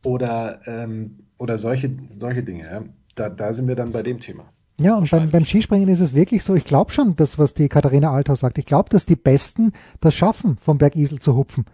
Oder, 0.02 0.62
ähm, 0.66 1.20
oder 1.38 1.58
solche, 1.58 1.96
solche 2.18 2.42
Dinge. 2.42 2.64
Ja. 2.64 2.82
Da, 3.14 3.28
da 3.28 3.52
sind 3.52 3.68
wir 3.68 3.76
dann 3.76 3.92
bei 3.92 4.02
dem 4.02 4.18
Thema. 4.18 4.52
Ja, 4.78 4.96
und 4.96 5.10
beim, 5.10 5.30
beim 5.30 5.44
Skispringen 5.44 5.88
ist 5.88 6.00
es 6.00 6.12
wirklich 6.12 6.44
so, 6.44 6.54
ich 6.54 6.64
glaube 6.64 6.92
schon, 6.92 7.16
das, 7.16 7.38
was 7.38 7.54
die 7.54 7.68
Katharina 7.68 8.10
Althaus 8.10 8.40
sagt, 8.40 8.58
ich 8.58 8.66
glaube, 8.66 8.90
dass 8.90 9.06
die 9.06 9.16
Besten 9.16 9.72
das 10.00 10.14
schaffen, 10.14 10.58
vom 10.60 10.76
Berg 10.76 10.96
Isel 10.96 11.18
zu 11.18 11.34
hupfen. 11.34 11.64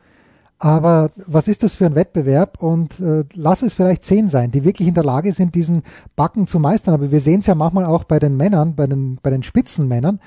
Aber 0.62 1.10
was 1.16 1.48
ist 1.48 1.64
das 1.64 1.74
für 1.74 1.86
ein 1.86 1.96
Wettbewerb? 1.96 2.62
Und 2.62 3.00
äh, 3.00 3.24
lass 3.34 3.62
es 3.62 3.74
vielleicht 3.74 4.04
zehn 4.04 4.28
sein, 4.28 4.52
die 4.52 4.62
wirklich 4.62 4.86
in 4.86 4.94
der 4.94 5.02
Lage 5.02 5.32
sind, 5.32 5.56
diesen 5.56 5.82
Backen 6.14 6.46
zu 6.46 6.60
meistern. 6.60 6.94
Aber 6.94 7.10
wir 7.10 7.18
sehen 7.18 7.40
es 7.40 7.46
ja 7.46 7.56
manchmal 7.56 7.84
auch 7.84 8.04
bei 8.04 8.20
den 8.20 8.36
Männern, 8.36 8.76
bei 8.76 8.86
den, 8.86 9.18
bei 9.20 9.30
den 9.30 9.42
Spitzenmännern, 9.42 10.20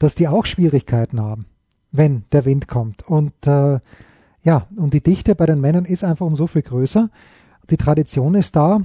dass 0.00 0.16
die 0.16 0.26
auch 0.26 0.46
Schwierigkeiten 0.46 1.20
haben, 1.20 1.46
wenn 1.92 2.24
der 2.32 2.44
Wind 2.44 2.66
kommt. 2.66 3.06
Und 3.06 3.32
äh, 3.46 3.78
ja, 4.42 4.66
und 4.74 4.94
die 4.94 5.02
Dichte 5.02 5.36
bei 5.36 5.46
den 5.46 5.60
Männern 5.60 5.84
ist 5.84 6.02
einfach 6.02 6.26
um 6.26 6.34
so 6.34 6.48
viel 6.48 6.62
größer. 6.62 7.08
Die 7.70 7.76
Tradition 7.76 8.34
ist 8.34 8.56
da. 8.56 8.80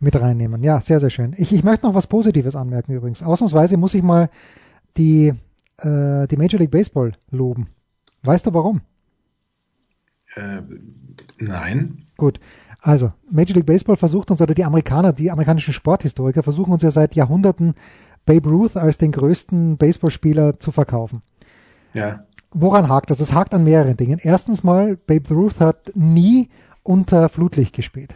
mit 0.00 0.20
reinnehmen. 0.20 0.62
Ja, 0.62 0.80
sehr, 0.80 0.98
sehr 0.98 1.10
schön. 1.10 1.34
Ich, 1.36 1.52
ich 1.52 1.62
möchte 1.62 1.86
noch 1.86 1.94
was 1.94 2.06
Positives 2.06 2.56
anmerken 2.56 2.92
übrigens. 2.92 3.22
Ausnahmsweise 3.22 3.76
muss 3.76 3.94
ich 3.94 4.02
mal 4.02 4.28
die, 4.96 5.32
äh, 5.78 6.26
die 6.26 6.36
Major 6.36 6.58
League 6.58 6.70
Baseball 6.70 7.12
loben. 7.30 7.68
Weißt 8.24 8.46
du 8.46 8.54
warum? 8.54 8.80
Äh, 10.34 10.62
nein. 11.38 11.98
Gut. 12.16 12.40
Also, 12.80 13.12
Major 13.30 13.56
League 13.56 13.66
Baseball 13.66 13.96
versucht 13.96 14.30
uns, 14.30 14.40
oder 14.40 14.54
die 14.54 14.64
Amerikaner, 14.64 15.12
die 15.12 15.30
amerikanischen 15.30 15.74
Sporthistoriker 15.74 16.42
versuchen 16.42 16.72
uns 16.72 16.82
ja 16.82 16.90
seit 16.90 17.14
Jahrhunderten 17.14 17.74
Babe 18.24 18.48
Ruth 18.48 18.76
als 18.76 18.96
den 18.96 19.12
größten 19.12 19.76
Baseballspieler 19.76 20.58
zu 20.58 20.72
verkaufen. 20.72 21.22
Ja. 21.92 22.24
Woran 22.52 22.88
hakt 22.88 23.10
das? 23.10 23.20
Es 23.20 23.34
hakt 23.34 23.52
an 23.54 23.64
mehreren 23.64 23.96
Dingen. 23.96 24.18
Erstens 24.22 24.64
mal, 24.64 24.96
Babe 24.96 25.34
Ruth 25.34 25.60
hat 25.60 25.92
nie 25.94 26.48
unter 26.82 27.28
Flutlicht 27.28 27.74
gespielt. 27.74 28.14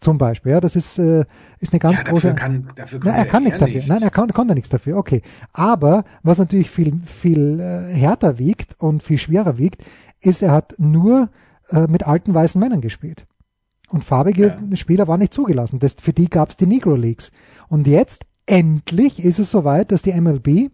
Zum 0.00 0.18
Beispiel, 0.18 0.52
ja, 0.52 0.60
das 0.60 0.76
ist, 0.76 0.98
äh, 0.98 1.24
ist 1.58 1.72
eine 1.72 1.80
ganz 1.80 1.98
ja, 1.98 2.04
große. 2.04 2.34
Kann, 2.34 2.68
dafür 2.76 3.00
kann 3.00 3.12
Nein, 3.12 3.18
er 3.18 3.26
kann 3.26 3.42
nichts 3.44 3.58
dafür. 3.58 3.76
Nichts. 3.76 3.88
Nein, 3.88 4.02
er 4.02 4.10
kann, 4.10 4.32
konnte 4.32 4.54
nichts 4.54 4.68
dafür. 4.68 4.98
Okay. 4.98 5.22
Aber 5.52 6.04
was 6.22 6.38
natürlich 6.38 6.70
viel, 6.70 7.00
viel 7.04 7.60
äh, 7.60 7.94
härter 7.94 8.38
wiegt 8.38 8.76
und 8.78 9.02
viel 9.02 9.18
schwerer 9.18 9.58
wiegt, 9.58 9.82
ist, 10.20 10.42
er 10.42 10.52
hat 10.52 10.74
nur 10.78 11.30
äh, 11.70 11.86
mit 11.86 12.06
alten 12.06 12.34
weißen 12.34 12.60
Männern 12.60 12.80
gespielt. 12.80 13.26
Und 13.88 14.04
farbige 14.04 14.56
ja. 14.70 14.76
Spieler 14.76 15.08
waren 15.08 15.20
nicht 15.20 15.32
zugelassen. 15.32 15.78
Das, 15.78 15.96
für 16.00 16.12
die 16.12 16.28
gab 16.28 16.50
es 16.50 16.56
die 16.56 16.66
Negro 16.66 16.94
Leagues. 16.94 17.30
Und 17.68 17.86
jetzt 17.86 18.26
endlich 18.46 19.24
ist 19.24 19.38
es 19.38 19.50
soweit, 19.50 19.92
dass 19.92 20.02
die 20.02 20.12
MLB 20.12 20.70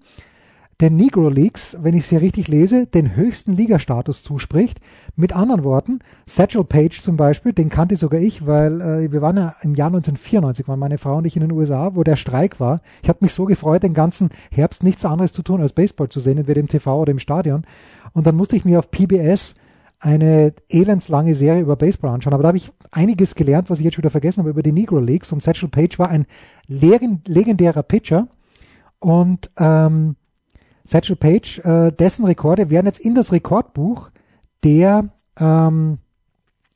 den 0.82 0.96
Negro 0.96 1.28
Leagues, 1.28 1.76
wenn 1.80 1.94
ich 1.94 2.02
es 2.02 2.08
hier 2.08 2.20
richtig 2.20 2.48
lese, 2.48 2.86
den 2.86 3.14
höchsten 3.14 3.52
Ligastatus 3.52 4.24
zuspricht. 4.24 4.80
Mit 5.14 5.32
anderen 5.34 5.62
Worten, 5.62 6.00
Satchel 6.26 6.64
Page 6.64 7.00
zum 7.00 7.16
Beispiel, 7.16 7.52
den 7.52 7.68
kannte 7.68 7.94
sogar 7.94 8.20
ich, 8.20 8.46
weil 8.46 8.80
äh, 8.80 9.12
wir 9.12 9.22
waren 9.22 9.36
ja 9.36 9.54
im 9.62 9.76
Jahr 9.76 9.86
1994, 9.86 10.66
waren 10.66 10.80
meine 10.80 10.98
Frau 10.98 11.18
und 11.18 11.24
ich 11.24 11.36
in 11.36 11.42
den 11.42 11.52
USA, 11.52 11.94
wo 11.94 12.02
der 12.02 12.16
Streik 12.16 12.58
war. 12.58 12.80
Ich 13.00 13.08
habe 13.08 13.20
mich 13.22 13.32
so 13.32 13.44
gefreut, 13.44 13.84
den 13.84 13.94
ganzen 13.94 14.30
Herbst 14.50 14.82
nichts 14.82 15.04
anderes 15.04 15.30
zu 15.30 15.42
tun, 15.42 15.60
als 15.60 15.72
Baseball 15.72 16.08
zu 16.08 16.18
sehen, 16.18 16.38
entweder 16.38 16.60
im 16.60 16.66
TV 16.66 17.00
oder 17.00 17.12
im 17.12 17.20
Stadion. 17.20 17.62
Und 18.12 18.26
dann 18.26 18.34
musste 18.34 18.56
ich 18.56 18.64
mir 18.64 18.80
auf 18.80 18.90
PBS 18.90 19.54
eine 20.00 20.52
elendslange 20.68 21.36
Serie 21.36 21.62
über 21.62 21.76
Baseball 21.76 22.10
anschauen. 22.10 22.34
Aber 22.34 22.42
da 22.42 22.48
habe 22.48 22.58
ich 22.58 22.72
einiges 22.90 23.36
gelernt, 23.36 23.70
was 23.70 23.78
ich 23.78 23.84
jetzt 23.84 23.94
schon 23.94 24.02
wieder 24.02 24.10
vergessen 24.10 24.40
habe, 24.40 24.50
über 24.50 24.64
die 24.64 24.72
Negro 24.72 24.98
Leagues. 24.98 25.30
Und 25.30 25.44
Satchel 25.44 25.68
Page 25.68 25.96
war 26.00 26.08
ein 26.08 26.26
legendärer 26.66 27.84
Pitcher. 27.84 28.26
Und 28.98 29.50
ähm, 29.58 30.16
Satchel 30.84 31.16
Page, 31.16 31.60
äh, 31.60 31.92
dessen 31.92 32.24
Rekorde 32.24 32.70
werden 32.70 32.86
jetzt 32.86 33.00
in 33.00 33.14
das 33.14 33.32
Rekordbuch 33.32 34.10
der, 34.64 35.10
ähm, 35.38 35.98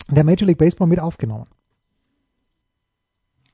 der 0.08 0.24
Major 0.24 0.46
League 0.46 0.58
Baseball 0.58 0.86
mit 0.86 1.00
aufgenommen. 1.00 1.46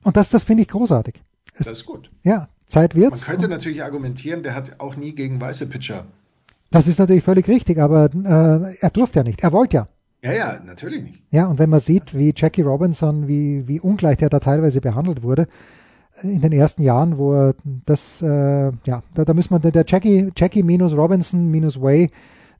Und 0.03 0.17
das, 0.17 0.29
das 0.29 0.43
finde 0.43 0.63
ich 0.63 0.69
großartig. 0.69 1.21
Das 1.57 1.67
ist 1.67 1.85
gut. 1.85 2.09
Ja, 2.23 2.49
Zeit 2.65 2.95
wird's. 2.95 3.21
Man 3.21 3.31
könnte 3.31 3.47
natürlich 3.47 3.83
argumentieren, 3.83 4.43
der 4.43 4.55
hat 4.55 4.79
auch 4.79 4.95
nie 4.95 5.13
gegen 5.13 5.39
weiße 5.39 5.67
Pitcher 5.67 6.05
das 6.73 6.87
ist 6.87 6.99
natürlich 6.99 7.23
völlig 7.23 7.47
richtig, 7.47 7.79
aber 7.79 8.05
äh, 8.05 8.75
er 8.79 8.89
durfte 8.89 9.19
ja 9.19 9.23
nicht. 9.23 9.43
Er 9.43 9.51
wollte 9.51 9.77
ja. 9.77 9.85
Ja, 10.23 10.31
ja, 10.33 10.59
natürlich 10.65 11.03
nicht. 11.03 11.21
Ja, 11.31 11.47
und 11.47 11.59
wenn 11.59 11.69
man 11.69 11.81
sieht, 11.81 12.17
wie 12.17 12.33
Jackie 12.35 12.61
Robinson, 12.61 13.27
wie, 13.27 13.67
wie 13.67 13.79
ungleich 13.79 14.17
der 14.17 14.29
da 14.29 14.39
teilweise 14.39 14.81
behandelt 14.81 15.21
wurde, 15.21 15.47
in 16.21 16.41
den 16.41 16.51
ersten 16.51 16.83
Jahren, 16.83 17.17
wo 17.17 17.33
er 17.33 17.55
das, 17.63 18.21
äh, 18.21 18.71
ja, 18.85 19.03
da, 19.13 19.25
da 19.25 19.33
muss 19.33 19.49
man, 19.49 19.61
der 19.61 19.85
Jackie, 19.87 20.31
Jackie 20.35 20.63
minus 20.63 20.93
Robinson 20.93 21.49
minus 21.49 21.81
Way, 21.81 22.09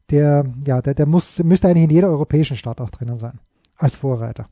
der, 0.10 0.46
ja, 0.66 0.82
der, 0.82 0.94
der 0.94 1.06
muss, 1.06 1.40
müsste 1.40 1.68
eigentlich 1.68 1.86
in 1.86 1.90
jeder 1.90 2.10
europäischen 2.10 2.58
Stadt 2.58 2.82
auch 2.82 2.90
drinnen 2.90 3.18
sein. 3.18 3.40
Als 3.78 3.96
Vorreiter. 3.96 4.48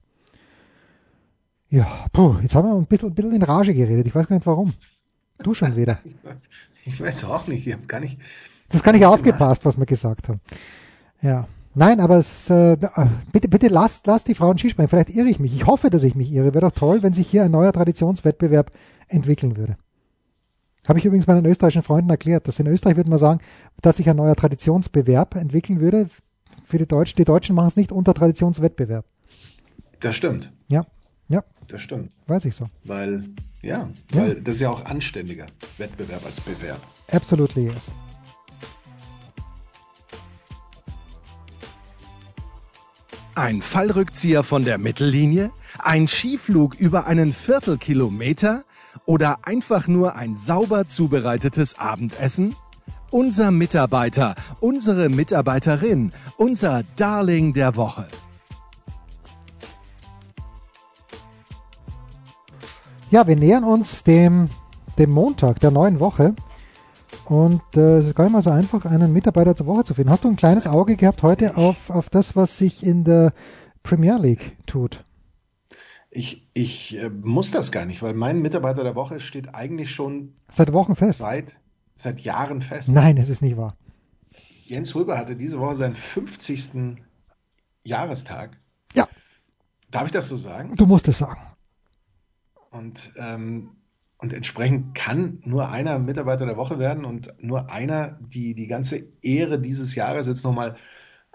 Ja, 1.70 1.88
puh, 2.12 2.36
jetzt 2.42 2.56
haben 2.56 2.68
wir 2.68 2.76
ein 2.76 2.86
bisschen, 2.86 3.10
ein 3.10 3.16
bisschen 3.16 3.34
in 3.34 3.44
Rage 3.44 3.74
geredet. 3.74 4.06
Ich 4.06 4.14
weiß 4.14 4.28
gar 4.28 4.36
nicht 4.36 4.46
warum. 4.46 4.74
Du 5.40 5.54
schon 5.54 5.76
wieder. 5.76 6.00
Ich 6.84 7.00
weiß 7.00 7.26
auch 7.26 7.46
nicht. 7.46 7.68
Ich 7.68 7.74
habe 7.74 7.86
gar 7.86 8.00
nicht, 8.00 8.18
das 8.70 8.82
kann 8.82 8.96
nicht 8.96 9.06
aufgepasst, 9.06 9.66
was 9.66 9.78
wir 9.78 9.86
gesagt 9.86 10.30
haben. 10.30 10.40
Ja. 11.22 11.48
Nein, 11.74 12.02
aber 12.02 12.18
es, 12.18 12.50
äh, 12.50 12.76
bitte, 13.32 13.48
bitte 13.48 13.68
lasst, 13.68 14.06
lasst 14.06 14.28
die 14.28 14.36
Frauen 14.36 14.58
Skispringen. 14.58 14.90
Vielleicht 14.90 15.12
irre 15.12 15.30
ich 15.30 15.40
mich. 15.40 15.54
Ich 15.54 15.68
hoffe, 15.68 15.90
dass 15.90 16.04
ich 16.04 16.16
mich 16.16 16.32
irre. 16.32 16.54
Wäre 16.54 16.66
doch 16.66 16.76
toll, 16.76 17.02
wenn 17.02 17.14
sich 17.14 17.30
hier 17.30 17.44
ein 17.44 17.52
neuer 17.52 17.72
Traditionswettbewerb 17.72 18.72
entwickeln 19.12 19.58
würde. 19.58 19.78
Habe 20.88 20.98
ich 20.98 21.06
übrigens 21.06 21.28
meinen 21.28 21.46
österreichischen 21.46 21.84
Freunden 21.84 22.10
erklärt, 22.10 22.48
dass 22.48 22.60
in 22.60 22.68
Österreich 22.68 22.98
würde 22.98 23.10
man 23.10 23.20
sagen, 23.20 23.40
dass 23.82 23.98
sich 23.98 24.10
ein 24.10 24.16
neuer 24.16 24.36
Traditionsbewerb 24.36 25.36
entwickeln 25.36 25.80
würde. 25.80 26.10
Für 26.66 26.80
die 26.80 26.88
Deutschen, 26.88 27.18
die 27.18 27.26
Deutschen 27.26 27.56
machen 27.56 27.68
es 27.68 27.76
nicht 27.76 27.92
unter 27.92 28.14
Traditionswettbewerb. 28.14 29.06
Das 30.00 30.16
stimmt. 30.16 30.52
Ja, 30.70 30.86
ja. 31.28 31.44
Das 31.68 31.82
stimmt. 31.82 32.16
Weiß 32.28 32.46
ich 32.46 32.56
so. 32.56 32.68
Weil, 32.84 33.30
ja, 33.62 33.90
ja. 34.12 34.22
weil 34.22 34.42
das 34.42 34.56
ist 34.56 34.62
ja 34.62 34.70
auch 34.72 34.84
anständiger 34.86 35.48
Wettbewerb 35.78 36.26
als 36.26 36.42
Bewerb. 36.42 36.82
Absolutely 37.12 37.66
yes. 37.66 37.92
Ein 43.36 43.62
Fallrückzieher 43.62 44.44
von 44.44 44.66
der 44.66 44.78
Mittellinie? 44.78 45.52
Ein 45.80 46.08
Skiflug 46.08 46.76
über 46.76 47.08
einen 47.08 47.32
Viertelkilometer? 47.32 48.66
Oder 49.06 49.40
einfach 49.44 49.88
nur 49.88 50.16
ein 50.16 50.36
sauber 50.36 50.88
zubereitetes 50.88 51.78
Abendessen? 51.78 52.56
Unser 53.10 53.52
Mitarbeiter, 53.52 54.36
unsere 54.60 55.10
Mitarbeiterin, 55.10 56.14
unser 56.38 56.84
Darling 56.96 57.54
der 57.54 57.76
Woche. 57.76 58.08
Ja, 63.12 63.28
wir 63.28 63.36
nähern 63.36 63.66
uns 63.66 64.04
dem, 64.04 64.50
dem 64.98 65.12
Montag 65.12 65.60
der 65.60 65.72
neuen 65.72 66.00
Woche. 66.00 66.34
Und 67.26 67.62
äh, 67.76 67.98
es 67.98 68.06
ist 68.06 68.16
gar 68.16 68.24
nicht 68.24 68.34
mal 68.34 68.42
so 68.42 68.50
einfach, 68.50 68.86
einen 68.86 69.12
Mitarbeiter 69.12 69.56
zur 69.56 69.66
Woche 69.66 69.84
zu 69.84 69.94
finden. 69.94 70.12
Hast 70.12 70.24
du 70.24 70.30
ein 70.30 70.38
kleines 70.38 70.66
Auge 70.66 70.96
gehabt 70.96 71.22
heute 71.22 71.58
auf, 71.58 71.90
auf 71.90 72.10
das, 72.10 72.38
was 72.38 72.58
sich 72.58 72.86
in 72.86 73.04
der 73.04 73.34
Premier 73.84 74.18
League 74.18 74.56
tut? 74.66 75.04
Ich, 76.12 76.46
ich 76.54 76.98
äh, 76.98 77.10
muss 77.10 77.52
das 77.52 77.72
gar 77.72 77.86
nicht, 77.86 78.02
weil 78.02 78.14
mein 78.14 78.42
Mitarbeiter 78.42 78.84
der 78.84 78.96
Woche 78.96 79.22
steht 79.22 79.56
eigentlich 79.56 79.92
schon 79.92 80.34
seit 80.50 80.74
Wochen 80.74 80.96
fest. 80.96 81.20
Seit, 81.20 81.60
seit 81.96 82.20
Jahren 82.20 82.62
fest. 82.62 82.90
Nein, 82.90 83.18
es 83.18 83.30
ist 83.30 83.42
nicht 83.42 83.56
wahr. 83.58 83.78
Jens 84.66 84.94
Röber 84.94 85.18
hatte 85.18 85.36
diese 85.36 85.60
Woche 85.60 85.76
seinen 85.76 85.96
50. 85.96 86.98
Jahrestag. 87.84 88.58
Ja. 88.94 89.08
Darf 89.90 90.06
ich 90.06 90.12
das 90.12 90.28
so 90.28 90.38
sagen? 90.38 90.76
Du 90.76 90.86
musst 90.86 91.08
es 91.08 91.18
sagen. 91.18 91.42
Und 92.70 93.12
ähm, 93.18 93.72
Und 94.18 94.34
entsprechend 94.34 94.94
kann 94.96 95.42
nur 95.46 95.70
einer 95.70 95.98
Mitarbeiter 95.98 96.46
der 96.46 96.58
Woche 96.58 96.78
werden 96.78 97.06
und 97.06 97.34
nur 97.40 97.72
einer 97.72 98.20
die, 98.22 98.54
die 98.54 98.68
ganze 98.68 99.04
Ehre 99.22 99.60
dieses 99.60 99.96
Jahres 99.96 100.28
jetzt 100.28 100.44
nochmal 100.44 100.76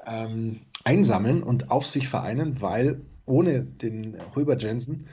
ähm, 0.06 0.60
einsammeln 0.84 1.42
und 1.42 1.70
auf 1.70 1.84
sich 1.86 2.08
vereinen, 2.08 2.60
weil 2.60 3.00
ohne 3.26 3.62
den 3.62 4.16
Huber 4.34 4.56
Jensen 4.56 5.06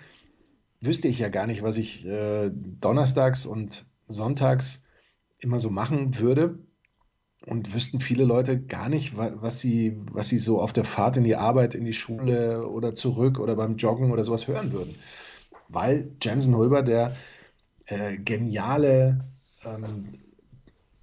wüsste 0.82 1.08
ich 1.08 1.20
ja 1.20 1.30
gar 1.30 1.48
nicht, 1.48 1.64
was 1.64 1.78
ich 1.78 2.06
äh, 2.06 2.50
donnerstags 2.52 3.46
und 3.46 3.86
sonntags 4.08 4.84
immer 5.40 5.60
so 5.60 5.70
machen 5.70 6.20
würde. 6.20 6.60
Und 7.46 7.74
wüssten 7.74 8.00
viele 8.00 8.24
Leute 8.24 8.58
gar 8.58 8.88
nicht, 8.88 9.18
was 9.18 9.60
sie, 9.60 9.98
was 10.14 10.30
sie 10.30 10.40
so 10.40 10.62
auf 10.62 10.72
der 10.72 10.86
Fahrt 10.86 11.18
in 11.18 11.26
die 11.26 11.36
Arbeit, 11.36 11.76
in 11.76 11.84
die 11.84 11.92
Schule 11.92 12.66
oder 12.70 12.96
zurück 12.96 13.38
oder 13.38 13.58
beim 13.58 13.76
Joggen 13.76 14.12
oder 14.12 14.24
sowas 14.24 14.48
hören 14.48 14.72
würden. 14.72 14.96
Weil 15.68 16.10
Jensen 16.22 16.56
Hulber 16.56 16.84
der 16.84 17.18
äh, 17.88 18.16
geniale 18.18 19.26
ähm, 19.66 20.20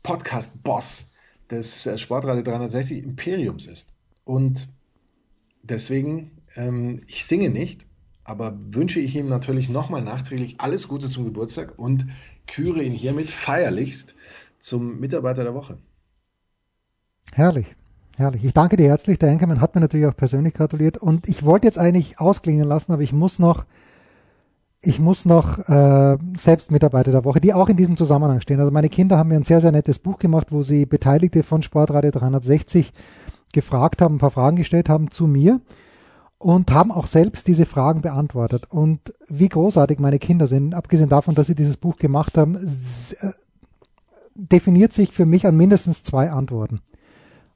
Podcast-Boss 0.02 1.12
des 1.50 1.84
äh, 1.84 1.98
Sportradio 1.98 2.42
360 2.42 3.02
Imperiums 3.04 3.66
ist. 3.66 3.92
Und 4.24 4.68
deswegen, 5.62 6.30
ähm, 6.56 7.02
ich 7.06 7.24
singe 7.24 7.50
nicht, 7.50 7.86
aber 8.24 8.58
wünsche 8.70 9.00
ich 9.00 9.16
ihm 9.16 9.28
natürlich 9.28 9.68
nochmal 9.68 10.02
nachträglich 10.02 10.60
alles 10.60 10.88
Gute 10.88 11.08
zum 11.08 11.24
Geburtstag 11.24 11.78
und 11.78 12.06
küre 12.46 12.82
ihn 12.82 12.92
hiermit 12.92 13.30
feierlichst 13.30 14.14
zum 14.58 15.00
Mitarbeiter 15.00 15.44
der 15.44 15.54
Woche. 15.54 15.78
Herrlich, 17.32 17.66
herrlich. 18.16 18.44
Ich 18.44 18.52
danke 18.52 18.76
dir 18.76 18.88
herzlich. 18.88 19.18
Der 19.18 19.30
Enkermann 19.30 19.60
hat 19.60 19.74
mir 19.74 19.80
natürlich 19.80 20.06
auch 20.06 20.16
persönlich 20.16 20.54
gratuliert 20.54 20.98
und 20.98 21.28
ich 21.28 21.44
wollte 21.44 21.66
jetzt 21.66 21.78
eigentlich 21.78 22.18
ausklingen 22.20 22.66
lassen, 22.66 22.92
aber 22.92 23.02
ich 23.02 23.12
muss 23.12 23.38
noch 23.38 23.64
ich 24.82 24.98
muss 24.98 25.26
noch 25.26 25.58
äh, 25.68 26.16
selbst 26.34 26.70
Mitarbeiter 26.70 27.12
der 27.12 27.26
Woche, 27.26 27.40
die 27.40 27.52
auch 27.52 27.68
in 27.68 27.76
diesem 27.76 27.98
Zusammenhang 27.98 28.40
stehen. 28.40 28.60
Also 28.60 28.72
meine 28.72 28.88
Kinder 28.88 29.18
haben 29.18 29.28
mir 29.28 29.34
ein 29.34 29.42
sehr, 29.42 29.60
sehr 29.60 29.72
nettes 29.72 29.98
Buch 29.98 30.18
gemacht, 30.18 30.46
wo 30.50 30.62
sie 30.62 30.86
Beteiligte 30.86 31.42
von 31.42 31.62
Sportradio 31.62 32.10
360 32.10 32.90
gefragt 33.52 34.00
haben, 34.00 34.14
ein 34.14 34.20
paar 34.20 34.30
Fragen 34.30 34.56
gestellt 34.56 34.88
haben 34.88 35.10
zu 35.10 35.26
mir 35.26 35.60
und 36.40 36.72
haben 36.72 36.90
auch 36.90 37.06
selbst 37.06 37.46
diese 37.48 37.66
Fragen 37.66 38.00
beantwortet. 38.00 38.64
Und 38.70 39.14
wie 39.28 39.50
großartig 39.50 39.98
meine 39.98 40.18
Kinder 40.18 40.48
sind, 40.48 40.74
abgesehen 40.74 41.10
davon, 41.10 41.34
dass 41.34 41.46
sie 41.46 41.54
dieses 41.54 41.76
Buch 41.76 41.96
gemacht 41.96 42.38
haben, 42.38 42.56
äh, 42.56 43.32
definiert 44.34 44.94
sich 44.94 45.12
für 45.12 45.26
mich 45.26 45.46
an 45.46 45.54
mindestens 45.54 46.02
zwei 46.02 46.30
Antworten. 46.30 46.80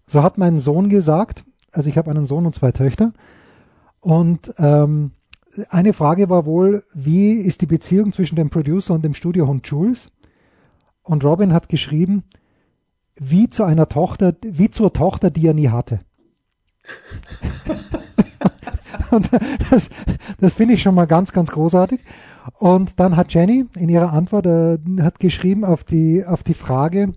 So 0.07 0.23
hat 0.23 0.37
mein 0.37 0.59
Sohn 0.59 0.91
gesagt, 0.91 1.45
also 1.73 1.89
ich 1.89 1.97
habe 1.97 2.11
einen 2.11 2.27
Sohn 2.27 2.45
und 2.45 2.55
zwei 2.55 2.73
Töchter, 2.73 3.15
und 4.01 4.53
ähm, 4.59 5.13
eine 5.71 5.95
Frage 5.95 6.29
war 6.29 6.45
wohl, 6.45 6.85
wie 6.93 7.33
ist 7.33 7.63
die 7.63 7.67
Beziehung 7.67 8.13
zwischen 8.13 8.37
dem 8.37 8.51
Producer 8.51 8.93
und 8.93 9.03
dem 9.03 9.15
Studiohund 9.15 9.67
Jules? 9.67 10.11
Und 11.03 11.25
Robin 11.25 11.55
hat 11.55 11.71
geschrieben, 11.71 12.25
wie 13.19 13.49
zu 13.49 13.65
einer 13.65 13.89
Tochter, 13.89 14.35
wie 14.43 14.69
zur 14.69 14.93
Tochter, 14.93 15.31
die 15.31 15.47
er 15.47 15.55
nie 15.55 15.71
hatte. 15.71 16.01
und 19.11 19.29
das, 19.71 19.91
das 20.39 20.53
finde 20.53 20.75
ich 20.75 20.83
schon 20.83 20.95
mal 20.95 21.07
ganz, 21.07 21.33
ganz 21.33 21.51
großartig. 21.51 22.01
Und 22.59 23.01
dann 23.01 23.17
hat 23.17 23.33
Jenny 23.33 23.67
in 23.77 23.89
ihrer 23.89 24.13
Antwort 24.13 24.47
äh, 24.47 24.79
hat 25.01 25.19
geschrieben 25.19 25.65
auf 25.65 25.85
die, 25.85 26.25
auf 26.25 26.43
die 26.43 26.55
Frage, 26.55 27.13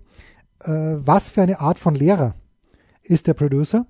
äh, 0.62 0.70
was 0.70 1.28
für 1.28 1.42
eine 1.42 1.60
Art 1.60 1.78
von 1.78 1.94
Lehrer 1.94 2.34
ist 3.02 3.26
der 3.26 3.34
Producer? 3.34 3.86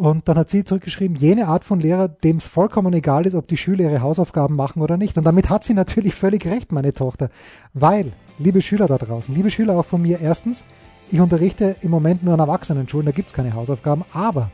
Und 0.00 0.28
dann 0.28 0.38
hat 0.38 0.48
sie 0.48 0.64
zurückgeschrieben, 0.64 1.14
jene 1.14 1.46
Art 1.46 1.62
von 1.62 1.78
Lehrer, 1.78 2.08
dem 2.08 2.38
es 2.38 2.46
vollkommen 2.46 2.94
egal 2.94 3.26
ist, 3.26 3.34
ob 3.34 3.48
die 3.48 3.58
Schüler 3.58 3.84
ihre 3.84 4.00
Hausaufgaben 4.00 4.56
machen 4.56 4.80
oder 4.80 4.96
nicht. 4.96 5.18
Und 5.18 5.24
damit 5.24 5.50
hat 5.50 5.62
sie 5.62 5.74
natürlich 5.74 6.14
völlig 6.14 6.46
recht, 6.46 6.72
meine 6.72 6.94
Tochter. 6.94 7.28
Weil, 7.74 8.12
liebe 8.38 8.62
Schüler 8.62 8.86
da 8.86 8.96
draußen, 8.96 9.34
liebe 9.34 9.50
Schüler 9.50 9.78
auch 9.78 9.84
von 9.84 10.00
mir, 10.00 10.18
erstens, 10.18 10.64
ich 11.10 11.20
unterrichte 11.20 11.76
im 11.82 11.90
Moment 11.90 12.22
nur 12.22 12.32
an 12.32 12.40
Erwachsenenschulen, 12.40 13.04
da 13.04 13.12
gibt 13.12 13.28
es 13.28 13.34
keine 13.34 13.52
Hausaufgaben. 13.52 14.04
Aber 14.14 14.50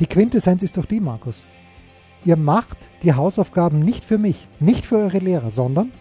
die 0.00 0.06
Quintessenz 0.06 0.62
ist 0.62 0.76
doch 0.76 0.86
die, 0.86 1.00
Markus. 1.00 1.44
Ihr 2.24 2.36
macht 2.36 2.78
die 3.02 3.12
Hausaufgaben 3.12 3.80
nicht 3.80 4.04
für 4.04 4.18
mich, 4.18 4.48
nicht 4.58 4.86
für 4.86 4.96
eure 4.96 5.18
Lehrer, 5.18 5.50
sondern 5.50 5.92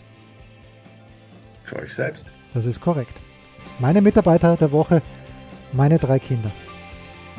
für 1.63 1.77
euch 1.77 1.93
selbst. 1.93 2.25
Das 2.53 2.65
ist 2.65 2.81
korrekt. 2.81 3.15
Meine 3.79 4.01
Mitarbeiter 4.01 4.55
der 4.57 4.71
Woche, 4.71 5.01
meine 5.71 5.97
drei 5.97 6.19
Kinder. 6.19 6.51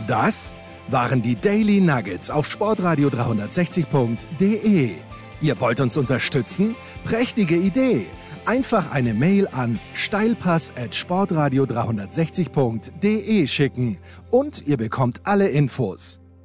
Das 0.07 0.55
waren 0.89 1.23
die 1.23 1.37
Daily 1.37 1.81
Nuggets 1.81 2.31
auf 2.31 2.51
sportradio 2.51 3.09
360.de. 3.09 4.97
Ihr 5.41 5.61
wollt 5.61 5.81
uns 5.81 5.97
unterstützen? 5.97 6.75
Prächtige 7.05 7.57
Idee! 7.57 8.07
Einfach 8.47 8.91
eine 8.91 9.15
Mail 9.15 9.49
an 9.49 9.79
steilpass 9.95 10.71
at 10.77 10.95
sportradio 10.95 11.65
360.de 11.65 13.47
schicken 13.47 13.97
und 14.31 14.67
ihr 14.67 14.77
bekommt 14.77 15.23
alle 15.25 15.49
Infos. 15.49 16.24